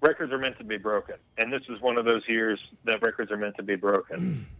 records 0.00 0.32
are 0.32 0.38
meant 0.38 0.58
to 0.58 0.64
be 0.64 0.76
broken. 0.76 1.16
And 1.38 1.52
this 1.52 1.62
is 1.68 1.80
one 1.80 1.98
of 1.98 2.04
those 2.04 2.22
years 2.28 2.58
that 2.84 3.02
records 3.02 3.30
are 3.30 3.36
meant 3.36 3.56
to 3.56 3.62
be 3.62 3.76
broken. 3.76 4.46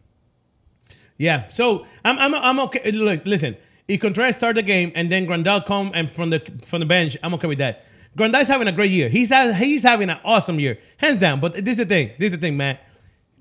Yeah. 1.18 1.48
So 1.48 1.84
I'm 2.04 2.16
I'm 2.18 2.34
I'm 2.34 2.60
okay. 2.60 2.92
Look, 2.92 3.26
listen. 3.26 3.56
If 3.88 4.00
Contreras 4.00 4.36
start 4.36 4.54
the 4.54 4.62
game 4.62 4.92
and 4.94 5.10
then 5.10 5.26
Grandal 5.26 5.64
come 5.64 5.90
and 5.94 6.10
from 6.10 6.30
the 6.30 6.40
from 6.64 6.80
the 6.80 6.86
bench, 6.86 7.16
I'm 7.22 7.34
okay 7.34 7.48
with 7.48 7.58
that. 7.58 7.84
Grandal's 8.16 8.48
having 8.48 8.68
a 8.68 8.72
great 8.72 8.90
year. 8.90 9.08
He's 9.08 9.34
he's 9.56 9.82
having 9.82 10.10
an 10.10 10.18
awesome 10.24 10.60
year, 10.60 10.78
hands 10.96 11.18
down. 11.20 11.40
But 11.40 11.54
this 11.64 11.72
is 11.72 11.76
the 11.78 11.86
thing. 11.86 12.12
This 12.18 12.26
is 12.26 12.32
the 12.32 12.38
thing, 12.38 12.56
man. 12.56 12.78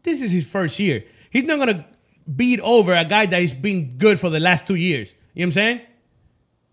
This 0.03 0.21
is 0.21 0.31
his 0.31 0.47
first 0.47 0.79
year. 0.79 1.03
He's 1.29 1.43
not 1.43 1.59
gonna 1.59 1.85
beat 2.35 2.59
over 2.61 2.93
a 2.93 3.05
guy 3.05 3.25
that 3.25 3.41
has 3.41 3.51
been 3.51 3.97
good 3.97 4.19
for 4.19 4.29
the 4.29 4.39
last 4.39 4.67
two 4.67 4.75
years. 4.75 5.13
You 5.33 5.45
know 5.45 5.47
what 5.47 5.47
I'm 5.47 5.51
saying? 5.51 5.81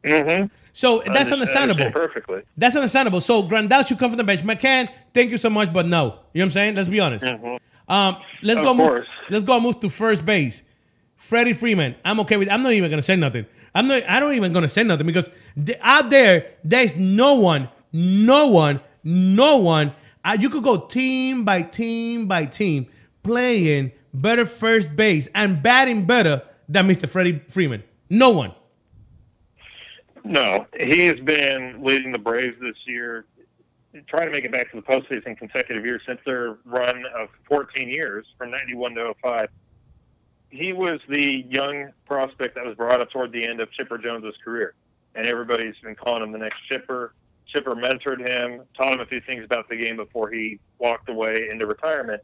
Mm-hmm. 0.04 0.46
So 0.72 1.02
that's 1.06 1.30
understandable. 1.30 1.90
Perfectly. 1.90 2.42
That's 2.56 2.76
understandable. 2.76 3.20
So 3.20 3.42
Grandal 3.42 3.86
should 3.86 3.98
come 3.98 4.10
from 4.10 4.18
the 4.18 4.24
bench. 4.24 4.42
McCann, 4.42 4.88
thank 5.14 5.30
you 5.30 5.38
so 5.38 5.48
much, 5.50 5.72
but 5.72 5.86
no. 5.86 6.04
You 6.04 6.08
know 6.10 6.16
what 6.34 6.42
I'm 6.42 6.50
saying? 6.50 6.74
Let's 6.74 6.88
be 6.88 7.00
honest. 7.00 7.24
Mhm. 7.24 7.58
Um, 7.88 8.16
let's 8.42 8.58
Of 8.58 8.64
go. 8.64 8.74
Move, 8.74 9.04
let's 9.30 9.44
go 9.44 9.60
move 9.60 9.80
to 9.80 9.90
first 9.90 10.24
base. 10.24 10.62
Freddie 11.16 11.52
Freeman. 11.54 11.94
I'm 12.04 12.20
okay 12.20 12.36
with. 12.36 12.50
I'm 12.50 12.62
not 12.62 12.72
even 12.72 12.90
gonna 12.90 13.02
say 13.02 13.16
nothing. 13.16 13.46
I'm 13.74 13.86
not. 13.88 14.02
I 14.08 14.20
don't 14.20 14.34
even 14.34 14.52
gonna 14.52 14.68
say 14.68 14.82
nothing 14.82 15.06
because 15.06 15.30
th- 15.64 15.78
out 15.80 16.10
there, 16.10 16.46
there's 16.62 16.94
no 16.96 17.34
one, 17.34 17.68
no 17.92 18.48
one, 18.48 18.80
no 19.02 19.56
one. 19.58 19.92
Uh, 20.24 20.36
you 20.38 20.48
could 20.50 20.62
go 20.64 20.78
team 20.78 21.44
by 21.44 21.62
team 21.62 22.26
by 22.26 22.44
team 22.46 22.86
playing 23.22 23.92
better 24.12 24.46
first 24.46 24.94
base 24.96 25.28
and 25.34 25.62
batting 25.62 26.04
better 26.06 26.42
than 26.68 26.86
Mr. 26.88 27.08
Freddie 27.08 27.42
Freeman. 27.50 27.82
No 28.10 28.30
one. 28.30 28.52
No, 30.24 30.66
he 30.80 31.06
has 31.06 31.20
been 31.20 31.82
leading 31.82 32.12
the 32.12 32.18
Braves 32.18 32.56
this 32.60 32.76
year, 32.86 33.26
trying 34.06 34.26
to 34.26 34.32
make 34.32 34.44
it 34.44 34.52
back 34.52 34.70
to 34.72 34.76
the 34.76 34.82
postseason 34.82 35.36
consecutive 35.36 35.84
years 35.84 36.02
since 36.06 36.20
their 36.26 36.58
run 36.64 37.04
of 37.16 37.28
14 37.48 37.88
years 37.88 38.26
from 38.36 38.50
91 38.50 38.94
to 38.94 39.14
05. 39.22 39.48
He 40.50 40.72
was 40.72 41.00
the 41.08 41.44
young 41.48 41.90
prospect 42.06 42.54
that 42.54 42.64
was 42.64 42.76
brought 42.76 43.00
up 43.00 43.10
toward 43.10 43.32
the 43.32 43.44
end 43.44 43.60
of 43.60 43.70
Chipper 43.72 43.98
Jones's 43.98 44.36
career, 44.44 44.74
and 45.14 45.26
everybody's 45.26 45.74
been 45.82 45.94
calling 45.94 46.22
him 46.22 46.32
the 46.32 46.38
next 46.38 46.58
Chipper. 46.70 47.14
Chipper 47.46 47.74
mentored 47.74 48.26
him, 48.28 48.62
taught 48.76 48.94
him 48.94 49.00
a 49.00 49.06
few 49.06 49.20
things 49.20 49.44
about 49.44 49.68
the 49.68 49.76
game 49.76 49.96
before 49.96 50.30
he 50.30 50.58
walked 50.78 51.08
away 51.08 51.48
into 51.50 51.66
retirement. 51.66 52.22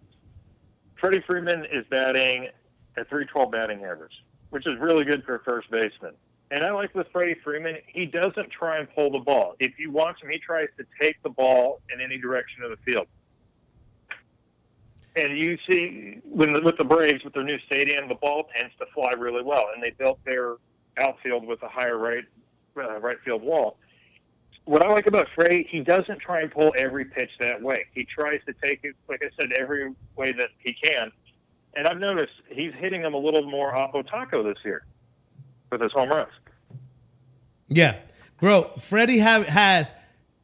Freddie 0.96 1.22
Freeman 1.26 1.64
is 1.72 1.84
batting 1.90 2.48
a 2.96 3.04
312 3.04 3.50
batting 3.50 3.84
average, 3.84 4.24
which 4.50 4.66
is 4.66 4.78
really 4.78 5.04
good 5.04 5.24
for 5.24 5.36
a 5.36 5.40
first 5.40 5.70
baseman. 5.70 6.14
And 6.50 6.64
I 6.64 6.72
like 6.72 6.94
with 6.94 7.06
Freddie 7.12 7.36
Freeman, 7.44 7.76
he 7.86 8.06
doesn't 8.06 8.50
try 8.50 8.78
and 8.78 8.88
pull 8.92 9.12
the 9.12 9.20
ball. 9.20 9.54
If 9.60 9.78
you 9.78 9.92
watch 9.92 10.20
him, 10.20 10.30
he 10.30 10.38
tries 10.38 10.68
to 10.78 10.84
take 11.00 11.22
the 11.22 11.30
ball 11.30 11.80
in 11.94 12.00
any 12.00 12.18
direction 12.18 12.64
of 12.64 12.70
the 12.70 12.76
field. 12.84 13.06
And 15.14 15.38
you 15.38 15.56
see, 15.68 16.18
when 16.24 16.52
the, 16.52 16.60
with 16.60 16.76
the 16.76 16.84
Braves, 16.84 17.22
with 17.24 17.34
their 17.34 17.44
new 17.44 17.58
stadium, 17.66 18.08
the 18.08 18.16
ball 18.16 18.48
tends 18.56 18.74
to 18.78 18.86
fly 18.94 19.12
really 19.12 19.42
well. 19.42 19.66
And 19.74 19.82
they 19.82 19.90
built 19.90 20.18
their 20.24 20.56
outfield 20.98 21.46
with 21.46 21.62
a 21.62 21.68
higher 21.68 21.98
right 21.98 22.24
uh, 22.76 22.98
right 23.00 23.16
field 23.24 23.42
wall. 23.42 23.76
what 24.64 24.82
I 24.82 24.88
like 24.88 25.06
about 25.06 25.26
Freddie, 25.34 25.66
he 25.70 25.80
doesn't 25.80 26.20
try 26.20 26.40
and 26.40 26.50
pull 26.50 26.72
every 26.76 27.04
pitch 27.04 27.30
that 27.40 27.60
way. 27.60 27.84
He 27.92 28.04
tries 28.04 28.40
to 28.46 28.54
take 28.62 28.80
it, 28.84 28.94
like 29.08 29.22
I 29.22 29.28
said, 29.40 29.52
every 29.52 29.92
way 30.16 30.32
that 30.32 30.48
he 30.58 30.72
can. 30.72 31.12
And 31.74 31.86
I've 31.86 31.98
noticed 31.98 32.32
he's 32.48 32.72
hitting 32.78 33.02
them 33.02 33.14
a 33.14 33.18
little 33.18 33.48
more 33.48 33.74
oppo 33.74 34.08
taco 34.08 34.42
this 34.42 34.58
year 34.64 34.84
with 35.70 35.80
his 35.80 35.92
home 35.92 36.08
runs. 36.10 36.32
Yeah, 37.68 37.98
bro. 38.40 38.70
Freddie 38.80 39.18
have, 39.18 39.46
has 39.46 39.90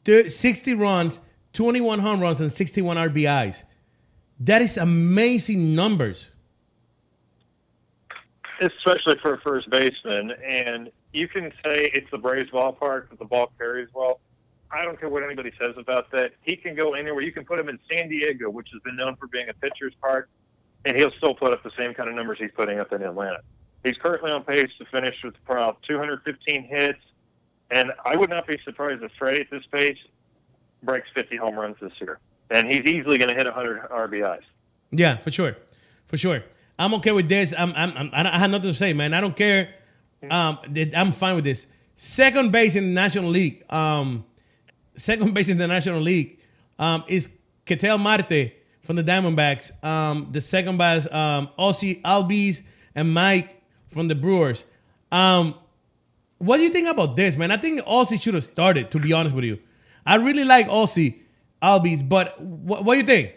thir- 0.05 0.29
60 0.29 0.75
runs, 0.75 1.19
21 1.53 1.99
home 1.99 2.21
runs, 2.21 2.41
and 2.41 2.53
61 2.53 2.97
RBIs. 2.97 3.63
That 4.41 4.63
is 4.63 4.77
amazing 4.77 5.75
numbers. 5.75 6.31
especially 8.61 9.17
for 9.21 9.35
a 9.35 9.41
first 9.41 9.69
baseman. 9.71 10.33
And 10.47 10.91
you 11.13 11.29
can 11.29 11.53
say 11.65 11.91
it's 11.93 12.11
the 12.11 12.19
Braves 12.19 12.51
ballpark 12.51 13.11
that 13.11 13.19
the 13.19 13.25
ball 13.25 13.53
carries 13.59 13.89
well. 13.95 14.21
I 14.71 14.83
don't 14.83 14.99
care 14.99 15.09
what 15.09 15.23
anybody 15.23 15.53
says 15.61 15.75
about 15.77 16.11
that. 16.13 16.33
He 16.43 16.57
can 16.57 16.75
go 16.75 16.95
anywhere. 16.95 17.21
You 17.23 17.33
can 17.33 17.45
put 17.45 17.59
him 17.59 17.69
in 17.69 17.79
San 17.91 18.09
Diego, 18.09 18.49
which 18.51 18.69
has 18.73 18.81
been 18.83 18.97
known 18.97 19.17
for 19.17 19.27
being 19.29 19.49
a 19.49 19.55
pitcher's 19.55 19.95
park, 20.01 20.29
and 20.85 20.97
he'll 20.97 21.13
still 21.19 21.35
put 21.35 21.53
up 21.53 21.63
the 21.63 21.71
same 21.79 21.95
kind 21.95 22.09
of 22.09 22.15
numbers 22.15 22.39
he's 22.41 22.51
putting 22.57 22.81
up 22.81 22.93
in 22.93 23.03
Atlanta. 23.03 23.41
He's 23.85 23.97
currently 23.97 24.33
on 24.33 24.43
pace 24.45 24.71
to 24.79 24.85
finish 24.87 25.15
with 25.23 25.35
about 25.49 25.83
215 25.83 26.65
hits, 26.65 26.99
and 27.71 27.93
I 28.05 28.17
would 28.17 28.31
not 28.31 28.47
be 28.47 28.59
surprised 28.65 29.03
if 29.03 29.13
Freddie 29.19 29.43
at 29.43 29.51
this 29.51 29.63
pace 29.71 29.99
breaks 30.83 31.09
50 31.15 31.37
home 31.37 31.57
runs 31.57 31.77
this 31.81 31.93
year. 32.01 32.19
And 32.51 32.71
he's 32.71 32.83
easily 32.83 33.19
going 33.19 33.29
to 33.29 33.35
hit 33.35 33.47
100 33.47 33.89
RBIs. 33.91 34.43
Yeah, 34.93 35.17
for 35.19 35.31
sure, 35.31 35.57
for 36.07 36.17
sure. 36.17 36.43
I'm 36.79 36.95
okay 36.95 37.13
with 37.13 37.29
this. 37.29 37.55
I'm, 37.57 37.73
I'm, 37.77 37.93
I'm 37.97 38.11
I 38.13 38.39
have 38.39 38.51
nothing 38.51 38.71
to 38.71 38.75
say, 38.75 38.93
man. 38.93 39.15
I 39.15 39.21
don't 39.21 39.37
care. 39.37 39.75
Um, 40.31 40.59
I'm 40.95 41.13
fine 41.13 41.37
with 41.37 41.45
this. 41.45 41.67
Second 41.95 42.53
base 42.53 42.75
in 42.75 42.85
the 42.85 42.93
National 43.01 43.31
League. 43.31 43.65
Um, 43.71 44.25
second 44.97 45.33
base 45.35 45.49
in 45.49 45.59
the 45.59 45.67
National 45.67 46.01
League 46.01 46.41
um, 46.79 47.05
is 47.09 47.29
Ketel 47.65 47.99
Marte 47.99 48.53
from 48.83 48.97
the 48.97 49.03
Diamondbacks. 49.03 49.83
Um, 49.85 50.29
the 50.33 50.41
second 50.41 50.79
base, 50.79 51.11
um, 51.11 51.49
Ozzy 51.59 52.03
Albies 52.03 52.63
and 52.95 53.13
Mike 53.13 53.56
from 53.97 54.09
the 54.09 54.15
Brewers. 54.15 54.65
Um, 55.11 55.55
what 56.39 56.59
do 56.59 56.65
you 56.65 56.71
think 56.71 56.87
about 56.87 57.17
this, 57.17 57.37
man? 57.37 57.51
I 57.51 57.57
think 57.57 57.81
Ozzy 57.81 58.21
should 58.21 58.35
have 58.35 58.45
started, 58.45 58.91
to 58.91 58.99
be 58.99 59.13
honest 59.13 59.35
with 59.35 59.45
you. 59.45 59.59
I 60.05 60.17
really 60.17 60.45
like 60.45 60.69
Ozzy 60.69 61.21
Albies, 61.63 62.07
but 62.07 62.39
what, 62.41 62.85
what 62.85 62.95
do 62.95 63.01
you 63.01 63.07
think? 63.07 63.33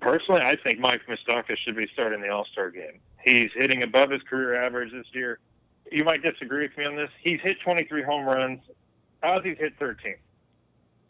Personally, 0.00 0.42
I 0.42 0.56
think 0.56 0.78
Mike 0.78 1.00
Moustakas 1.08 1.56
should 1.64 1.76
be 1.76 1.88
starting 1.92 2.20
the 2.20 2.28
All 2.28 2.44
Star 2.52 2.70
game. 2.70 3.00
He's 3.24 3.50
hitting 3.54 3.82
above 3.82 4.10
his 4.10 4.20
career 4.22 4.62
average 4.62 4.92
this 4.92 5.06
year. 5.12 5.38
You 5.90 6.04
might 6.04 6.22
disagree 6.22 6.62
with 6.68 6.76
me 6.76 6.84
on 6.84 6.96
this. 6.96 7.10
He's 7.22 7.40
hit 7.40 7.56
23 7.64 8.02
home 8.02 8.26
runs. 8.26 8.60
Ozzy's 9.24 9.58
hit 9.58 9.72
13. 9.78 10.16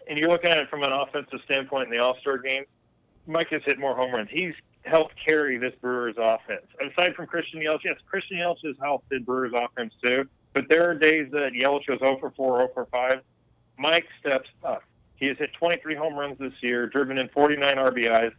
And 0.09 0.19
you're 0.19 0.29
looking 0.29 0.51
at 0.51 0.59
it 0.59 0.71
from 0.71 0.85
an 0.85 0.93
offensive 0.93 1.41
standpoint 1.45 1.89
in 1.89 1.95
the 1.95 2.03
All 2.03 2.17
Star 2.21 2.39
game. 2.39 2.65
Mike 3.27 3.49
has 3.51 3.63
hit 3.65 3.81
more 3.81 3.97
home 3.97 4.13
runs. 4.13 4.29
He's 4.31 4.55
helped 4.87 5.15
carry 5.27 5.59
this 5.59 5.73
Brewers 5.81 6.15
offense. 6.19 6.67
Aside 6.81 7.15
from 7.15 7.27
Christian 7.27 7.61
Yelich, 7.61 7.81
yes, 7.85 7.97
Christian 8.09 8.39
Yelich 8.39 8.65
has 8.65 8.77
helped 8.81 9.09
the 9.09 9.19
Brewers 9.19 9.53
offense 9.55 9.95
too. 10.03 10.29
But 10.53 10.69
there 10.69 10.89
are 10.89 10.95
days 10.95 11.29
that 11.33 11.53
Yelich 11.53 11.89
was 11.89 11.99
0 11.99 12.19
for 12.19 12.31
4, 12.31 12.59
0 12.59 12.69
for 12.73 12.87
5. 12.87 13.21
Mike 13.79 14.07
steps 14.21 14.49
up. 14.65 14.83
He 15.17 15.27
has 15.27 15.37
hit 15.39 15.51
23 15.55 15.95
home 15.95 16.15
runs 16.15 16.39
this 16.39 16.53
year, 16.61 16.87
driven 16.87 17.19
in 17.19 17.29
49 17.29 17.77
RBIs 17.77 18.33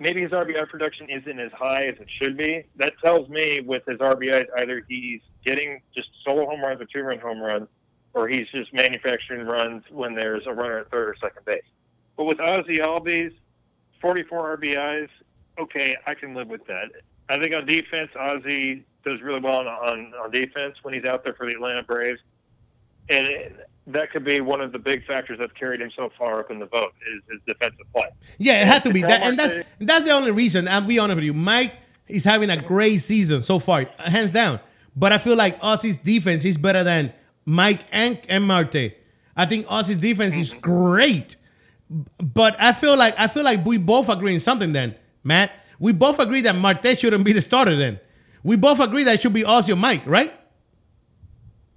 maybe 0.00 0.22
his 0.22 0.30
RBI 0.30 0.68
production 0.68 1.08
isn't 1.08 1.38
as 1.38 1.52
high 1.52 1.84
as 1.84 1.94
it 2.00 2.08
should 2.20 2.36
be. 2.36 2.64
That 2.76 2.94
tells 3.04 3.28
me 3.28 3.60
with 3.60 3.84
his 3.86 3.98
RBIs, 3.98 4.46
either 4.58 4.82
he's 4.88 5.20
getting 5.44 5.80
just 5.94 6.08
solo 6.26 6.46
home 6.46 6.62
runs 6.62 6.80
or 6.80 6.86
two 6.86 7.02
run 7.02 7.20
home 7.20 7.40
runs, 7.40 7.68
or 8.14 8.26
he's 8.26 8.48
just 8.48 8.72
manufacturing 8.72 9.46
runs 9.46 9.84
when 9.90 10.14
there's 10.14 10.46
a 10.46 10.52
runner 10.52 10.78
at 10.78 10.90
third 10.90 11.10
or 11.10 11.16
second 11.22 11.44
base. 11.44 11.62
But 12.16 12.24
with 12.24 12.38
Ozzy 12.38 12.78
Albies, 12.80 13.32
44 14.00 14.58
RBIs, 14.58 15.08
okay, 15.58 15.96
I 16.06 16.14
can 16.14 16.34
live 16.34 16.48
with 16.48 16.66
that. 16.66 16.90
I 17.28 17.38
think 17.38 17.54
on 17.54 17.66
defense, 17.66 18.10
Ozzy 18.16 18.82
does 19.04 19.20
really 19.22 19.40
well 19.40 19.60
on, 19.60 19.66
on, 19.66 20.12
on 20.22 20.30
defense 20.30 20.76
when 20.82 20.94
he's 20.94 21.04
out 21.04 21.24
there 21.24 21.34
for 21.34 21.46
the 21.46 21.52
Atlanta 21.52 21.82
Braves. 21.82 22.20
And 23.08 23.26
it, 23.26 23.68
that 23.88 24.10
could 24.10 24.24
be 24.24 24.40
one 24.40 24.60
of 24.60 24.72
the 24.72 24.78
big 24.78 25.04
factors 25.06 25.38
that's 25.38 25.52
carried 25.52 25.80
him 25.80 25.90
so 25.96 26.10
far 26.18 26.40
up 26.40 26.50
in 26.50 26.58
the 26.58 26.66
vote 26.66 26.92
is 27.12 27.22
his 27.30 27.40
defensive 27.46 27.86
play. 27.94 28.08
Yeah, 28.38 28.62
it 28.62 28.66
had 28.66 28.84
to 28.84 28.92
be 28.92 29.02
that, 29.02 29.22
and 29.22 29.38
that's 29.38 29.66
that's 29.80 30.04
the 30.04 30.12
only 30.12 30.30
reason. 30.30 30.68
I'll 30.68 30.82
be 30.82 30.98
honest 30.98 31.16
with 31.16 31.24
you. 31.24 31.34
Mike 31.34 31.74
is 32.06 32.24
having 32.24 32.50
a 32.50 32.60
great 32.60 32.98
season 32.98 33.42
so 33.42 33.58
far, 33.58 33.86
hands 33.98 34.32
down. 34.32 34.60
But 34.96 35.12
I 35.12 35.18
feel 35.18 35.36
like 35.36 35.60
Ozzy's 35.60 35.98
defense 35.98 36.44
is 36.44 36.56
better 36.56 36.84
than 36.84 37.12
Mike 37.44 37.80
and, 37.92 38.20
and 38.28 38.44
Marte. 38.44 38.92
I 39.36 39.46
think 39.46 39.66
Ozzy's 39.66 39.98
defense 39.98 40.36
is 40.36 40.50
mm-hmm. 40.50 40.60
great, 40.60 41.36
but 41.90 42.56
I 42.60 42.72
feel 42.72 42.96
like 42.96 43.14
I 43.18 43.26
feel 43.26 43.44
like 43.44 43.64
we 43.64 43.76
both 43.76 44.08
agree 44.08 44.32
in 44.32 44.40
something. 44.40 44.72
Then, 44.72 44.94
Matt, 45.24 45.52
we 45.78 45.92
both 45.92 46.18
agree 46.18 46.40
that 46.42 46.54
Marte 46.54 46.98
shouldn't 46.98 47.24
be 47.24 47.32
the 47.32 47.40
starter. 47.40 47.76
Then, 47.76 47.98
we 48.42 48.56
both 48.56 48.80
agree 48.80 49.04
that 49.04 49.14
it 49.14 49.22
should 49.22 49.32
be 49.32 49.42
Ozzy 49.42 49.76
Mike, 49.76 50.02
right? 50.06 50.32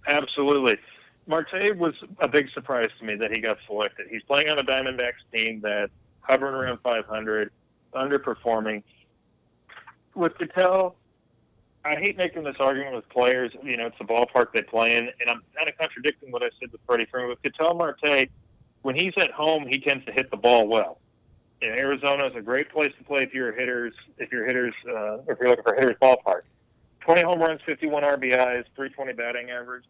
Absolutely. 0.07 0.77
Marte 1.25 1.77
was 1.77 1.93
a 2.19 2.27
big 2.27 2.49
surprise 2.53 2.89
to 2.99 3.05
me 3.05 3.15
that 3.15 3.31
he 3.31 3.41
got 3.41 3.57
selected. 3.65 4.07
He's 4.09 4.23
playing 4.23 4.49
on 4.49 4.59
a 4.59 4.63
Diamondbacks 4.63 5.23
team 5.33 5.61
that's 5.61 5.91
hovering 6.19 6.53
around 6.53 6.79
500, 6.83 7.49
underperforming. 7.93 8.83
With 10.15 10.37
Ketel, 10.37 10.95
I 11.85 11.95
hate 11.95 12.17
making 12.17 12.43
this 12.43 12.57
argument 12.59 12.95
with 12.95 13.07
players. 13.09 13.51
You 13.63 13.77
know, 13.77 13.87
it's 13.87 13.97
the 13.97 14.05
ballpark 14.05 14.47
they 14.53 14.61
play 14.61 14.97
in, 14.97 15.05
and 15.05 15.29
I'm 15.29 15.41
kind 15.57 15.69
of 15.69 15.77
contradicting 15.77 16.31
what 16.31 16.43
I 16.43 16.49
said 16.59 16.71
with 16.71 16.81
Freddie 16.85 17.07
Freeman. 17.09 17.29
With 17.29 17.41
Ketel 17.41 17.73
Marte, 17.75 18.29
when 18.83 18.95
he's 18.95 19.13
at 19.17 19.31
home, 19.31 19.65
he 19.67 19.79
tends 19.79 20.05
to 20.05 20.11
hit 20.11 20.29
the 20.29 20.37
ball 20.37 20.67
well. 20.67 20.99
And 21.61 21.71
Arizona 21.79 22.27
is 22.27 22.35
a 22.35 22.41
great 22.41 22.69
place 22.69 22.91
to 22.97 23.03
play 23.03 23.23
if 23.23 23.33
you're 23.33 23.53
hitters, 23.53 23.93
if 24.17 24.31
you're 24.31 24.45
hitters, 24.45 24.73
uh, 24.87 25.19
if 25.27 25.39
you're 25.39 25.49
looking 25.49 25.63
for 25.63 25.73
hitters 25.73 25.95
ballpark. 26.01 26.41
20 26.99 27.21
home 27.21 27.39
runs, 27.39 27.61
51 27.65 28.03
RBIs, 28.03 28.65
320 28.75 29.13
batting 29.13 29.49
average. 29.49 29.85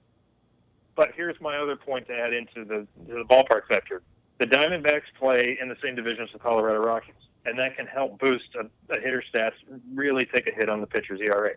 But 0.95 1.11
here's 1.15 1.39
my 1.41 1.57
other 1.57 1.75
point 1.75 2.07
to 2.07 2.13
add 2.13 2.33
into 2.33 2.63
the, 2.65 2.87
to 3.07 3.13
the 3.19 3.25
ballpark 3.29 3.67
factor. 3.67 4.03
The 4.37 4.45
Diamondbacks 4.45 5.03
play 5.19 5.57
in 5.59 5.69
the 5.69 5.77
same 5.83 5.95
division 5.95 6.23
as 6.23 6.29
the 6.31 6.39
Colorado 6.39 6.79
Rockies, 6.79 7.13
and 7.45 7.57
that 7.59 7.75
can 7.75 7.87
help 7.87 8.19
boost 8.19 8.55
a, 8.55 8.65
a 8.93 8.99
hitter's 8.99 9.25
stats, 9.33 9.53
really 9.93 10.25
take 10.25 10.47
a 10.47 10.53
hit 10.53 10.69
on 10.69 10.81
the 10.81 10.87
pitcher's 10.87 11.19
ERA. 11.21 11.51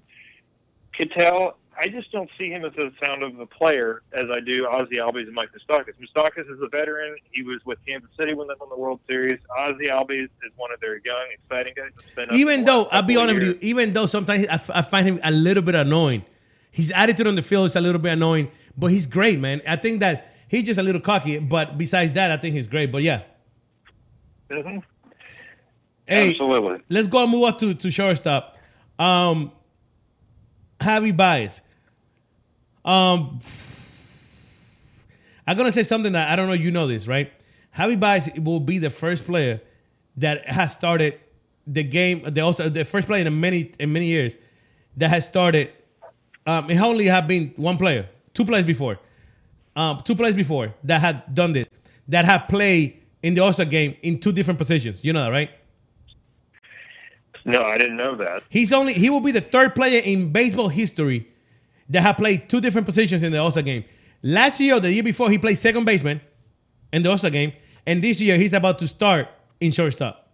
Ketel, 0.96 1.56
I 1.78 1.88
just 1.88 2.10
don't 2.10 2.30
see 2.38 2.48
him 2.48 2.64
as 2.64 2.72
a 2.78 2.90
sound 3.04 3.22
of 3.22 3.38
a 3.38 3.46
player 3.46 4.02
as 4.14 4.24
I 4.34 4.40
do 4.40 4.64
Ozzy 4.64 4.94
Albies 4.94 5.26
and 5.26 5.34
Mike 5.34 5.50
Moustakas. 5.52 5.92
Moustakas 6.00 6.50
is 6.50 6.58
a 6.62 6.68
veteran. 6.68 7.16
He 7.32 7.42
was 7.42 7.60
with 7.66 7.78
Kansas 7.86 8.08
City 8.18 8.34
when 8.34 8.48
they 8.48 8.54
won 8.58 8.70
the 8.70 8.76
World 8.78 9.00
Series. 9.10 9.38
Ozzy 9.58 9.88
Albies 9.88 10.24
is 10.24 10.52
one 10.56 10.72
of 10.72 10.80
their 10.80 11.00
young, 11.04 11.26
exciting 11.34 11.74
guys. 11.76 11.90
been 12.14 12.32
even 12.32 12.64
though 12.64 12.86
I'll 12.86 13.02
be 13.02 13.14
couple 13.14 13.30
of 13.30 13.36
honest 13.36 13.46
with 13.48 13.62
you, 13.62 13.68
even 13.68 13.92
though 13.92 14.06
sometimes 14.06 14.46
I, 14.48 14.54
f- 14.54 14.70
I 14.72 14.82
find 14.82 15.06
him 15.06 15.20
a 15.22 15.30
little 15.30 15.62
bit 15.62 15.74
annoying. 15.74 16.24
His 16.70 16.92
attitude 16.94 17.26
on 17.26 17.34
the 17.36 17.42
field 17.42 17.66
is 17.66 17.76
a 17.76 17.80
little 17.80 18.00
bit 18.00 18.12
annoying, 18.12 18.50
but 18.76 18.88
he's 18.88 19.06
great, 19.06 19.38
man. 19.38 19.60
I 19.66 19.76
think 19.76 20.00
that 20.00 20.32
he's 20.48 20.64
just 20.64 20.78
a 20.78 20.82
little 20.82 21.00
cocky, 21.00 21.38
but 21.38 21.76
besides 21.76 22.12
that, 22.14 22.30
I 22.30 22.36
think 22.38 22.54
he's 22.54 22.66
great. 22.66 22.90
But 22.90 23.02
yeah, 23.02 23.22
Mhm. 24.50 24.82
hey, 26.06 26.30
Absolutely. 26.30 26.80
let's 26.88 27.08
go 27.08 27.22
and 27.22 27.32
move 27.32 27.44
on 27.44 27.56
to 27.58 27.74
to 27.74 27.90
shortstop. 27.90 28.56
Um, 28.98 29.52
Javi 30.80 31.14
Baez. 31.16 31.60
Um, 32.86 33.40
I'm 35.46 35.56
gonna 35.56 35.72
say 35.72 35.82
something 35.82 36.12
that 36.12 36.30
I 36.30 36.36
don't 36.36 36.46
know. 36.46 36.54
You 36.54 36.70
know 36.70 36.86
this, 36.86 37.06
right? 37.06 37.32
Javi 37.76 37.98
Baez 37.98 38.30
will 38.38 38.60
be 38.60 38.78
the 38.78 38.90
first 38.90 39.24
player 39.24 39.60
that 40.16 40.48
has 40.48 40.72
started 40.72 41.20
the 41.66 41.82
game. 41.82 42.22
The 42.32 42.40
also 42.40 42.68
the 42.68 42.84
first 42.84 43.06
player 43.06 43.26
in 43.26 43.40
many 43.40 43.72
in 43.80 43.92
many 43.92 44.06
years 44.06 44.34
that 44.96 45.10
has 45.10 45.26
started. 45.26 45.72
Um, 46.46 46.70
it 46.70 46.78
only 46.78 47.06
have 47.06 47.26
been 47.26 47.52
one 47.56 47.76
player, 47.76 48.08
two 48.32 48.44
players 48.44 48.64
before, 48.64 49.00
um, 49.74 50.00
two 50.04 50.14
players 50.14 50.34
before 50.34 50.72
that 50.84 51.00
had 51.00 51.34
done 51.34 51.52
this, 51.52 51.68
that 52.06 52.24
have 52.24 52.46
played 52.46 53.02
in 53.24 53.34
the 53.34 53.40
All-Star 53.40 53.66
game 53.66 53.96
in 54.02 54.20
two 54.20 54.30
different 54.30 54.56
positions. 54.56 55.00
You 55.02 55.12
know 55.12 55.24
that, 55.24 55.32
right? 55.32 55.50
No, 57.44 57.62
I 57.62 57.78
didn't 57.78 57.96
know 57.96 58.14
that. 58.14 58.44
He's 58.48 58.72
only 58.72 58.92
he 58.92 59.10
will 59.10 59.20
be 59.20 59.32
the 59.32 59.40
third 59.40 59.74
player 59.74 60.00
in 60.00 60.30
baseball 60.30 60.68
history 60.68 61.28
that 61.88 62.02
have 62.02 62.16
played 62.16 62.48
two 62.48 62.60
different 62.60 62.86
positions 62.86 63.22
in 63.22 63.32
the 63.32 63.38
All-Star 63.38 63.62
game. 63.62 63.84
Last 64.22 64.58
year 64.60 64.80
the 64.80 64.92
year 64.92 65.02
before, 65.02 65.30
he 65.30 65.38
played 65.38 65.56
second 65.58 65.84
baseman 65.84 66.20
in 66.92 67.02
the 67.02 67.10
All-Star 67.10 67.30
game, 67.30 67.52
and 67.86 68.02
this 68.02 68.20
year 68.20 68.36
he's 68.36 68.52
about 68.52 68.78
to 68.80 68.88
start 68.88 69.28
in 69.60 69.72
shortstop. 69.72 70.28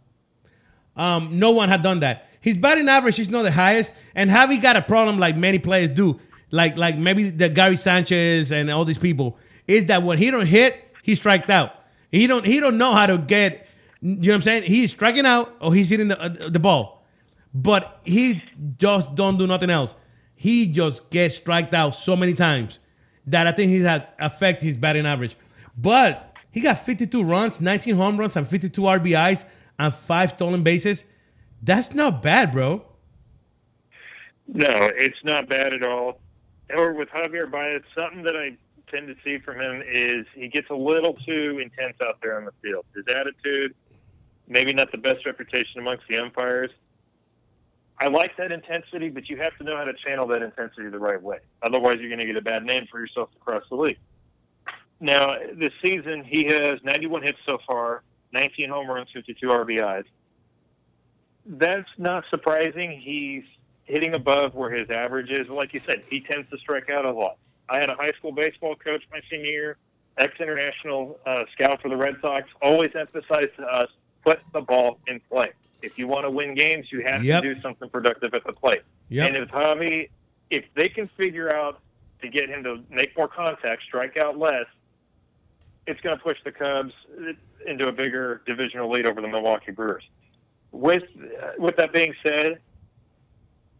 Um, 0.97 1.39
no 1.39 1.51
one 1.51 1.69
had 1.69 1.83
done 1.83 2.01
that. 2.01 2.29
His 2.41 2.57
batting 2.57 2.89
average 2.89 3.19
is 3.19 3.29
not 3.29 3.43
the 3.43 3.53
highest, 3.53 3.93
and 4.15 4.31
Javi 4.31 4.61
got 4.61 4.77
a 4.77 4.83
problem 4.83 5.19
like 5.19 5.37
many 5.37 5.59
players 5.59 5.91
do, 5.91 6.19
like 6.51 6.77
like 6.77 6.99
maybe 6.99 7.31
the 7.31 7.49
Gary 7.49 7.77
Sanchez 7.77 8.53
and 8.53 8.71
all 8.71 8.85
these 8.85 8.99
people, 8.99 9.39
is 9.67 9.87
that 9.87 10.03
when 10.03 10.19
he 10.19 10.31
don't 10.31 10.47
hit, 10.47 10.77
he 11.03 11.15
striked 11.15 11.51
out. 11.51 11.73
He 12.11 12.27
don't 12.27 12.45
he 12.45 12.61
don't 12.61 12.79
know 12.79 12.93
how 12.93 13.07
to 13.07 13.19
get. 13.19 13.67
You 14.01 14.17
know 14.17 14.29
what 14.29 14.35
I'm 14.35 14.43
saying? 14.43 14.63
He's 14.65 14.91
striking 14.91 15.25
out 15.25 15.55
or 15.61 15.73
he's 15.73 15.89
hitting 15.89 16.09
the 16.09 16.21
uh, 16.21 16.51
the 16.51 16.59
ball, 16.59 17.07
but 17.55 18.01
he 18.05 18.43
just 18.77 19.15
don't 19.15 19.39
do 19.39 19.47
nothing 19.47 19.71
else. 19.71 19.95
He 20.43 20.66
just 20.66 21.09
gets 21.11 21.36
striked 21.36 21.72
out 21.72 21.95
so 21.95 22.16
many 22.16 22.34
times, 22.34 22.80
that 23.28 23.47
I 23.47 23.53
think 23.53 23.70
he's 23.70 23.84
had 23.84 24.09
affect 24.18 24.61
his 24.61 24.76
batting 24.76 25.07
average. 25.07 25.36
But 25.78 26.34
he 26.51 26.61
got 26.61 26.84
52 26.84 27.22
runs, 27.22 27.61
19 27.61 27.95
home 27.95 28.18
runs, 28.18 28.34
and 28.34 28.49
52 28.49 28.80
RBIs 28.80 29.45
and 29.78 29.95
five 29.95 30.30
stolen 30.30 30.64
bases. 30.64 31.05
That's 31.62 31.95
not 31.95 32.22
bad, 32.22 32.51
bro. 32.51 32.84
No, 34.49 34.90
it's 34.97 35.22
not 35.22 35.49
bad 35.49 35.74
at 35.74 35.84
all. 35.84 36.18
Or 36.76 36.93
with 36.93 37.09
Javier 37.11 37.49
Baez, 37.49 37.82
something 37.97 38.24
that 38.24 38.34
I 38.36 38.57
tend 38.90 39.07
to 39.07 39.14
see 39.22 39.38
from 39.38 39.61
him 39.61 39.80
is 39.86 40.26
he 40.34 40.49
gets 40.49 40.70
a 40.70 40.74
little 40.74 41.14
too 41.24 41.61
intense 41.62 41.99
out 42.05 42.18
there 42.20 42.36
on 42.36 42.47
the 42.47 42.53
field. 42.61 42.84
His 42.97 43.05
attitude, 43.14 43.76
maybe 44.49 44.72
not 44.72 44.90
the 44.90 44.99
best 44.99 45.24
reputation 45.24 45.78
amongst 45.78 46.03
the 46.09 46.18
umpires. 46.18 46.72
I 48.03 48.09
like 48.09 48.37
that 48.37 48.51
intensity, 48.51 49.11
but 49.11 49.29
you 49.29 49.37
have 49.37 49.57
to 49.59 49.65
know 49.65 49.77
how 49.77 49.85
to 49.85 49.93
channel 50.05 50.27
that 50.27 50.43
intensity 50.43 50.89
the 50.89 50.99
right 50.99 51.23
way. 51.23 51.39
Otherwise, 51.63 51.99
you're 52.01 52.09
going 52.09 52.19
to 52.19 52.27
get 52.27 52.37
a 52.37 52.43
bad 52.43 52.65
name 52.65 52.89
for 52.91 52.99
yourself 52.99 53.29
across 53.41 53.63
the 53.71 53.77
league. 53.77 53.99
Now, 54.99 55.37
this 55.55 55.71
season, 55.85 56.25
he 56.25 56.43
has 56.47 56.81
91 56.83 57.23
hits 57.23 57.39
so 57.49 57.59
far, 57.65 58.03
19 58.33 58.71
home 58.71 58.89
runs, 58.89 59.09
52 59.15 59.47
RBIs. 59.47 60.03
That's 61.47 61.89
not 61.97 62.25
surprising. 62.29 63.01
He's 63.01 63.45
hitting 63.85 64.15
above 64.15 64.57
where 64.57 64.71
his 64.71 64.91
average 64.91 65.31
is. 65.31 65.49
Like 65.49 65.73
you 65.73 65.81
said, 65.87 66.03
he 66.11 66.23
tends 66.23 66.51
to 66.51 66.59
strike 66.59 66.91
out 66.91 67.05
a 67.05 67.13
lot. 67.13 67.37
I 67.69 67.79
had 67.79 67.89
a 67.89 67.95
high 67.95 68.13
school 68.19 68.33
baseball 68.33 68.75
coach 68.75 69.05
my 69.13 69.21
senior 69.31 69.47
year, 69.47 69.77
ex 70.19 70.33
international 70.41 71.21
uh, 71.25 71.45
scout 71.53 71.81
for 71.81 71.89
the 71.89 71.97
Red 71.97 72.17
Sox, 72.21 72.49
always 72.61 72.91
emphasized 72.97 73.55
to 73.59 73.63
us 73.63 73.91
put 74.25 74.41
the 74.53 74.61
ball 74.61 74.99
in 75.07 75.21
play. 75.31 75.53
If 75.83 75.99
you 75.99 76.07
want 76.07 76.24
to 76.24 76.30
win 76.30 76.55
games, 76.55 76.87
you 76.91 77.03
have 77.05 77.24
Yep. 77.24 77.43
to 77.43 77.55
do 77.55 77.61
something 77.61 77.89
productive 77.89 78.35
at 78.35 78.45
the 78.45 78.53
plate. 78.53 78.83
Yep. 79.09 79.28
And 79.28 79.37
if 79.37 79.49
Javi, 79.51 80.09
if 80.51 80.64
they 80.74 80.89
can 80.89 81.07
figure 81.18 81.55
out 81.55 81.80
to 82.20 82.28
get 82.28 82.49
him 82.49 82.62
to 82.64 82.83
make 82.91 83.16
more 83.16 83.28
contact, 83.28 83.83
strike 83.83 84.18
out 84.18 84.39
less, 84.39 84.66
it's 85.87 86.01
going 86.01 86.16
to 86.16 86.22
push 86.22 86.39
the 86.45 86.53
Cubs 86.53 86.93
into 87.66 87.89
a 87.89 87.93
bigger 87.93 88.43
divisional 88.47 88.89
lead 88.91 89.07
over 89.07 89.20
the 89.20 89.28
Milwaukee 89.28 89.72
Brewers. 89.72 90.05
With 90.70 91.03
with 91.59 91.76
that 91.76 91.93
being 91.93 92.14
said, 92.24 92.61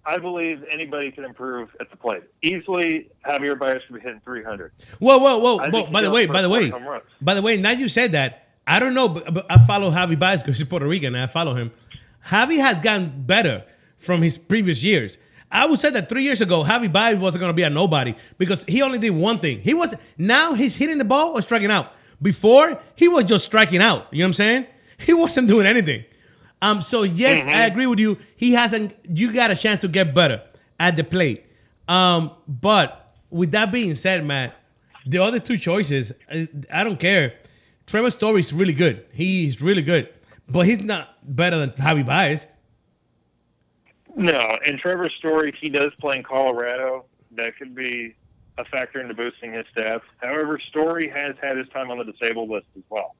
I 0.05 0.19
believe 0.19 0.65
anybody 0.71 1.13
can 1.13 1.25
improve 1.25 1.71
at 1.81 1.91
the 1.91 1.97
plate. 1.97 2.25
Easily, 2.43 3.09
Javier 3.25 3.59
Baez 3.59 3.81
should 3.87 3.95
be 3.95 4.01
hitting 4.01 4.21
300. 4.25 4.73
Whoa, 4.99 5.19
whoa, 5.19 5.39
whoa, 5.39 5.69
whoa. 5.69 5.87
By 5.87 6.03
the 6.03 6.11
way, 6.11 6.27
by 6.27 6.43
the 6.43 6.49
way, 6.49 6.71
by 7.21 7.35
the 7.35 7.43
way, 7.43 7.57
now 7.57 7.71
you 7.71 7.89
said 7.89 8.13
that. 8.13 8.49
I 8.67 8.79
don't 8.79 8.95
know, 8.95 9.09
but, 9.09 9.33
but 9.35 9.47
I 9.51 9.65
follow 9.67 9.91
Javi 9.91 10.19
Baez 10.19 10.41
because 10.41 10.59
he's 10.59 10.69
Puerto 10.69 10.87
Rican 10.87 11.15
and 11.15 11.23
I 11.23 11.27
follow 11.27 11.55
him. 11.55 11.73
Javi 12.27 12.59
had 12.59 12.83
gotten 12.83 13.25
better 13.27 13.65
from 13.99 14.23
his 14.23 14.39
previous 14.39 14.83
years. 14.83 15.19
I 15.51 15.67
would 15.67 15.81
say 15.81 15.91
that 15.91 16.09
three 16.09 16.23
years 16.23 16.41
ago, 16.41 16.65
Javi 16.65 16.91
Baez 16.91 17.19
wasn't 17.19 17.41
going 17.41 17.51
to 17.51 17.55
be 17.55 17.63
a 17.63 17.71
nobody 17.71 18.15
because 18.39 18.65
he 18.65 18.81
only 18.83 18.99
did 18.99 19.11
one 19.11 19.39
thing. 19.39 19.61
He 19.61 19.75
was 19.75 19.95
now 20.17 20.55
he's 20.55 20.77
hitting 20.77 20.99
the 20.99 21.05
ball 21.05 21.37
or 21.37 21.43
striking 21.43 21.71
out. 21.71 21.93
Before 22.23 22.81
he 22.95 23.09
was 23.09 23.25
just 23.25 23.45
striking 23.45 23.83
out. 23.83 24.07
You 24.13 24.21
know 24.21 24.27
what 24.27 24.29
I'm 24.29 24.35
saying? 24.35 24.67
He 24.99 25.13
wasn't 25.13 25.49
doing 25.49 25.67
anything. 25.67 26.05
Um. 26.63 26.81
So 26.81 27.03
yes, 27.03 27.45
I 27.45 27.67
agree 27.67 27.87
with 27.89 27.99
you. 27.99 28.19
He 28.37 28.53
hasn't. 28.53 28.95
You 29.13 29.33
got 29.33 29.51
a 29.51 29.57
chance 29.57 29.81
to 29.81 29.89
get 29.89 30.15
better 30.15 30.41
at 30.79 30.95
the 30.95 31.03
plate. 31.03 31.45
Um. 31.89 32.31
But 32.47 33.13
with 33.29 33.51
that 33.51 33.73
being 33.73 33.97
said, 33.97 34.25
man, 34.25 34.53
the 35.05 35.19
other 35.19 35.41
two 35.41 35.59
choices, 35.59 36.13
I 36.71 36.85
don't 36.85 37.01
care. 37.01 37.35
Trevor 37.87 38.11
Story 38.11 38.41
is 38.41 38.53
really 38.53 38.73
good. 38.73 39.07
He's 39.13 39.61
really 39.61 39.83
good, 39.83 40.09
but 40.49 40.67
he's 40.67 40.81
not 40.81 41.17
better 41.23 41.59
than 41.59 41.71
Javi 41.71 42.05
Baez. 42.05 42.47
No, 44.15 44.57
and 44.67 44.79
Trevor 44.79 45.09
Story, 45.19 45.55
he 45.61 45.69
does 45.69 45.91
play 46.01 46.17
in 46.17 46.23
Colorado. 46.23 47.07
That 47.33 47.57
could 47.57 47.75
be 47.75 48.15
a 48.59 48.65
factor 48.67 49.01
into 49.01 49.15
boosting 49.15 49.53
his 49.53 49.65
stats. 49.75 50.03
However, 50.19 50.59
Story 50.69 51.09
has 51.09 51.35
had 51.43 51.57
his 51.57 51.69
time 51.71 51.91
on 51.91 51.99
the 51.99 52.05
disabled 52.05 52.51
list 52.51 52.67
as 52.77 52.83
well. 52.91 53.17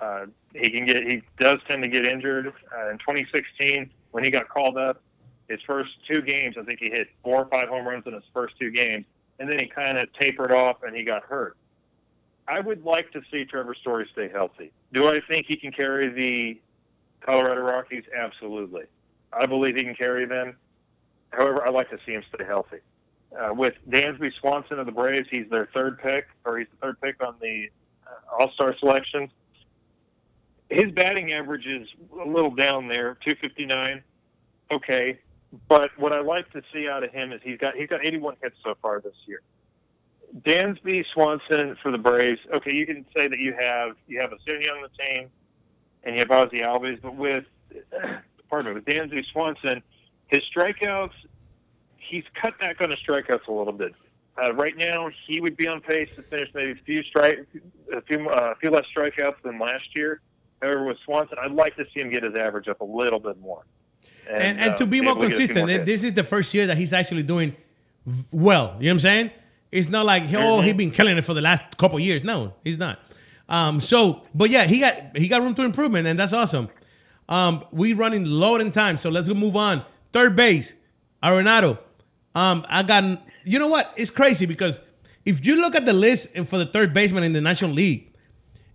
Uh, 0.00 0.26
he 0.54 0.68
can 0.70 0.84
get, 0.84 1.08
he 1.10 1.22
does 1.38 1.58
tend 1.68 1.82
to 1.82 1.88
get 1.88 2.04
injured. 2.04 2.52
Uh, 2.76 2.90
in 2.90 2.98
2016, 2.98 3.90
when 4.10 4.24
he 4.24 4.30
got 4.30 4.48
called 4.48 4.76
up, 4.76 5.00
his 5.48 5.60
first 5.66 5.90
two 6.10 6.20
games, 6.22 6.56
I 6.58 6.64
think 6.64 6.80
he 6.80 6.90
hit 6.90 7.08
four 7.22 7.44
or 7.44 7.46
five 7.46 7.68
home 7.68 7.86
runs 7.86 8.04
in 8.06 8.12
his 8.12 8.24
first 8.34 8.54
two 8.58 8.72
games, 8.72 9.06
and 9.38 9.50
then 9.50 9.58
he 9.60 9.66
kind 9.66 9.96
of 9.96 10.12
tapered 10.18 10.50
off 10.50 10.82
and 10.82 10.94
he 10.94 11.04
got 11.04 11.22
hurt. 11.22 11.56
I 12.48 12.60
would 12.60 12.84
like 12.84 13.10
to 13.12 13.20
see 13.30 13.44
Trevor 13.44 13.74
Story 13.74 14.08
stay 14.12 14.28
healthy. 14.28 14.70
Do 14.92 15.08
I 15.08 15.20
think 15.28 15.46
he 15.48 15.56
can 15.56 15.72
carry 15.72 16.08
the 16.08 16.60
Colorado 17.20 17.62
Rockies? 17.62 18.04
Absolutely. 18.16 18.84
I 19.32 19.46
believe 19.46 19.76
he 19.76 19.82
can 19.82 19.94
carry 19.94 20.26
them. 20.26 20.56
However, 21.30 21.66
I'd 21.66 21.74
like 21.74 21.90
to 21.90 21.98
see 22.06 22.12
him 22.12 22.22
stay 22.34 22.44
healthy. 22.44 22.78
Uh, 23.36 23.52
with 23.52 23.74
Dansby 23.88 24.32
Swanson 24.40 24.78
of 24.78 24.86
the 24.86 24.92
Braves, 24.92 25.28
he's 25.30 25.48
their 25.50 25.68
third 25.74 25.98
pick, 25.98 26.28
or 26.44 26.58
he's 26.58 26.68
the 26.70 26.86
third 26.86 27.00
pick 27.00 27.22
on 27.22 27.34
the 27.40 27.68
uh, 28.06 28.38
All 28.38 28.50
Star 28.52 28.74
selection. 28.78 29.28
His 30.70 30.86
batting 30.92 31.32
average 31.32 31.66
is 31.66 31.88
a 32.12 32.28
little 32.28 32.50
down 32.50 32.88
there, 32.88 33.16
259. 33.26 34.02
Okay, 34.72 35.18
but 35.68 35.90
what 35.98 36.12
I 36.12 36.20
like 36.20 36.50
to 36.52 36.62
see 36.72 36.88
out 36.88 37.04
of 37.04 37.12
him 37.12 37.32
is 37.32 37.40
he's 37.42 37.58
got 37.58 37.76
he's 37.76 37.88
got 37.88 38.04
81 38.04 38.36
hits 38.42 38.56
so 38.64 38.74
far 38.80 39.00
this 39.00 39.14
year. 39.26 39.42
Dansby 40.42 41.04
Swanson 41.14 41.76
for 41.82 41.90
the 41.90 41.98
Braves. 41.98 42.40
Okay, 42.52 42.74
you 42.74 42.86
can 42.86 43.06
say 43.16 43.28
that 43.28 43.38
you 43.38 43.54
have 43.58 43.96
you 44.06 44.20
have 44.20 44.32
a 44.32 44.36
Acuna 44.36 44.72
on 44.72 44.82
the 44.82 45.04
team, 45.04 45.30
and 46.04 46.14
you 46.14 46.20
have 46.20 46.28
Ozzy 46.28 46.62
Albies, 46.62 47.00
but 47.00 47.16
with 47.16 47.44
pardon 48.50 48.68
me, 48.68 48.74
with 48.74 48.84
Dansby 48.84 49.24
Swanson, 49.32 49.82
his 50.28 50.40
strikeouts, 50.54 51.12
he's 51.96 52.24
cut 52.40 52.58
back 52.58 52.80
on 52.80 52.90
his 52.90 52.98
strikeouts 53.06 53.46
a 53.48 53.52
little 53.52 53.72
bit. 53.72 53.94
Uh, 54.42 54.52
right 54.54 54.76
now, 54.76 55.08
he 55.26 55.40
would 55.40 55.56
be 55.56 55.66
on 55.66 55.80
pace 55.80 56.08
to 56.16 56.22
finish 56.22 56.48
maybe 56.54 56.72
a 56.72 56.84
few 56.84 57.02
strike, 57.04 57.46
a 57.94 58.02
few, 58.02 58.28
uh, 58.28 58.52
a 58.52 58.56
few 58.56 58.70
less 58.70 58.84
strikeouts 58.94 59.40
than 59.42 59.58
last 59.58 59.88
year. 59.96 60.20
However, 60.60 60.84
with 60.84 60.98
Swanson, 61.04 61.38
I'd 61.40 61.52
like 61.52 61.74
to 61.76 61.84
see 61.94 62.02
him 62.02 62.10
get 62.10 62.22
his 62.22 62.34
average 62.34 62.68
up 62.68 62.80
a 62.80 62.84
little 62.84 63.18
bit 63.18 63.38
more. 63.40 63.64
And, 64.28 64.60
and 64.60 64.72
uh, 64.72 64.76
to 64.76 64.86
be 64.86 65.00
more 65.00 65.14
to 65.14 65.20
get 65.20 65.26
a 65.26 65.28
few 65.28 65.36
consistent, 65.38 65.68
more 65.68 65.84
this 65.84 66.02
is 66.02 66.12
the 66.12 66.24
first 66.24 66.52
year 66.52 66.66
that 66.66 66.76
he's 66.76 66.92
actually 66.92 67.22
doing 67.22 67.56
well. 68.30 68.76
You 68.78 68.86
know 68.86 68.90
what 68.90 68.92
I'm 68.92 69.00
saying? 69.00 69.30
It's 69.72 69.88
not 69.88 70.06
like 70.06 70.24
oh 70.32 70.60
he's 70.60 70.74
been 70.74 70.90
killing 70.90 71.18
it 71.18 71.24
for 71.24 71.34
the 71.34 71.40
last 71.40 71.76
couple 71.76 71.98
years. 72.00 72.24
No, 72.24 72.54
he's 72.64 72.78
not. 72.78 73.00
Um. 73.48 73.80
So, 73.80 74.22
but 74.34 74.50
yeah, 74.50 74.64
he 74.64 74.80
got 74.80 75.16
he 75.16 75.28
got 75.28 75.42
room 75.42 75.54
to 75.54 75.62
improvement, 75.62 76.06
and 76.06 76.18
that's 76.18 76.32
awesome. 76.32 76.68
Um. 77.28 77.64
We 77.72 77.92
running 77.92 78.24
low 78.24 78.56
in 78.56 78.70
time, 78.70 78.98
so 78.98 79.10
let's 79.10 79.28
go 79.28 79.34
move 79.34 79.56
on. 79.56 79.84
Third 80.12 80.36
base, 80.36 80.72
Arenado. 81.22 81.78
Um. 82.34 82.64
I 82.68 82.82
got. 82.82 83.22
You 83.44 83.58
know 83.58 83.68
what? 83.68 83.92
It's 83.96 84.10
crazy 84.10 84.46
because 84.46 84.80
if 85.24 85.44
you 85.44 85.56
look 85.56 85.74
at 85.74 85.84
the 85.84 85.92
list 85.92 86.28
and 86.34 86.48
for 86.48 86.58
the 86.58 86.66
third 86.66 86.94
baseman 86.94 87.24
in 87.24 87.32
the 87.32 87.40
National 87.40 87.72
League, 87.72 88.12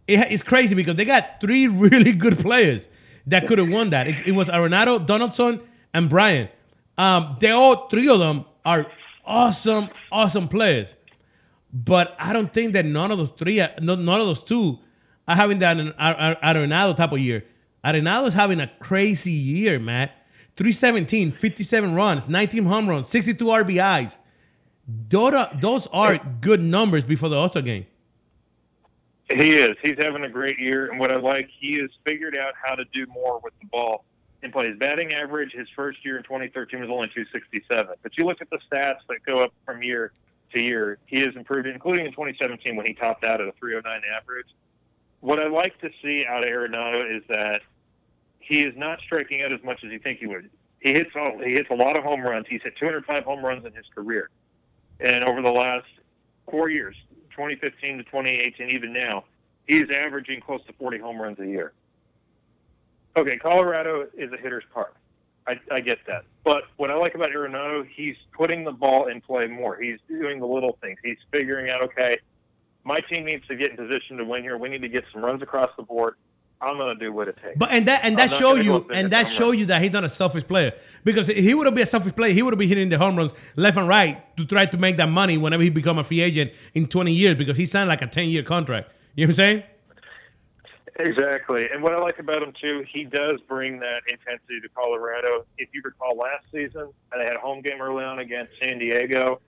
it, 0.07 0.19
it's 0.31 0.43
crazy 0.43 0.75
because 0.75 0.95
they 0.95 1.05
got 1.05 1.39
three 1.41 1.67
really 1.85 2.11
good 2.11 2.37
players 2.39 2.89
that 3.27 3.47
could 3.47 3.57
have 3.57 3.69
won 3.69 3.89
that. 3.91 4.07
It, 4.07 4.27
it 4.27 4.31
was 4.31 4.49
Arenado, 4.49 5.05
Donaldson, 5.05 5.61
and 5.93 6.09
Bryan. 6.09 6.49
Um, 6.97 7.37
they 7.39 7.49
all 7.49 7.87
three 7.87 8.07
of 8.09 8.19
them 8.19 8.45
are 8.65 8.85
awesome, 9.31 9.89
awesome 10.11 10.47
players. 10.47 10.95
But 11.73 12.15
I 12.19 12.33
don't 12.33 12.53
think 12.53 12.73
that 12.73 12.85
none 12.85 13.11
of 13.11 13.17
those 13.17 13.31
three, 13.37 13.59
are- 13.61 13.71
no- 13.81 13.95
none 13.95 14.19
of 14.19 14.27
those 14.27 14.43
two, 14.43 14.79
are 15.27 15.35
having 15.35 15.59
that 15.59 15.77
an 15.77 15.93
Ar- 15.97 16.15
Ar- 16.15 16.53
Arenado 16.55 16.95
type 16.95 17.13
of 17.13 17.19
year. 17.19 17.45
Arenado 17.85 18.27
is 18.27 18.33
having 18.33 18.59
a 18.59 18.67
crazy 18.79 19.31
year, 19.31 19.79
man. 19.79 20.09
317, 20.57 21.31
57 21.31 21.95
runs, 21.95 22.27
19 22.27 22.65
home 22.65 22.89
runs, 22.89 23.07
62 23.07 23.45
RBIs. 23.45 24.17
Those 25.07 25.33
are, 25.33 25.49
those 25.61 25.87
are 25.87 26.17
good 26.41 26.61
numbers 26.61 27.05
before 27.05 27.29
the 27.29 27.37
All-Star 27.37 27.61
game. 27.61 27.85
He 29.33 29.53
is. 29.53 29.71
He's 29.81 29.95
having 29.97 30.25
a 30.25 30.29
great 30.29 30.59
year, 30.59 30.91
and 30.91 30.99
what 30.99 31.09
I 31.11 31.15
like, 31.15 31.47
he 31.57 31.75
has 31.79 31.89
figured 32.05 32.37
out 32.37 32.53
how 32.61 32.75
to 32.75 32.83
do 32.91 33.05
more 33.07 33.39
with 33.41 33.53
the 33.61 33.67
ball 33.67 34.03
in 34.43 34.51
play. 34.51 34.67
His 34.69 34.77
batting 34.77 35.13
average, 35.13 35.51
his 35.53 35.67
first 35.75 36.03
year 36.03 36.17
in 36.17 36.23
2013 36.23 36.79
was 36.79 36.89
only 36.89 37.07
267. 37.07 37.95
But 38.01 38.17
you 38.17 38.25
look 38.25 38.41
at 38.41 38.49
the 38.49 38.59
stats 38.71 38.99
that 39.07 39.23
go 39.25 39.43
up 39.43 39.53
from 39.65 39.83
year 39.83 40.11
to 40.53 40.61
year, 40.61 40.97
he 41.05 41.19
has 41.19 41.35
improved, 41.35 41.67
including 41.67 42.05
in 42.05 42.11
2017 42.11 42.75
when 42.75 42.85
he 42.85 42.93
topped 42.93 43.23
out 43.23 43.41
at 43.41 43.47
a 43.47 43.53
309 43.53 44.01
average. 44.15 44.47
What 45.19 45.39
I 45.39 45.47
like 45.47 45.79
to 45.81 45.89
see 46.03 46.25
out 46.25 46.43
of 46.43 46.49
Arenado 46.49 47.15
is 47.15 47.23
that 47.29 47.61
he 48.39 48.63
is 48.63 48.75
not 48.75 48.99
striking 49.01 49.43
out 49.43 49.53
as 49.53 49.63
much 49.63 49.83
as 49.83 49.91
you 49.91 49.99
think 49.99 50.19
he 50.19 50.27
would. 50.27 50.49
He 50.79 50.93
hits 50.93 51.11
all, 51.15 51.37
he 51.45 51.53
hits 51.53 51.69
a 51.69 51.75
lot 51.75 51.95
of 51.95 52.03
home 52.03 52.21
runs. 52.21 52.47
He's 52.49 52.61
hit 52.63 52.75
205 52.77 53.23
home 53.23 53.45
runs 53.45 53.65
in 53.65 53.73
his 53.73 53.85
career, 53.93 54.29
and 54.99 55.23
over 55.23 55.41
the 55.43 55.51
last 55.51 55.85
four 56.49 56.69
years, 56.69 56.95
2015 57.29 57.97
to 57.99 58.03
2018, 58.03 58.69
even 58.71 58.91
now, 58.91 59.23
he's 59.67 59.89
averaging 59.91 60.41
close 60.41 60.63
to 60.65 60.73
40 60.73 60.97
home 60.97 61.21
runs 61.21 61.39
a 61.39 61.45
year. 61.45 61.71
Okay, 63.17 63.37
Colorado 63.37 64.07
is 64.17 64.31
a 64.31 64.37
hitter's 64.37 64.63
park. 64.73 64.95
I, 65.47 65.59
I 65.71 65.79
get 65.79 65.99
that. 66.07 66.23
But 66.43 66.63
what 66.77 66.91
I 66.91 66.95
like 66.95 67.15
about 67.15 67.29
Arenado, 67.29 67.85
he's 67.87 68.15
putting 68.31 68.63
the 68.63 68.71
ball 68.71 69.07
in 69.07 69.21
play 69.21 69.47
more. 69.47 69.75
He's 69.75 69.99
doing 70.07 70.39
the 70.39 70.45
little 70.45 70.77
things. 70.81 70.97
He's 71.03 71.17
figuring 71.31 71.69
out, 71.69 71.81
okay, 71.83 72.17
my 72.83 72.99
team 73.01 73.25
needs 73.25 73.45
to 73.47 73.55
get 73.55 73.71
in 73.71 73.77
position 73.77 74.17
to 74.17 74.23
win 74.23 74.43
here. 74.43 74.57
We 74.57 74.69
need 74.69 74.81
to 74.81 74.89
get 74.89 75.03
some 75.11 75.23
runs 75.23 75.41
across 75.41 75.69
the 75.77 75.83
board. 75.83 76.15
I'm 76.61 76.77
going 76.77 76.95
to 76.95 77.03
do 77.03 77.11
what 77.11 77.27
it 77.27 77.35
takes. 77.37 77.57
But 77.57 77.71
and 77.71 77.87
that 77.87 78.01
and 78.03 78.17
that 78.19 78.29
show 78.29 78.53
you 78.53 78.87
and 78.93 79.11
that 79.11 79.27
show 79.27 79.49
run. 79.49 79.57
you 79.57 79.65
that 79.65 79.81
he's 79.81 79.91
not 79.91 80.03
a 80.03 80.09
selfish 80.09 80.43
player 80.43 80.73
because 81.03 81.27
if 81.27 81.37
he 81.37 81.55
would 81.55 81.65
have 81.65 81.73
been 81.73 81.83
a 81.83 81.87
selfish 81.87 82.15
player. 82.15 82.33
He 82.33 82.43
would 82.43 82.53
have 82.53 82.59
been 82.59 82.67
hitting 82.67 82.89
the 82.89 82.99
home 82.99 83.15
runs 83.15 83.33
left 83.55 83.77
and 83.77 83.87
right 83.87 84.35
to 84.37 84.45
try 84.45 84.67
to 84.67 84.77
make 84.77 84.97
that 84.97 85.09
money 85.09 85.39
whenever 85.39 85.63
he 85.63 85.71
become 85.71 85.97
a 85.97 86.03
free 86.03 86.21
agent 86.21 86.51
in 86.75 86.85
20 86.85 87.11
years 87.11 87.35
because 87.35 87.57
he 87.57 87.65
signed 87.65 87.89
like 87.89 88.03
a 88.03 88.07
10 88.07 88.29
year 88.29 88.43
contract. 88.43 88.91
You 89.15 89.25
know 89.25 89.29
what 89.29 89.31
I'm 89.31 89.35
saying? 89.35 89.63
Exactly. 91.01 91.67
And 91.71 91.81
what 91.81 91.93
I 91.93 91.97
like 91.97 92.19
about 92.19 92.43
him 92.43 92.53
too, 92.61 92.85
he 92.91 93.03
does 93.03 93.39
bring 93.47 93.79
that 93.79 94.01
intensity 94.07 94.59
to 94.61 94.69
Colorado. 94.69 95.45
If 95.57 95.69
you 95.73 95.81
recall 95.83 96.15
last 96.15 96.45
season, 96.51 96.91
they 97.11 97.23
had 97.23 97.35
a 97.35 97.39
home 97.39 97.61
game 97.61 97.81
early 97.81 98.03
on 98.03 98.19
against 98.19 98.51
San 98.61 98.77
Diego. 98.77 99.41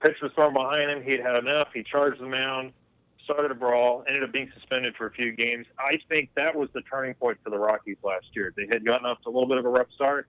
Pitch 0.00 0.16
was 0.22 0.30
thrown 0.34 0.52
behind 0.52 0.90
him. 0.90 1.02
He'd 1.02 1.20
had 1.20 1.38
enough. 1.38 1.68
He 1.74 1.82
charged 1.82 2.20
the 2.20 2.28
mound, 2.28 2.72
started 3.24 3.50
a 3.50 3.54
brawl, 3.54 4.04
ended 4.06 4.22
up 4.22 4.32
being 4.32 4.50
suspended 4.54 4.94
for 4.96 5.06
a 5.06 5.10
few 5.10 5.32
games. 5.32 5.66
I 5.78 5.98
think 6.08 6.30
that 6.36 6.54
was 6.54 6.68
the 6.74 6.82
turning 6.82 7.14
point 7.14 7.38
for 7.42 7.50
the 7.50 7.58
Rockies 7.58 7.96
last 8.02 8.26
year. 8.34 8.52
They 8.56 8.66
had 8.70 8.84
gotten 8.84 9.06
off 9.06 9.22
to 9.22 9.28
a 9.28 9.32
little 9.32 9.48
bit 9.48 9.58
of 9.58 9.64
a 9.64 9.70
rough 9.70 9.88
start. 9.94 10.28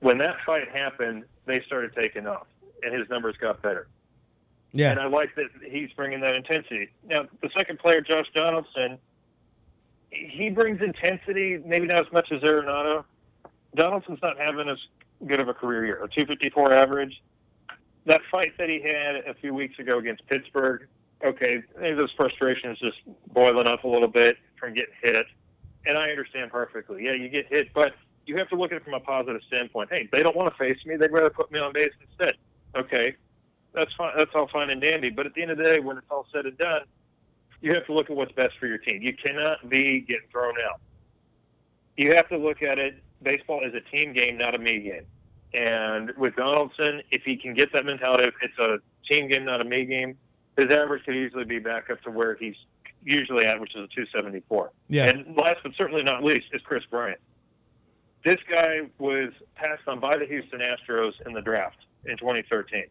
When 0.00 0.18
that 0.18 0.36
fight 0.46 0.68
happened, 0.72 1.24
they 1.44 1.60
started 1.62 1.92
taking 2.00 2.26
off, 2.26 2.46
and 2.82 2.94
his 2.94 3.08
numbers 3.10 3.36
got 3.40 3.60
better. 3.62 3.88
Yeah. 4.72 4.90
And 4.90 5.00
I 5.00 5.06
like 5.06 5.34
that 5.36 5.46
he's 5.64 5.90
bringing 5.96 6.20
that 6.20 6.36
intensity. 6.36 6.90
Now, 7.06 7.22
the 7.42 7.50
second 7.56 7.78
player, 7.78 8.00
Josh 8.00 8.26
Donaldson, 8.34 8.98
he 10.10 10.50
brings 10.50 10.80
intensity, 10.80 11.62
maybe 11.64 11.86
not 11.86 12.06
as 12.06 12.12
much 12.12 12.30
as 12.32 12.42
Arenado. 12.42 13.04
Donaldson's 13.74 14.20
not 14.22 14.38
having 14.38 14.68
as 14.68 14.78
good 15.26 15.40
of 15.40 15.48
a 15.48 15.54
career 15.54 15.84
year, 15.84 15.96
a 15.96 16.08
254 16.08 16.72
average. 16.72 17.22
That 18.06 18.20
fight 18.30 18.52
that 18.58 18.68
he 18.68 18.80
had 18.80 19.16
a 19.26 19.34
few 19.40 19.52
weeks 19.52 19.78
ago 19.78 19.98
against 19.98 20.26
Pittsburgh, 20.26 20.86
okay, 21.24 21.62
those 21.78 22.10
frustrations 22.16 22.78
just 22.78 22.98
boiling 23.32 23.66
up 23.66 23.84
a 23.84 23.88
little 23.88 24.08
bit 24.08 24.36
from 24.58 24.74
getting 24.74 24.94
hit. 25.02 25.26
And 25.86 25.98
I 25.98 26.10
understand 26.10 26.50
perfectly. 26.50 27.04
Yeah, 27.04 27.12
you 27.14 27.28
get 27.28 27.46
hit, 27.48 27.72
but 27.74 27.94
you 28.26 28.36
have 28.36 28.48
to 28.50 28.56
look 28.56 28.72
at 28.72 28.78
it 28.78 28.84
from 28.84 28.94
a 28.94 29.00
positive 29.00 29.40
standpoint. 29.46 29.90
Hey, 29.92 30.08
they 30.12 30.22
don't 30.22 30.36
want 30.36 30.50
to 30.50 30.58
face 30.58 30.78
me. 30.86 30.96
They'd 30.96 31.12
rather 31.12 31.30
put 31.30 31.50
me 31.50 31.58
on 31.58 31.72
base 31.72 31.90
instead. 32.08 32.34
Okay, 32.76 33.16
that's 33.74 33.92
fine. 33.94 34.12
That's 34.16 34.30
all 34.34 34.48
fine 34.48 34.70
and 34.70 34.80
dandy. 34.80 35.10
But 35.10 35.26
at 35.26 35.34
the 35.34 35.42
end 35.42 35.50
of 35.50 35.58
the 35.58 35.64
day, 35.64 35.78
when 35.80 35.96
it's 35.96 36.06
all 36.10 36.26
said 36.32 36.46
and 36.46 36.56
done, 36.58 36.82
you 37.60 37.72
have 37.74 37.86
to 37.86 37.92
look 37.92 38.10
at 38.10 38.16
what's 38.16 38.32
best 38.32 38.52
for 38.58 38.66
your 38.66 38.78
team. 38.78 39.02
You 39.02 39.12
cannot 39.14 39.68
be 39.68 40.00
getting 40.00 40.28
thrown 40.30 40.54
out. 40.68 40.80
You 41.96 42.14
have 42.14 42.28
to 42.28 42.38
look 42.38 42.62
at 42.62 42.78
it. 42.78 43.02
Baseball 43.22 43.64
is 43.64 43.74
a 43.74 43.80
team 43.94 44.12
game, 44.12 44.38
not 44.38 44.54
a 44.54 44.58
me 44.58 44.78
game. 44.78 45.04
And 45.54 46.12
with 46.16 46.36
Donaldson, 46.36 47.02
if 47.10 47.22
he 47.24 47.36
can 47.36 47.54
get 47.54 47.72
that 47.72 47.84
mentality, 47.84 48.30
it's 48.42 48.58
a 48.58 48.78
team 49.10 49.28
game, 49.28 49.44
not 49.44 49.60
a 49.60 49.64
me 49.64 49.84
game, 49.84 50.16
his 50.58 50.66
average 50.72 51.04
could 51.04 51.16
easily 51.16 51.44
be 51.44 51.58
back 51.58 51.88
up 51.88 52.02
to 52.02 52.10
where 52.10 52.34
he's 52.34 52.56
usually 53.04 53.46
at, 53.46 53.60
which 53.60 53.74
is 53.74 53.84
a 53.84 53.88
274. 53.94 54.72
Yeah. 54.88 55.06
And 55.06 55.36
last 55.36 55.58
but 55.62 55.72
certainly 55.76 56.02
not 56.02 56.22
least 56.22 56.46
is 56.52 56.60
Kris 56.62 56.84
Bryant. 56.90 57.20
This 58.24 58.38
guy 58.50 58.80
was 58.98 59.32
passed 59.54 59.86
on 59.86 60.00
by 60.00 60.16
the 60.16 60.26
Houston 60.26 60.60
Astros 60.60 61.12
in 61.24 61.32
the 61.32 61.40
draft 61.40 61.78
in 62.04 62.16
2013. 62.18 62.84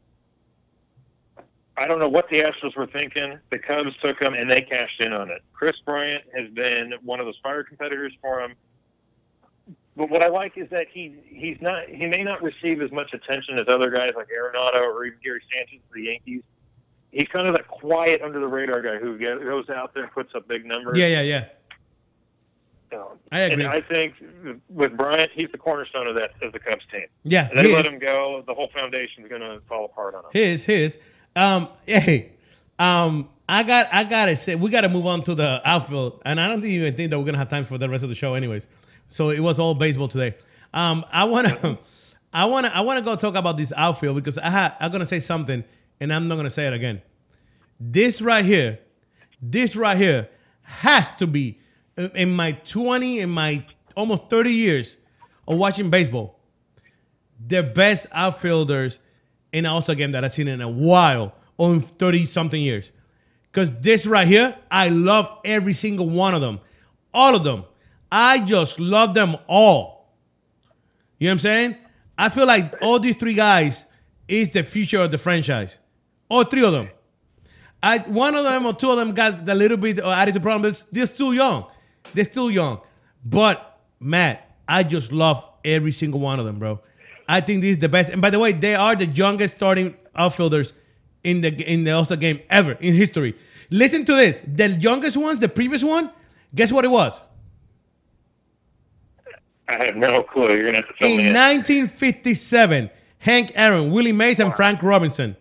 I 1.78 1.86
don't 1.88 2.00
know 2.00 2.10
what 2.10 2.28
the 2.30 2.40
Astros 2.42 2.76
were 2.76 2.88
thinking. 2.88 3.38
The 3.52 3.60
Cubs 3.60 3.92
took 4.04 4.22
him 4.22 4.34
and 4.34 4.50
they 4.50 4.62
cashed 4.62 5.00
in 5.02 5.14
on 5.14 5.30
it. 5.30 5.44
Kris 5.54 5.76
Bryant 5.86 6.24
has 6.36 6.50
been 6.52 6.94
one 7.04 7.20
of 7.20 7.26
those 7.28 7.38
fire 7.44 7.64
competitors 7.64 8.14
for 8.22 8.42
him. 8.42 8.54
But 9.96 10.10
what 10.10 10.24
I 10.24 10.28
like 10.28 10.58
is 10.58 10.70
that 10.70 10.88
he 10.92 11.16
he's 11.26 11.58
not 11.62 11.88
he 11.90 12.06
may 12.06 12.24
not 12.24 12.42
receive 12.44 12.82
as 12.82 12.92
much 12.92 13.14
attention 13.14 13.58
as 13.58 13.66
other 13.68 13.90
guys 13.90 14.12
like 14.16 14.28
Arenado 14.28 14.86
or 14.86 15.06
even 15.06 15.18
Gary 15.24 15.42
Sanchez 15.52 15.80
for 15.90 15.96
the 15.96 16.04
Yankees. 16.06 16.44
He's 17.12 17.28
kind 17.30 17.48
of 17.48 17.56
that 17.56 17.68
quiet 17.68 18.22
under 18.22 18.40
the 18.40 18.48
radar 18.48 18.82
guy 18.82 18.98
who 18.98 19.18
goes 19.18 19.70
out 19.70 19.94
there 19.94 20.04
and 20.04 20.12
puts 20.12 20.36
up 20.36 20.48
big 20.48 20.66
numbers. 20.66 20.98
Yeah, 21.00 21.08
yeah, 21.08 21.22
yeah. 21.22 21.46
Um, 22.94 23.18
I 23.32 23.40
agree. 23.42 23.64
And 23.66 23.74
I 23.74 23.82
think 23.82 24.14
with 24.70 24.96
Bryant, 24.96 25.32
he's 25.34 25.50
the 25.52 25.58
cornerstone 25.58 26.08
of 26.08 26.16
that 26.16 26.32
of 26.42 26.54
the 26.54 26.60
Cubs 26.60 26.86
team. 26.92 27.06
Yeah, 27.24 27.50
They 27.54 27.64
he 27.70 27.74
let 27.74 27.86
is. 27.86 27.92
him 27.92 28.00
go, 28.00 28.44
the 28.48 28.54
whole 28.54 28.70
foundation's 28.78 29.28
going 29.30 29.42
to 29.42 29.62
fall 29.68 29.86
apart 29.86 30.16
on 30.16 30.24
him. 30.26 30.30
His, 30.32 30.66
his. 30.66 30.98
Um, 31.38 31.70
hey, 31.86 32.32
um, 32.80 33.30
I 33.48 33.62
got, 33.62 33.88
I 33.92 34.04
gotta 34.04 34.36
say, 34.36 34.56
we 34.56 34.72
gotta 34.72 34.90
move 34.90 35.06
on 35.06 35.22
to 35.24 35.36
the 35.36 35.62
outfield, 35.64 36.22
and 36.26 36.40
I 36.42 36.48
don't 36.48 36.66
even 36.66 36.96
think 36.96 37.12
that 37.12 37.20
we're 37.20 37.26
gonna 37.26 37.38
have 37.38 37.48
time 37.48 37.64
for 37.64 37.78
the 37.78 37.88
rest 37.88 38.04
of 38.04 38.10
the 38.10 38.16
show, 38.16 38.34
anyways. 38.34 38.66
So 39.08 39.30
it 39.30 39.40
was 39.40 39.60
all 39.60 39.76
baseball 39.76 40.08
today. 40.08 40.36
Um, 40.74 41.06
I 41.12 41.26
wanna, 41.26 41.78
I 42.34 42.46
wanna, 42.46 42.70
I 42.70 42.82
wanna 42.82 43.04
go 43.04 43.16
talk 43.16 43.36
about 43.36 43.56
this 43.56 43.72
outfield 43.78 44.16
because 44.16 44.40
I 44.40 44.50
ha- 44.50 44.76
I'm 44.80 44.92
gonna 44.92 45.06
say 45.06 45.20
something, 45.20 45.64
and 46.00 46.12
I'm 46.12 46.28
not 46.28 46.38
gonna 46.38 46.50
say 46.50 46.66
it 46.66 46.74
again. 46.74 47.02
This 47.80 48.20
right 48.20 48.44
here, 48.44 48.80
this 49.40 49.76
right 49.76 49.96
here, 49.96 50.28
has 50.64 51.12
to 51.18 51.28
be 51.28 51.60
in- 51.98 52.12
in 52.16 52.36
my 52.36 52.54
20, 52.54 53.20
in 53.20 53.30
my 53.30 53.64
almost 53.96 54.24
30 54.32 54.52
years 54.52 54.98
of 55.48 55.58
watching 55.58 55.92
baseball 55.92 56.40
the 57.48 57.62
best 57.62 58.08
outfielders 58.12 58.98
in 59.54 59.66
an 59.66 59.72
All-Star 59.72 59.96
game 59.96 60.12
that 60.12 60.24
I've 60.24 60.34
seen 60.34 60.48
in 60.48 60.62
a 60.62 60.70
while, 60.70 61.34
or 61.58 61.74
in 61.74 61.82
30 61.82 62.26
something 62.26 62.62
years. 62.62 62.92
Because 63.52 63.74
this 63.80 64.06
right 64.06 64.28
here, 64.28 64.56
I 64.70 64.90
love 64.90 65.40
every 65.44 65.74
single 65.74 66.10
one 66.10 66.36
of 66.36 66.42
them. 66.42 66.60
All 67.14 67.36
of 67.36 67.44
them. 67.44 67.66
I 68.12 68.46
just 68.46 68.80
love 68.80 69.14
them 69.14 69.36
all. 69.48 70.14
You 71.20 71.28
know 71.28 71.32
what 71.32 71.34
I'm 71.34 71.40
saying? 71.40 71.76
I 72.18 72.30
feel 72.30 72.46
like 72.46 72.76
all 72.82 73.00
these 73.00 73.16
three 73.16 73.34
guys 73.34 73.86
is 74.28 74.52
the 74.52 74.64
future 74.64 75.02
of 75.02 75.12
the 75.12 75.18
franchise. 75.18 75.80
All 76.30 76.44
three 76.44 76.64
of 76.64 76.72
them. 76.72 76.90
I 77.82 78.00
one 78.00 78.36
of 78.36 78.44
them 78.44 78.66
or 78.66 78.74
two 78.74 78.90
of 78.90 78.98
them 78.98 79.14
got 79.14 79.48
a 79.48 79.56
little 79.56 79.78
bit 79.78 80.00
uh, 80.00 80.04
of 80.04 80.12
attitude 80.14 80.42
problem. 80.42 80.72
but 80.72 80.84
They're 80.92 81.06
still 81.06 81.34
young. 81.34 81.66
They're 82.14 82.26
still 82.26 82.50
young. 82.50 82.82
But 83.24 83.80
Matt, 84.00 84.56
I 84.68 84.84
just 84.84 85.12
love 85.12 85.44
every 85.64 85.92
single 85.92 86.20
one 86.20 86.40
of 86.40 86.46
them, 86.46 86.60
bro. 86.60 86.80
I 87.28 87.42
think 87.42 87.62
this 87.62 87.72
is 87.72 87.80
the 87.80 87.90
best. 87.90 88.10
And 88.10 88.22
by 88.22 88.30
the 88.30 88.40
way, 88.40 88.54
they 88.54 88.76
are 88.76 88.96
the 88.96 89.06
youngest 89.08 89.58
starting 89.58 89.96
outfielders 90.16 90.74
in 91.24 91.42
the 91.42 91.50
in 91.50 91.84
the 91.84 91.92
All-Star 91.92 92.18
game 92.18 92.40
ever 92.50 92.74
in 92.74 92.94
history. 92.94 93.36
Listen 93.70 94.06
to 94.06 94.16
this. 94.16 94.42
The 94.46 94.70
youngest 94.70 95.18
ones, 95.18 95.40
the 95.40 95.50
previous 95.50 95.84
one, 95.84 96.12
guess 96.56 96.72
what 96.72 96.86
it 96.86 96.92
was? 96.92 97.22
I 99.68 99.84
have 99.84 99.96
no 99.98 100.24
clue. 100.24 100.48
You're 100.54 100.62
going 100.62 100.74
to 100.74 100.80
have 100.80 100.88
to 100.88 100.94
tell 100.98 101.10
In 101.10 101.18
me 101.18 101.28
in. 101.28 101.34
1957, 101.34 102.90
Hank 103.20 103.52
Aaron, 103.56 103.92
Willie 103.92 104.14
Mays, 104.14 104.40
and 104.40 104.54
Frank 104.56 104.82
Robinson. 104.82 105.36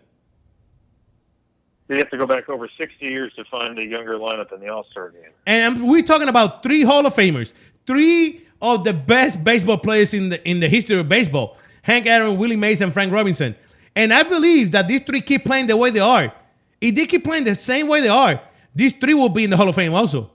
You 1.87 1.95
have 1.95 2.09
to 2.09 2.17
go 2.17 2.25
back 2.25 2.49
over 2.49 2.69
60 2.77 3.05
years 3.05 3.31
to 3.37 3.45
find 3.45 3.79
a 3.79 3.87
younger 3.87 4.17
lineup 4.17 4.51
in 4.51 4.59
the 4.59 4.67
All 4.67 4.85
Star 4.91 5.11
game. 5.11 5.31
And 5.45 5.81
we're 5.87 6.03
talking 6.03 6.27
about 6.27 6.61
three 6.61 6.81
Hall 6.83 7.05
of 7.05 7.13
Famers, 7.15 7.53
three 7.85 8.45
of 8.61 8.83
the 8.83 8.91
best 8.93 9.41
baseball 9.43 9.77
players 9.77 10.13
in 10.13 10.27
the 10.27 10.45
in 10.49 10.59
the 10.59 10.67
history 10.67 10.99
of 10.99 11.07
baseball: 11.07 11.57
Hank 11.87 12.05
Aaron, 12.05 12.37
Willie 12.37 12.57
Mays, 12.57 12.81
and 12.81 12.91
Frank 12.91 13.13
Robinson. 13.13 13.55
And 13.95 14.13
I 14.13 14.23
believe 14.23 14.73
that 14.73 14.89
these 14.89 15.01
three 15.01 15.21
keep 15.21 15.45
playing 15.45 15.67
the 15.67 15.77
way 15.77 15.89
they 15.89 16.01
are. 16.01 16.33
If 16.81 16.95
they 16.95 17.05
keep 17.05 17.23
playing 17.23 17.45
the 17.45 17.55
same 17.55 17.87
way 17.87 18.01
they 18.01 18.09
are, 18.09 18.41
these 18.75 18.91
three 18.91 19.13
will 19.13 19.29
be 19.29 19.45
in 19.45 19.49
the 19.49 19.55
Hall 19.55 19.69
of 19.69 19.75
Fame 19.75 19.93
also. 19.93 20.29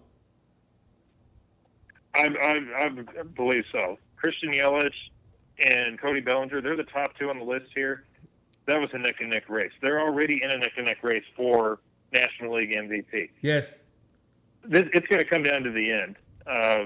I, 2.14 2.26
I, 2.26 2.84
I 2.84 3.22
believe 3.36 3.64
so. 3.70 3.98
Christian 4.16 4.50
Yelich 4.50 4.94
and 5.58 6.00
Cody 6.00 6.20
Bellinger, 6.20 6.62
they're 6.62 6.76
the 6.76 6.84
top 6.84 7.16
two 7.18 7.28
on 7.28 7.38
the 7.38 7.44
list 7.44 7.66
here. 7.74 8.04
That 8.64 8.80
was 8.80 8.88
a 8.94 8.98
neck 8.98 9.16
and 9.20 9.28
neck 9.28 9.50
race. 9.50 9.72
They're 9.82 10.00
already 10.00 10.42
in 10.42 10.50
a 10.50 10.56
neck 10.56 10.72
and 10.78 10.86
neck 10.86 11.02
race 11.02 11.24
for 11.36 11.80
National 12.14 12.56
League 12.56 12.70
MVP. 12.70 13.28
Yes. 13.42 13.74
This, 14.64 14.84
it's 14.94 15.06
going 15.06 15.20
to 15.20 15.28
come 15.28 15.42
down 15.42 15.62
to 15.64 15.70
the 15.70 15.92
end 15.92 16.16
uh, 16.46 16.84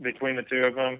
between 0.00 0.36
the 0.36 0.42
two 0.44 0.60
of 0.60 0.74
them. 0.76 0.98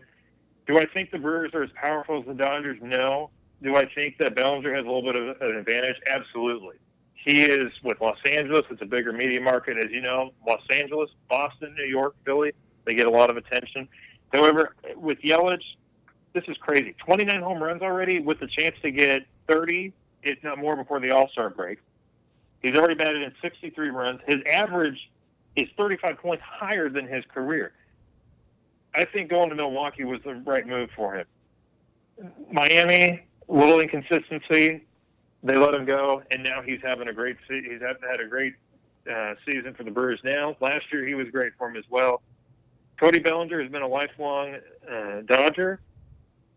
Do 0.68 0.78
I 0.78 0.84
think 0.84 1.10
the 1.10 1.18
Brewers 1.18 1.54
are 1.54 1.62
as 1.62 1.70
powerful 1.74 2.20
as 2.20 2.26
the 2.26 2.34
Dodgers? 2.34 2.78
No. 2.82 3.30
Do 3.62 3.76
I 3.76 3.88
think 3.94 4.18
that 4.18 4.36
Bellinger 4.36 4.72
has 4.74 4.84
a 4.84 4.86
little 4.86 5.02
bit 5.02 5.16
of 5.16 5.40
an 5.40 5.56
advantage? 5.56 5.96
Absolutely. 6.06 6.76
He 7.14 7.42
is 7.42 7.72
with 7.82 8.00
Los 8.02 8.18
Angeles. 8.30 8.64
It's 8.70 8.82
a 8.82 8.86
bigger 8.86 9.12
media 9.12 9.40
market, 9.40 9.78
as 9.78 9.90
you 9.90 10.02
know. 10.02 10.30
Los 10.46 10.60
Angeles, 10.70 11.10
Boston, 11.28 11.74
New 11.74 11.86
York, 11.86 12.14
Philly, 12.24 12.52
they 12.84 12.94
get 12.94 13.06
a 13.06 13.10
lot 13.10 13.30
of 13.30 13.38
attention. 13.38 13.88
However, 14.32 14.76
with 14.94 15.18
Yelich, 15.22 15.64
this 16.34 16.44
is 16.48 16.56
crazy. 16.58 16.94
29 17.04 17.40
home 17.40 17.62
runs 17.62 17.80
already 17.80 18.20
with 18.20 18.38
the 18.38 18.46
chance 18.46 18.76
to 18.82 18.90
get 18.90 19.22
30, 19.48 19.92
if 20.22 20.38
not 20.44 20.58
more, 20.58 20.76
before 20.76 21.00
the 21.00 21.10
All 21.10 21.30
Star 21.30 21.48
break. 21.48 21.78
He's 22.62 22.76
already 22.76 22.94
batted 22.94 23.22
in 23.22 23.32
63 23.40 23.88
runs. 23.88 24.20
His 24.26 24.42
average 24.52 25.10
is 25.56 25.66
35 25.78 26.18
points 26.18 26.44
higher 26.46 26.90
than 26.90 27.06
his 27.08 27.24
career. 27.32 27.72
I 28.94 29.04
think 29.04 29.30
going 29.30 29.50
to 29.50 29.54
Milwaukee 29.54 30.04
was 30.04 30.20
the 30.24 30.34
right 30.34 30.66
move 30.66 30.90
for 30.96 31.14
him. 31.14 31.26
Miami, 32.50 33.22
little 33.46 33.80
inconsistency. 33.80 34.84
They 35.42 35.56
let 35.56 35.74
him 35.74 35.84
go, 35.84 36.22
and 36.32 36.42
now 36.42 36.62
he's 36.62 36.80
having 36.82 37.08
a 37.08 37.12
great. 37.12 37.36
He's 37.48 37.80
had, 37.80 37.96
had 38.08 38.20
a 38.20 38.26
great 38.26 38.54
uh, 39.10 39.34
season 39.46 39.74
for 39.74 39.84
the 39.84 39.90
Brewers. 39.90 40.20
Now, 40.24 40.56
last 40.60 40.84
year 40.92 41.06
he 41.06 41.14
was 41.14 41.28
great 41.30 41.52
for 41.56 41.68
him 41.68 41.76
as 41.76 41.84
well. 41.88 42.22
Cody 42.98 43.20
Bellinger 43.20 43.62
has 43.62 43.70
been 43.70 43.82
a 43.82 43.88
lifelong 43.88 44.56
uh, 44.90 45.20
Dodger. 45.26 45.80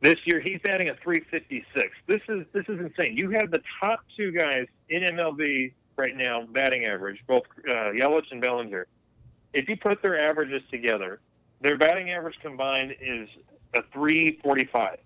This 0.02 0.18
year 0.26 0.40
he's 0.40 0.60
batting 0.64 0.90
a 0.90 0.96
356. 0.96 1.90
This 2.08 2.22
is 2.28 2.46
this 2.54 2.66
is 2.68 2.80
insane. 2.80 3.16
You 3.18 3.30
have 3.32 3.52
the 3.52 3.62
top 3.80 4.04
two 4.18 4.32
guys 4.32 4.66
in 4.90 5.04
MLB 5.04 5.74
right 5.96 6.16
now 6.16 6.48
batting 6.48 6.86
average, 6.86 7.24
both 7.28 7.44
uh, 7.70 7.92
Yelich 7.94 8.32
and 8.32 8.42
Bellinger. 8.42 8.88
If 9.54 9.70
you 9.70 9.78
put 9.78 10.02
their 10.02 10.20
averages 10.20 10.64
together, 10.72 11.20
their 11.62 11.78
batting 11.78 12.12
average 12.12 12.38
combined 12.42 12.96
is 13.00 13.30
a 13.76 13.82
345. 13.94 14.98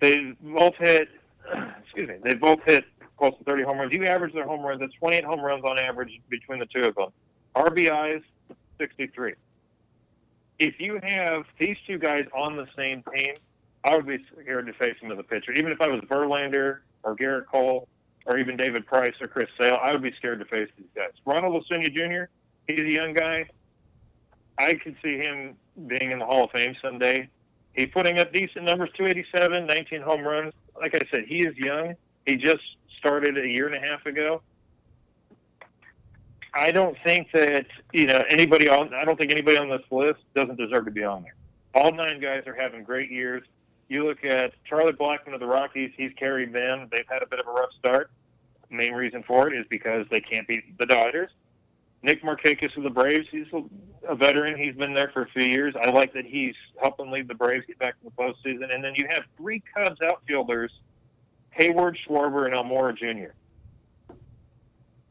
They 0.00 0.32
both 0.40 0.74
hit, 0.78 1.08
excuse 1.82 2.08
me, 2.08 2.16
they 2.22 2.34
both 2.34 2.60
hit 2.64 2.84
close 3.16 3.32
to 3.38 3.44
30 3.44 3.62
home 3.64 3.78
runs. 3.78 3.94
You 3.94 4.04
average 4.04 4.34
their 4.34 4.46
home 4.46 4.60
runs, 4.60 4.80
that's 4.80 4.92
28 4.94 5.24
home 5.24 5.40
runs 5.40 5.64
on 5.64 5.78
average 5.78 6.20
between 6.28 6.58
the 6.58 6.66
two 6.66 6.84
of 6.84 6.94
them. 6.94 7.08
RBIs, 7.54 8.22
63. 8.78 9.34
If 10.58 10.74
you 10.78 11.00
have 11.02 11.44
these 11.58 11.76
two 11.86 11.98
guys 11.98 12.24
on 12.34 12.56
the 12.56 12.66
same 12.76 13.02
team, 13.14 13.34
I 13.84 13.96
would 13.96 14.06
be 14.06 14.18
scared 14.42 14.66
to 14.66 14.72
face 14.74 14.96
them 15.00 15.12
as 15.12 15.18
a 15.18 15.22
pitcher. 15.22 15.52
Even 15.52 15.72
if 15.72 15.80
I 15.80 15.88
was 15.88 16.00
Verlander 16.02 16.78
or 17.02 17.16
Gerrit 17.16 17.46
Cole 17.46 17.88
or 18.26 18.38
even 18.38 18.56
David 18.56 18.86
Price 18.86 19.14
or 19.20 19.28
Chris 19.28 19.48
Sale, 19.58 19.78
I 19.80 19.92
would 19.92 20.02
be 20.02 20.12
scared 20.18 20.40
to 20.40 20.44
face 20.46 20.68
these 20.76 20.88
guys. 20.94 21.12
Ronald 21.24 21.62
Acuna 21.62 21.88
Jr., 21.88 22.24
he's 22.66 22.80
a 22.80 22.90
young 22.90 23.14
guy. 23.14 23.48
I 24.58 24.74
could 24.74 24.96
see 25.02 25.18
him 25.18 25.56
being 25.86 26.10
in 26.10 26.18
the 26.18 26.26
Hall 26.26 26.44
of 26.44 26.50
Fame 26.50 26.74
someday. 26.82 27.28
He's 27.74 27.88
putting 27.92 28.18
up 28.18 28.32
decent 28.32 28.64
numbers 28.64 28.90
287, 28.96 29.66
19 29.66 30.00
home 30.00 30.22
runs. 30.22 30.54
Like 30.80 30.94
I 30.94 31.00
said, 31.10 31.24
he 31.26 31.46
is 31.46 31.56
young. 31.56 31.94
He 32.24 32.36
just 32.36 32.62
started 32.98 33.36
a 33.36 33.46
year 33.46 33.66
and 33.66 33.76
a 33.76 33.86
half 33.86 34.04
ago. 34.06 34.42
I 36.54 36.70
don't 36.70 36.96
think 37.04 37.28
that 37.32 37.66
you 37.92 38.06
know 38.06 38.24
anybody 38.30 38.68
on. 38.68 38.94
I 38.94 39.04
don't 39.04 39.18
think 39.18 39.30
anybody 39.30 39.58
on 39.58 39.68
this 39.68 39.82
list 39.90 40.20
doesn't 40.34 40.56
deserve 40.56 40.86
to 40.86 40.90
be 40.90 41.04
on 41.04 41.22
there. 41.22 41.34
All 41.74 41.92
nine 41.92 42.18
guys 42.18 42.44
are 42.46 42.54
having 42.54 42.82
great 42.82 43.10
years. 43.10 43.42
You 43.88 44.06
look 44.06 44.24
at 44.24 44.54
Charlie 44.64 44.94
Blackmon 44.94 45.34
of 45.34 45.40
the 45.40 45.46
Rockies; 45.46 45.92
he's 45.96 46.12
carried 46.18 46.54
them. 46.54 46.88
They've 46.90 47.06
had 47.08 47.22
a 47.22 47.26
bit 47.26 47.40
of 47.40 47.46
a 47.46 47.52
rough 47.52 47.72
start. 47.78 48.10
Main 48.70 48.94
reason 48.94 49.22
for 49.22 49.48
it 49.48 49.56
is 49.56 49.66
because 49.68 50.06
they 50.10 50.20
can't 50.20 50.48
beat 50.48 50.78
the 50.78 50.86
Dodgers. 50.86 51.30
Nick 52.02 52.22
Markakis 52.22 52.76
of 52.76 52.82
the 52.82 52.90
Braves; 52.90 53.26
he's 53.30 53.46
a 54.08 54.14
veteran. 54.14 54.56
He's 54.58 54.74
been 54.74 54.94
there 54.94 55.10
for 55.12 55.22
a 55.22 55.28
few 55.28 55.44
years. 55.44 55.74
I 55.80 55.90
like 55.90 56.12
that 56.14 56.24
he's 56.24 56.54
helping 56.80 57.10
lead 57.10 57.28
the 57.28 57.34
Braves 57.34 57.64
get 57.66 57.78
back 57.78 57.98
to 58.00 58.04
the 58.04 58.10
postseason. 58.10 58.74
And 58.74 58.84
then 58.84 58.94
you 58.96 59.06
have 59.10 59.24
three 59.36 59.62
Cubs 59.74 60.00
outfielders: 60.02 60.72
Heyward, 61.58 61.96
Schwarber, 62.06 62.46
and 62.46 62.54
Almora 62.54 62.96
Jr. 62.96 63.32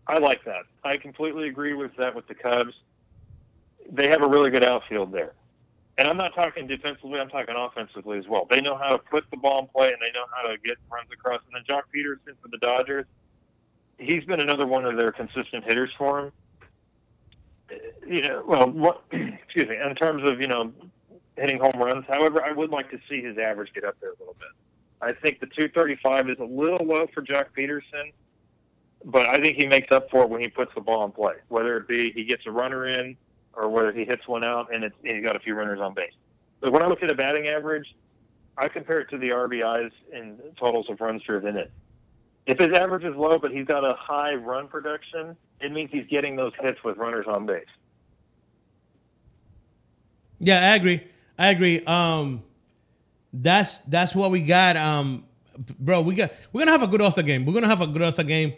I 0.07 0.19
like 0.19 0.43
that. 0.45 0.63
I 0.83 0.97
completely 0.97 1.47
agree 1.47 1.73
with 1.73 1.95
that 1.97 2.15
with 2.15 2.27
the 2.27 2.35
Cubs. 2.35 2.73
They 3.91 4.07
have 4.09 4.21
a 4.21 4.27
really 4.27 4.51
good 4.51 4.63
outfield 4.63 5.11
there. 5.11 5.33
And 5.97 6.07
I'm 6.07 6.17
not 6.17 6.35
talking 6.35 6.67
defensively, 6.67 7.19
I'm 7.19 7.29
talking 7.29 7.55
offensively 7.57 8.17
as 8.17 8.27
well. 8.27 8.47
They 8.49 8.59
know 8.59 8.75
how 8.77 8.89
to 8.89 8.97
put 8.97 9.29
the 9.31 9.37
ball 9.37 9.59
in 9.59 9.67
play 9.67 9.87
and 9.87 9.97
they 10.01 10.11
know 10.11 10.25
how 10.35 10.47
to 10.47 10.57
get 10.57 10.77
runs 10.91 11.07
across. 11.11 11.41
And 11.45 11.55
then 11.55 11.63
Joc 11.63 11.83
Pederson 11.95 12.35
for 12.41 12.49
the 12.49 12.57
Dodgers, 12.57 13.05
he's 13.97 14.25
been 14.25 14.41
another 14.41 14.67
one 14.67 14.85
of 14.85 14.97
their 14.97 15.13
consistent 15.13 15.63
hitters 15.63 15.91
for 15.97 16.19
him. 16.19 16.31
You 18.05 18.21
know, 18.21 18.43
well, 18.47 18.69
what, 18.69 19.03
excuse 19.11 19.67
me, 19.67 19.77
in 19.77 19.95
terms 19.95 20.27
of, 20.27 20.39
you 20.39 20.47
know, 20.47 20.71
hitting 21.37 21.59
home 21.59 21.77
runs. 21.77 22.05
However, 22.07 22.43
I 22.43 22.51
would 22.51 22.69
like 22.69 22.89
to 22.91 22.99
see 23.09 23.21
his 23.21 23.37
average 23.37 23.73
get 23.73 23.83
up 23.83 23.97
there 23.99 24.11
a 24.11 24.19
little 24.19 24.35
bit. 24.39 24.49
I 25.01 25.11
think 25.13 25.39
the 25.39 25.47
235 25.47 26.29
is 26.29 26.39
a 26.39 26.43
little 26.43 26.85
low 26.85 27.07
for 27.13 27.21
Joc 27.21 27.47
Pederson, 27.57 28.13
but 29.03 29.27
I 29.27 29.37
think 29.37 29.57
he 29.57 29.67
makes 29.67 29.91
up 29.91 30.09
for 30.09 30.23
it 30.23 30.29
when 30.29 30.41
he 30.41 30.47
puts 30.47 30.73
the 30.73 30.81
ball 30.81 31.05
in 31.05 31.11
play. 31.11 31.35
Whether 31.49 31.77
it 31.77 31.87
be 31.87 32.11
he 32.11 32.23
gets 32.23 32.45
a 32.45 32.51
runner 32.51 32.87
in, 32.87 33.17
or 33.53 33.69
whether 33.69 33.91
he 33.91 34.05
hits 34.05 34.27
one 34.27 34.43
out 34.43 34.73
and 34.73 34.83
it's, 34.83 34.95
he's 35.03 35.23
got 35.23 35.35
a 35.35 35.39
few 35.39 35.55
runners 35.55 35.79
on 35.79 35.93
base. 35.93 36.13
But 36.59 36.71
when 36.71 36.83
I 36.83 36.87
look 36.87 37.03
at 37.03 37.11
a 37.11 37.15
batting 37.15 37.47
average, 37.47 37.95
I 38.57 38.67
compare 38.67 38.99
it 38.99 39.09
to 39.09 39.17
the 39.17 39.29
RBIs 39.29 39.91
and 40.13 40.39
totals 40.57 40.89
of 40.89 40.99
runs 41.01 41.21
driven 41.23 41.57
in. 41.57 41.67
If 42.45 42.59
his 42.59 42.77
average 42.77 43.03
is 43.03 43.15
low, 43.15 43.39
but 43.39 43.51
he's 43.51 43.65
got 43.65 43.83
a 43.83 43.95
high 43.97 44.35
run 44.35 44.67
production, 44.67 45.35
it 45.61 45.71
means 45.71 45.89
he's 45.91 46.05
getting 46.07 46.35
those 46.35 46.51
hits 46.59 46.83
with 46.83 46.97
runners 46.97 47.25
on 47.27 47.45
base. 47.45 47.65
Yeah, 50.39 50.71
I 50.71 50.75
agree. 50.75 51.03
I 51.37 51.49
agree. 51.49 51.83
Um, 51.85 52.43
that's 53.33 53.79
that's 53.79 54.13
what 54.13 54.31
we 54.31 54.41
got. 54.41 54.77
Um, 54.77 55.25
bro, 55.79 56.01
we 56.01 56.15
got 56.15 56.31
we're 56.53 56.61
gonna 56.61 56.71
have 56.71 56.83
a 56.83 56.87
good 56.87 57.01
All 57.01 57.11
game. 57.11 57.45
We're 57.45 57.53
gonna 57.53 57.67
have 57.67 57.81
a 57.81 57.87
good 57.87 58.01
All 58.01 58.11
game. 58.11 58.53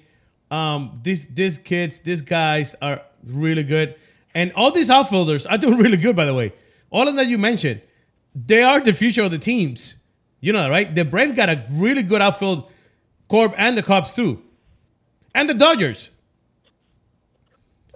Um, 0.52 1.00
these 1.04 1.28
these 1.28 1.58
kids, 1.58 2.00
these 2.00 2.22
guys 2.22 2.76
are 2.82 3.02
really 3.26 3.64
good, 3.64 3.96
and 4.34 4.52
all 4.54 4.72
these 4.72 4.90
outfielders 4.90 5.46
are 5.46 5.58
doing 5.58 5.78
really 5.86 5.98
good. 5.98 6.16
By 6.16 6.26
the 6.26 6.34
way, 6.34 6.54
all 6.90 7.08
of 7.08 7.16
that 7.16 7.28
you 7.28 7.38
mentioned, 7.38 7.82
they 8.36 8.64
are 8.64 8.80
the 8.80 8.94
future 8.94 9.24
of 9.24 9.32
the 9.32 9.40
teams. 9.40 9.96
You 10.40 10.54
know, 10.54 10.70
right? 10.70 10.94
The 10.94 11.04
Braves 11.04 11.32
got 11.32 11.50
a 11.50 11.66
really 11.72 12.04
good 12.04 12.22
outfield 12.22 12.70
corp, 13.28 13.54
and 13.58 13.78
the 13.78 13.84
Cubs 13.84 14.14
too, 14.14 14.42
and 15.34 15.50
the 15.50 15.54
Dodgers. 15.54 16.10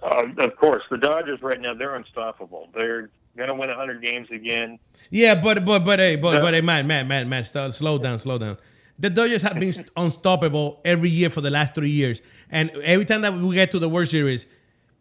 Uh, 0.01 0.25
of 0.39 0.55
course, 0.55 0.84
the 0.89 0.97
Dodgers 0.97 1.41
right 1.41 1.59
now 1.59 1.73
they're 1.73 1.95
unstoppable. 1.95 2.69
They're 2.73 3.09
gonna 3.38 3.53
win 3.53 3.69
100 3.69 4.01
games 4.01 4.29
again. 4.32 4.79
Yeah, 5.09 5.36
but 5.36 5.63
but 5.65 5.79
but 5.86 5.99
hey, 5.99 6.15
but 6.15 6.41
but 6.41 6.53
hey, 6.53 6.61
man, 6.61 6.88
man, 6.88 7.07
man, 7.07 7.29
man, 7.29 7.43
slow 7.43 7.97
down, 7.97 8.19
slow 8.19 8.38
down. 8.38 8.57
The 8.99 9.09
Dodgers 9.09 9.41
have 9.41 9.59
been 9.59 9.73
unstoppable 9.97 10.79
every 10.86 11.09
year 11.09 11.29
for 11.29 11.41
the 11.41 11.49
last 11.49 11.73
three 11.75 11.89
years. 11.89 12.21
And 12.51 12.69
every 12.84 13.05
time 13.05 13.21
that 13.21 13.34
we 13.34 13.55
get 13.55 13.71
to 13.71 13.79
the 13.79 13.89
World 13.89 14.09
Series, 14.09 14.45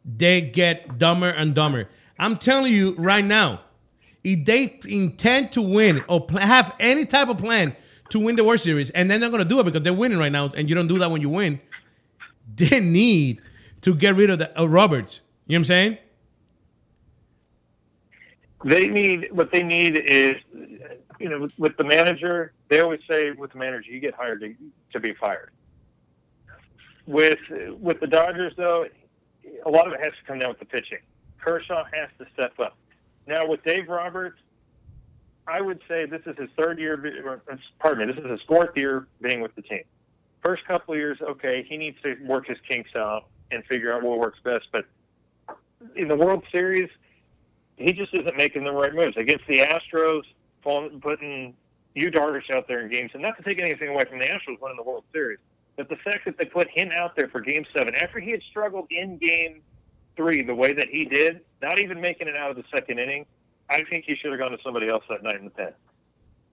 they 0.05 0.41
get 0.41 0.99
dumber 0.99 1.29
and 1.29 1.55
dumber. 1.55 1.89
I'm 2.19 2.37
telling 2.37 2.73
you 2.73 2.95
right 2.97 3.25
now, 3.25 3.61
if 4.25 4.45
they 4.45 4.79
intend 4.87 5.53
to 5.53 5.63
win 5.63 6.03
or 6.09 6.27
have 6.39 6.75
any 6.79 7.07
type 7.07 7.29
of 7.29 7.39
plan 7.39 7.77
to 8.11 8.21
win 8.21 8.37
the 8.37 8.45
World 8.45 8.61
Series, 8.61 8.91
and 8.91 9.11
they're 9.11 9.19
not 9.19 9.31
going 9.31 9.43
to 9.43 9.49
do 9.49 9.61
it 9.61 9.65
because 9.65 9.83
they're 9.83 9.93
winning 9.93 10.19
right 10.19 10.33
now, 10.33 10.51
and 10.57 10.69
you 10.69 10.75
don't 10.75 10.89
do 10.89 10.99
that 10.99 11.11
when 11.11 11.21
you 11.21 11.29
win, 11.29 11.61
they 12.57 12.81
need 12.81 13.41
to 13.83 13.95
get 13.95 14.15
rid 14.15 14.31
of 14.31 14.39
the, 14.39 14.61
uh, 14.61 14.67
Roberts. 14.67 15.21
You 15.47 15.55
know 15.55 15.59
what 15.59 15.61
I'm 15.61 15.65
saying? 15.65 15.99
They 18.65 18.89
need 18.89 19.29
what 19.33 19.51
they 19.53 19.63
need 19.63 19.97
is 19.97 20.35
you 21.21 21.29
know, 21.29 21.41
with, 21.41 21.59
with 21.59 21.77
the 21.77 21.85
manager, 21.85 22.53
they 22.69 22.81
always 22.81 23.01
say 23.09 23.31
with 23.31 23.53
the 23.53 23.59
manager, 23.59 23.93
you 23.93 24.01
get 24.01 24.15
hired 24.15 24.41
to, 24.41 24.55
to 24.93 25.01
be 25.01 25.15
fired. 25.15 25.51
With 27.07 27.39
with 27.81 28.01
the 28.01 28.07
Dodgers, 28.07 28.55
though, 28.57 28.87
a 29.67 29.71
lot 29.71 29.87
of 29.87 29.93
it 29.93 30.01
has 30.01 30.13
to 30.13 30.27
come 30.27 30.39
down 30.39 30.51
with 30.51 30.59
the 30.59 30.65
pitching. 30.65 30.99
Kershaw 31.41 31.85
has 31.93 32.09
to 32.19 32.27
step 32.33 32.59
up. 32.59 32.77
Now 33.27 33.47
with 33.47 33.63
Dave 33.65 33.89
Roberts, 33.89 34.39
I 35.51 35.61
would 35.61 35.81
say 35.89 36.07
this 36.07 36.23
is 36.27 36.37
his 36.39 36.49
third 36.57 36.79
year. 36.79 37.41
Uh, 37.51 37.57
pardon 37.79 38.07
me, 38.07 38.13
this 38.13 38.23
is 38.23 38.31
his 38.31 38.41
fourth 38.47 38.77
year 38.77 39.07
being 39.21 39.41
with 39.41 39.55
the 39.57 39.63
team. 39.63 39.83
First 40.45 40.65
couple 40.67 40.95
years, 40.97 41.19
okay, 41.21 41.67
he 41.69 41.77
needs 41.77 41.97
to 42.03 42.15
work 42.25 42.47
his 42.47 42.59
kinks 42.69 42.91
out 42.97 43.25
and 43.51 43.65
figure 43.67 43.93
out 43.93 44.03
what 44.03 44.19
works 44.19 44.39
best. 44.43 44.69
But 44.73 44.87
in 45.97 46.09
the 46.09 46.17
World 46.17 46.45
Series, 46.53 46.89
he 47.77 47.93
just 47.93 48.15
isn't 48.15 48.37
making 48.37 48.65
the 48.65 48.73
right 48.73 48.95
moves 48.95 49.17
against 49.17 49.47
the 49.49 49.59
Astros 49.59 50.23
putting 50.63 51.55
Yu 51.95 52.11
Darvish 52.11 52.51
out 52.55 52.69
there 52.69 52.81
in 52.81 52.91
games, 52.91 53.11
and 53.15 53.23
not 53.23 53.37
to 53.37 53.43
take 53.43 53.61
anything 53.61 53.89
away 53.89 54.05
from 54.05 54.19
the 54.19 54.27
Astros 54.27 54.61
winning 54.61 54.77
the 54.77 54.83
World 54.83 55.05
Series, 55.13 55.39
but 55.77 55.89
the 55.89 55.97
fact 55.97 56.25
that 56.27 56.39
they 56.39 56.45
put 56.45 56.69
him 56.69 56.91
out 56.95 57.17
there 57.17 57.29
for 57.29 57.41
Game 57.41 57.65
Seven 57.77 57.95
after 57.97 58.21
he 58.21 58.31
had 58.31 58.43
struggled 58.51 58.87
in 58.91 59.19
Game 59.19 59.63
Three 60.17 60.43
the 60.43 60.55
way 60.55 60.73
that 60.73 60.89
he 60.89 61.05
did, 61.05 61.41
not 61.63 61.79
even 61.79 62.01
making 62.01 62.29
it 62.29 62.37
out 62.37 62.51
of 62.51 62.57
the 62.57 62.65
second 62.75 62.99
inning, 62.99 63.25
I 63.71 63.83
think 63.85 64.05
he 64.07 64.17
should 64.17 64.33
have 64.33 64.41
gone 64.41 64.51
to 64.51 64.59
somebody 64.65 64.89
else 64.89 65.05
that 65.09 65.23
night 65.23 65.37
in 65.37 65.45
the 65.45 65.51
pen. 65.51 65.73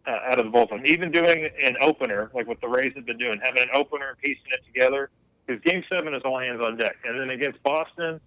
Uh, 0.05 0.19
out 0.31 0.39
of 0.39 0.45
the 0.45 0.51
bullpen, 0.57 0.85
even 0.85 1.11
doing 1.11 1.49
an 1.61 1.75
opener 1.81 2.31
like 2.33 2.47
what 2.47 2.61
the 2.61 2.67
Rays 2.67 2.93
have 2.95 3.05
been 3.05 3.17
doing, 3.17 3.41
having 3.43 3.63
an 3.63 3.69
opener 3.73 4.09
and 4.09 4.17
piecing 4.19 4.51
it 4.51 4.61
together. 4.65 5.09
Because 5.45 5.61
Game 5.63 5.83
Seven 5.91 6.13
is 6.13 6.21
all 6.23 6.39
hands 6.39 6.61
on 6.61 6.77
deck, 6.77 6.95
and 7.03 7.19
then 7.19 7.29
against 7.29 7.61
Boston, 7.63 8.21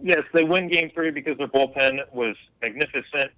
yes, 0.00 0.22
they 0.32 0.44
win 0.44 0.68
Game 0.68 0.90
Three 0.94 1.10
because 1.10 1.36
their 1.36 1.48
bullpen 1.48 2.00
was 2.12 2.36
magnificent 2.62 3.32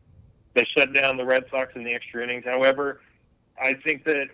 they 0.54 0.66
shut 0.76 0.92
down 0.92 1.16
the 1.16 1.24
Red 1.24 1.44
Sox 1.50 1.72
in 1.76 1.84
the 1.84 1.94
extra 1.94 2.22
innings. 2.22 2.44
However, 2.44 3.00
I 3.62 3.74
think 3.74 4.04
that 4.04 4.28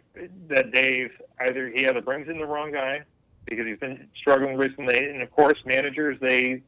that 0.48 0.72
Dave 0.72 1.10
either 1.40 1.68
he 1.68 1.86
either 1.86 2.00
brings 2.00 2.28
in 2.28 2.38
the 2.38 2.46
wrong 2.46 2.72
guy 2.72 3.02
because 3.44 3.66
he's 3.66 3.78
been 3.78 4.08
struggling 4.16 4.56
recently, 4.56 5.10
and 5.10 5.22
of 5.22 5.30
course, 5.30 5.58
managers 5.64 6.18
they 6.20 6.62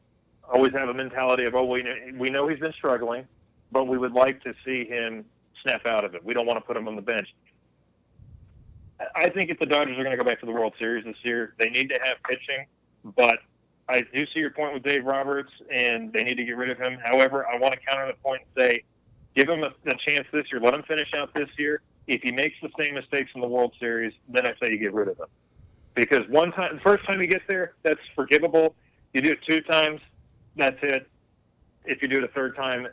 always 0.51 0.73
have 0.73 0.89
a 0.89 0.93
mentality 0.93 1.45
of 1.45 1.55
oh 1.55 1.65
we 1.65 1.83
know, 1.83 1.95
we 2.15 2.29
know 2.29 2.47
he's 2.47 2.59
been 2.59 2.73
struggling, 2.73 3.25
but 3.71 3.87
we 3.87 3.97
would 3.97 4.13
like 4.13 4.41
to 4.43 4.53
see 4.65 4.85
him 4.85 5.25
snap 5.63 5.85
out 5.85 6.05
of 6.05 6.15
it. 6.15 6.23
We 6.23 6.33
don't 6.33 6.45
want 6.45 6.57
to 6.57 6.65
put 6.65 6.77
him 6.77 6.87
on 6.87 6.95
the 6.95 7.01
bench. 7.01 7.27
I 9.15 9.29
think 9.29 9.49
if 9.49 9.59
the 9.59 9.65
Dodgers 9.65 9.97
are 9.97 10.03
going 10.03 10.11
to 10.11 10.21
go 10.21 10.25
back 10.25 10.39
to 10.41 10.45
the 10.45 10.51
World 10.51 10.73
Series 10.77 11.05
this 11.05 11.15
year, 11.23 11.53
they 11.57 11.69
need 11.69 11.89
to 11.89 11.99
have 12.03 12.17
pitching, 12.27 12.65
but 13.15 13.39
I 13.87 14.01
do 14.01 14.25
see 14.33 14.41
your 14.41 14.51
point 14.51 14.73
with 14.73 14.83
Dave 14.83 15.05
Roberts, 15.05 15.51
and 15.73 16.11
they 16.11 16.23
need 16.23 16.35
to 16.35 16.43
get 16.43 16.57
rid 16.57 16.69
of 16.69 16.77
him. 16.77 16.99
However, 17.03 17.47
I 17.47 17.57
want 17.57 17.73
to 17.73 17.79
counter 17.79 18.07
the 18.07 18.17
point 18.21 18.41
and 18.55 18.65
say 18.65 18.83
Give 19.35 19.47
him 19.47 19.63
a, 19.63 19.89
a 19.89 19.95
chance 20.05 20.27
this 20.31 20.45
year. 20.51 20.59
Let 20.61 20.73
him 20.73 20.83
finish 20.83 21.13
out 21.15 21.33
this 21.33 21.49
year. 21.57 21.81
If 22.07 22.21
he 22.23 22.31
makes 22.31 22.55
the 22.61 22.69
same 22.79 22.95
mistakes 22.95 23.31
in 23.35 23.41
the 23.41 23.47
World 23.47 23.73
Series, 23.79 24.13
then 24.27 24.45
I 24.45 24.53
say 24.61 24.71
you 24.71 24.77
get 24.77 24.93
rid 24.93 25.07
of 25.07 25.19
him. 25.19 25.27
Because 25.93 26.27
one 26.29 26.51
time, 26.51 26.75
the 26.75 26.81
first 26.81 27.07
time 27.07 27.21
you 27.21 27.27
get 27.27 27.43
there, 27.47 27.73
that's 27.83 28.01
forgivable. 28.15 28.75
You 29.13 29.21
do 29.21 29.31
it 29.31 29.39
two 29.47 29.61
times, 29.61 30.01
that's 30.55 30.77
it. 30.81 31.07
If 31.85 32.01
you 32.01 32.07
do 32.07 32.17
it 32.17 32.23
a 32.23 32.27
third 32.29 32.55
time, 32.55 32.87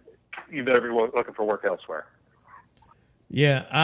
you 0.51 0.65
better 0.65 0.81
be 0.81 0.89
looking 0.89 1.35
for 1.35 1.45
work 1.45 1.65
elsewhere. 1.69 2.07
Yeah, 3.29 3.65
I 3.71 3.83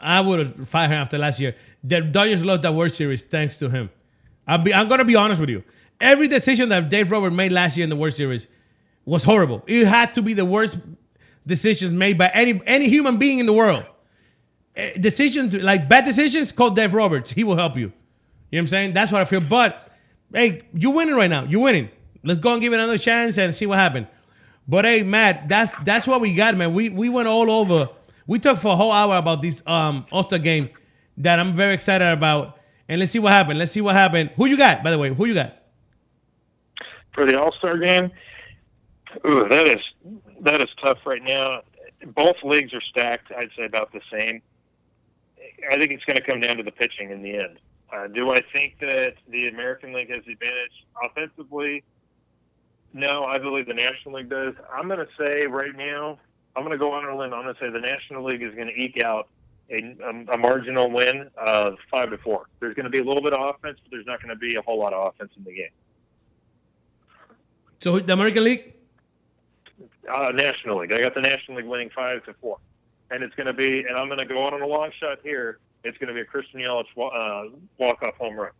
I, 0.00 0.18
I 0.18 0.20
would 0.20 0.38
have 0.40 0.68
fired 0.68 0.88
him 0.90 0.98
after 0.98 1.16
last 1.18 1.40
year. 1.40 1.56
The 1.82 2.00
Dodgers 2.02 2.44
lost 2.44 2.62
that 2.62 2.74
World 2.74 2.92
Series 2.92 3.24
thanks 3.24 3.58
to 3.58 3.68
him. 3.68 3.90
I'll 4.46 4.58
be, 4.58 4.74
I'm 4.74 4.88
going 4.88 4.98
to 4.98 5.04
be 5.06 5.16
honest 5.16 5.40
with 5.40 5.48
you. 5.50 5.62
every 6.00 6.28
decision 6.28 6.68
that 6.68 6.90
Dave 6.90 7.10
Roberts 7.10 7.34
made 7.34 7.52
last 7.52 7.76
year 7.76 7.84
in 7.84 7.90
the 7.90 7.96
World 7.96 8.12
Series 8.14 8.46
was 9.06 9.24
horrible. 9.24 9.62
It 9.66 9.86
had 9.86 10.12
to 10.14 10.22
be 10.22 10.34
the 10.34 10.44
worst 10.44 10.78
decisions 11.46 11.92
made 11.92 12.18
by 12.18 12.28
any 12.34 12.60
any 12.66 12.88
human 12.88 13.18
being 13.18 13.38
in 13.38 13.46
the 13.46 13.52
world. 13.52 13.84
Eh, 14.76 14.92
Decisions 14.98 15.54
like 15.54 15.88
bad 15.88 16.04
decisions, 16.04 16.52
call 16.52 16.70
Dave 16.70 16.92
Roberts. 16.94 17.30
He 17.30 17.44
will 17.44 17.56
help 17.56 17.76
you. 17.76 17.82
You 17.82 17.88
know 17.88 17.92
what 18.50 18.58
I'm 18.60 18.66
saying? 18.68 18.92
That's 18.94 19.10
what 19.12 19.22
I 19.22 19.24
feel. 19.24 19.40
But 19.40 19.90
hey, 20.32 20.62
you're 20.74 20.92
winning 20.92 21.14
right 21.14 21.30
now. 21.30 21.44
You're 21.44 21.62
winning. 21.62 21.88
Let's 22.24 22.40
go 22.40 22.52
and 22.52 22.62
give 22.62 22.72
it 22.72 22.76
another 22.76 22.98
chance 22.98 23.38
and 23.38 23.54
see 23.54 23.66
what 23.66 23.78
happened. 23.78 24.06
But 24.66 24.84
hey, 24.84 25.02
Matt, 25.02 25.48
that's 25.48 25.72
that's 25.84 26.06
what 26.06 26.20
we 26.20 26.34
got, 26.34 26.56
man. 26.56 26.74
We 26.74 26.88
we 26.88 27.08
went 27.08 27.28
all 27.28 27.50
over. 27.50 27.88
We 28.26 28.38
talked 28.38 28.62
for 28.62 28.72
a 28.72 28.76
whole 28.76 28.92
hour 28.92 29.16
about 29.16 29.42
this 29.42 29.62
um 29.66 30.06
All-Star 30.10 30.38
game 30.38 30.70
that 31.18 31.38
I'm 31.38 31.54
very 31.54 31.74
excited 31.74 32.10
about. 32.10 32.58
And 32.88 32.98
let's 32.98 33.12
see 33.12 33.18
what 33.18 33.32
happened. 33.32 33.58
Let's 33.58 33.72
see 33.72 33.80
what 33.80 33.94
happened. 33.94 34.30
Who 34.36 34.46
you 34.46 34.56
got, 34.56 34.82
by 34.82 34.90
the 34.90 34.98
way? 34.98 35.12
Who 35.12 35.26
you 35.26 35.34
got? 35.34 35.64
for 37.14 37.24
the 37.24 37.40
All 37.40 37.52
Star 37.58 37.78
game. 37.78 38.10
Ooh, 39.26 39.48
that 39.48 39.66
is 39.66 39.78
that 40.40 40.60
is 40.60 40.68
tough 40.84 40.98
right 41.06 41.22
now. 41.22 41.62
Both 42.14 42.36
leagues 42.42 42.74
are 42.74 42.82
stacked. 42.82 43.32
I'd 43.32 43.48
say 43.56 43.64
about 43.64 43.92
the 43.92 44.00
same. 44.12 44.42
I 45.70 45.78
think 45.78 45.92
it's 45.92 46.04
going 46.04 46.16
to 46.16 46.22
come 46.22 46.40
down 46.40 46.58
to 46.58 46.62
the 46.62 46.72
pitching 46.72 47.10
in 47.10 47.22
the 47.22 47.34
end. 47.34 47.58
Uh, 47.90 48.08
do 48.08 48.30
I 48.30 48.40
think 48.52 48.76
that 48.80 49.14
the 49.28 49.48
American 49.48 49.94
League 49.94 50.10
has 50.10 50.24
the 50.26 50.32
advantage 50.32 50.84
offensively? 51.02 51.82
No, 52.94 53.24
I 53.24 53.38
believe 53.38 53.66
the 53.66 53.74
National 53.74 54.14
League 54.14 54.30
does. 54.30 54.54
I'm 54.72 54.86
going 54.86 55.00
to 55.00 55.08
say 55.26 55.46
right 55.46 55.74
now, 55.76 56.16
I'm 56.54 56.62
going 56.62 56.72
to 56.72 56.78
go 56.78 56.92
on 56.92 57.04
a 57.04 57.16
limb. 57.16 57.34
I'm 57.34 57.42
going 57.42 57.54
to 57.54 57.60
say 57.60 57.68
the 57.68 57.80
National 57.80 58.24
League 58.24 58.42
is 58.42 58.54
going 58.54 58.68
to 58.68 58.80
eke 58.80 59.02
out 59.02 59.28
a, 59.68 59.96
a, 60.00 60.34
a 60.34 60.38
marginal 60.38 60.88
win 60.90 61.28
of 61.36 61.74
five 61.90 62.10
to 62.10 62.18
four. 62.18 62.46
There's 62.60 62.74
going 62.74 62.84
to 62.84 62.90
be 62.90 63.00
a 63.00 63.04
little 63.04 63.22
bit 63.22 63.32
of 63.32 63.40
offense, 63.40 63.78
but 63.82 63.90
there's 63.90 64.06
not 64.06 64.22
going 64.22 64.28
to 64.30 64.36
be 64.38 64.54
a 64.54 64.62
whole 64.62 64.78
lot 64.78 64.92
of 64.92 65.08
offense 65.08 65.32
in 65.36 65.42
the 65.42 65.52
game. 65.52 65.70
So 67.80 67.98
the 67.98 68.12
American 68.12 68.44
League? 68.44 68.74
Uh, 70.10 70.30
National 70.32 70.78
League. 70.78 70.92
I 70.92 71.00
got 71.00 71.14
the 71.14 71.20
National 71.20 71.56
League 71.56 71.66
winning 71.66 71.90
five 71.94 72.24
to 72.26 72.34
four, 72.34 72.58
and 73.10 73.22
it's 73.24 73.34
going 73.34 73.46
to 73.48 73.52
be. 73.52 73.80
And 73.80 73.96
I'm 73.96 74.06
going 74.06 74.18
to 74.20 74.26
go 74.26 74.38
on 74.44 74.60
a 74.62 74.66
long 74.66 74.90
shot 75.00 75.18
here. 75.22 75.58
It's 75.82 75.98
going 75.98 76.08
to 76.08 76.14
be 76.14 76.20
a 76.20 76.24
Christian 76.24 76.60
Yelich 76.60 76.84
uh, 76.96 77.50
walk 77.78 78.02
off 78.02 78.14
home 78.16 78.36
run. 78.36 78.52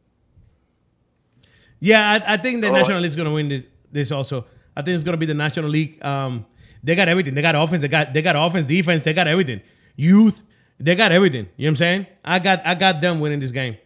Yeah, 1.80 2.10
I, 2.26 2.34
I 2.34 2.36
think 2.38 2.62
the 2.62 2.68
Oh, 2.68 2.72
National 2.72 2.98
League 3.00 3.08
is 3.08 3.16
going 3.16 3.28
to 3.28 3.34
win 3.34 3.48
this, 3.48 3.64
this 3.94 4.12
also. 4.12 4.44
I 4.76 4.82
think 4.82 4.96
it's 4.96 5.04
going 5.04 5.14
to 5.14 5.18
be 5.18 5.26
the 5.26 5.34
National 5.34 5.70
League. 5.70 6.04
Um, 6.04 6.44
they 6.82 6.94
got 6.94 7.08
everything. 7.08 7.34
They 7.34 7.40
got 7.40 7.54
offense. 7.54 7.80
They 7.80 7.88
got 7.88 8.12
they 8.12 8.20
got 8.20 8.36
offense, 8.36 8.66
defense. 8.66 9.02
They 9.04 9.14
got 9.14 9.26
everything. 9.26 9.62
Youth. 9.96 10.42
They 10.78 10.94
got 10.94 11.12
everything. 11.12 11.48
You 11.56 11.66
know 11.66 11.68
what 11.68 11.70
I'm 11.70 11.76
saying? 11.76 12.06
I 12.24 12.38
got 12.40 12.66
I 12.66 12.74
got 12.74 13.00
them 13.00 13.20
winning 13.20 13.40
this 13.40 13.52
game. 13.52 13.78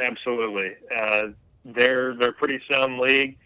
Absolutely. 0.00 0.76
Uh, 0.96 1.28
they're 1.64 2.14
they're 2.14 2.32
pretty 2.32 2.60
sound 2.70 3.00
league. 3.00 3.36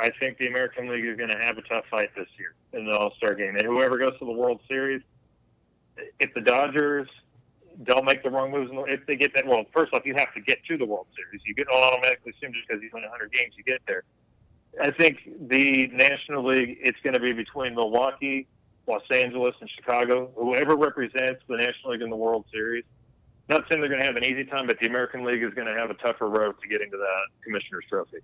I 0.00 0.10
think 0.18 0.38
the 0.38 0.48
American 0.48 0.88
League 0.88 1.04
is 1.04 1.16
going 1.16 1.28
to 1.28 1.38
have 1.38 1.58
a 1.58 1.62
tough 1.62 1.84
fight 1.90 2.08
this 2.16 2.26
year 2.38 2.54
in 2.72 2.86
the 2.86 2.96
All 2.96 3.12
Star 3.16 3.34
game. 3.34 3.56
And 3.56 3.66
whoever 3.66 3.98
goes 3.98 4.18
to 4.18 4.24
the 4.24 4.32
World 4.32 4.60
Series, 4.66 5.02
if 6.18 6.32
the 6.34 6.40
Dodgers 6.40 7.06
don't 7.84 8.06
make 8.06 8.22
the 8.22 8.30
wrong 8.30 8.50
moves, 8.50 8.70
if 8.88 9.06
they 9.06 9.14
get 9.14 9.34
that, 9.34 9.46
well, 9.46 9.64
first 9.74 9.92
off, 9.92 10.02
you 10.06 10.14
have 10.16 10.32
to 10.34 10.40
get 10.40 10.64
to 10.64 10.78
the 10.78 10.86
World 10.86 11.06
Series. 11.14 11.42
You 11.46 11.54
get 11.54 11.68
automatically 11.68 12.32
assume 12.36 12.54
just 12.54 12.66
because 12.66 12.82
you 12.82 12.88
win 12.92 13.02
100 13.02 13.32
games, 13.32 13.52
you 13.56 13.64
get 13.64 13.80
there. 13.86 14.04
I 14.80 14.90
think 14.90 15.18
the 15.48 15.88
National 15.88 16.44
League, 16.44 16.78
it's 16.80 16.98
going 17.02 17.14
to 17.14 17.20
be 17.20 17.32
between 17.32 17.74
Milwaukee, 17.74 18.46
Los 18.86 19.02
Angeles, 19.12 19.54
and 19.60 19.70
Chicago. 19.70 20.30
Whoever 20.36 20.76
represents 20.76 21.42
the 21.48 21.56
National 21.56 21.92
League 21.92 22.02
in 22.02 22.10
the 22.10 22.16
World 22.16 22.44
Series. 22.52 22.84
Not 23.48 23.64
saying 23.68 23.80
they're 23.80 23.90
going 23.90 24.00
to 24.00 24.06
have 24.06 24.16
an 24.16 24.24
easy 24.24 24.44
time, 24.44 24.66
but 24.66 24.78
the 24.78 24.86
American 24.86 25.24
League 25.24 25.42
is 25.42 25.52
going 25.54 25.66
to 25.66 25.74
have 25.74 25.90
a 25.90 25.94
tougher 25.94 26.28
road 26.28 26.54
to 26.62 26.68
getting 26.68 26.90
to 26.90 26.96
that 26.96 27.22
Commissioner's 27.42 27.84
Trophy. 27.88 28.18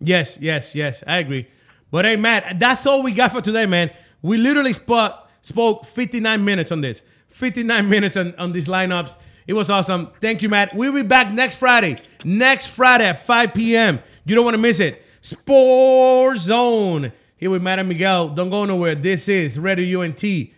Yes, 0.00 0.38
yes, 0.40 0.74
yes. 0.74 1.02
I 1.06 1.18
agree. 1.18 1.48
But 1.90 2.04
hey, 2.04 2.16
Matt, 2.16 2.58
that's 2.58 2.86
all 2.86 3.02
we 3.02 3.12
got 3.12 3.32
for 3.32 3.40
today, 3.40 3.66
man. 3.66 3.90
We 4.22 4.36
literally 4.36 4.72
spoke 4.72 5.14
spoke 5.42 5.86
59 5.86 6.44
minutes 6.44 6.72
on 6.72 6.80
this. 6.80 7.02
59 7.28 7.88
minutes 7.88 8.16
on, 8.16 8.34
on 8.36 8.52
these 8.52 8.68
lineups. 8.68 9.16
It 9.46 9.52
was 9.52 9.70
awesome. 9.70 10.10
Thank 10.20 10.40
you, 10.40 10.48
Matt. 10.48 10.74
We'll 10.74 10.92
be 10.92 11.02
back 11.02 11.32
next 11.32 11.56
Friday. 11.56 12.00
Next 12.24 12.68
Friday 12.68 13.06
at 13.06 13.26
5 13.26 13.54
p.m. 13.54 14.00
You 14.24 14.34
don't 14.34 14.44
want 14.44 14.54
to 14.54 14.58
miss 14.58 14.80
it. 14.80 15.03
Sports 15.24 16.42
Zone. 16.42 17.10
Here 17.38 17.48
with 17.48 17.66
and 17.66 17.88
Miguel. 17.88 18.28
Don't 18.28 18.50
go 18.50 18.66
nowhere. 18.66 18.94
This 18.94 19.26
is 19.26 19.56
RadioUNT.net. 19.56 20.52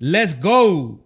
Let's 0.00 0.32
go. 0.32 1.00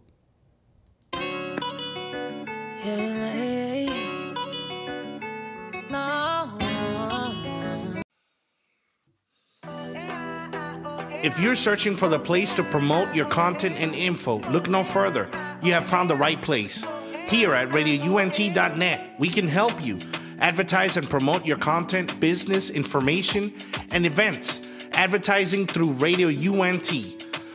If 11.24 11.40
you're 11.40 11.56
searching 11.56 11.96
for 11.96 12.08
the 12.08 12.20
place 12.20 12.54
to 12.54 12.62
promote 12.62 13.12
your 13.16 13.26
content 13.26 13.74
and 13.78 13.96
info, 13.96 14.38
look 14.50 14.68
no 14.68 14.84
further. 14.84 15.28
You 15.60 15.72
have 15.72 15.86
found 15.86 16.08
the 16.08 16.16
right 16.16 16.40
place. 16.40 16.86
Here 17.26 17.52
at 17.52 17.70
RadioUNT.net, 17.70 19.16
we 19.18 19.28
can 19.28 19.48
help 19.48 19.84
you 19.84 19.98
advertise 20.42 20.96
and 20.96 21.08
promote 21.08 21.46
your 21.46 21.56
content, 21.56 22.18
business, 22.20 22.68
information, 22.70 23.52
and 23.92 24.04
events. 24.04 24.68
Advertising 24.92 25.66
through 25.66 25.92
Radio 25.92 26.28
UNT. 26.28 26.90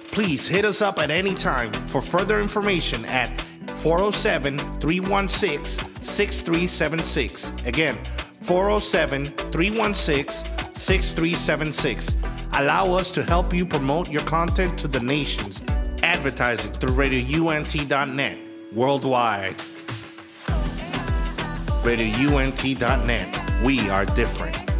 Please 0.08 0.48
hit 0.48 0.66
us 0.66 0.82
up 0.82 0.98
at 0.98 1.12
any 1.12 1.36
time 1.36 1.72
for 1.88 2.02
further 2.02 2.40
information 2.40 3.06
at 3.06 3.30
407 3.68 4.58
316 4.80 5.86
6376. 6.02 7.52
Again, 7.66 7.98
407 8.42 9.26
316 9.52 10.74
6376. 10.74 12.16
Allow 12.54 12.94
us 12.94 13.12
to 13.12 13.22
help 13.24 13.54
you 13.54 13.66
promote 13.66 14.10
your 14.10 14.24
content 14.24 14.80
to 14.80 14.88
the 14.88 15.00
nations. 15.00 15.62
Advertising 16.02 16.74
through 16.76 16.96
RadioUNT.net 16.96 18.40
worldwide. 18.74 19.56
RadioUNT.net. 21.88 23.64
We 23.64 23.90
are 23.90 24.04
different. 24.04 24.76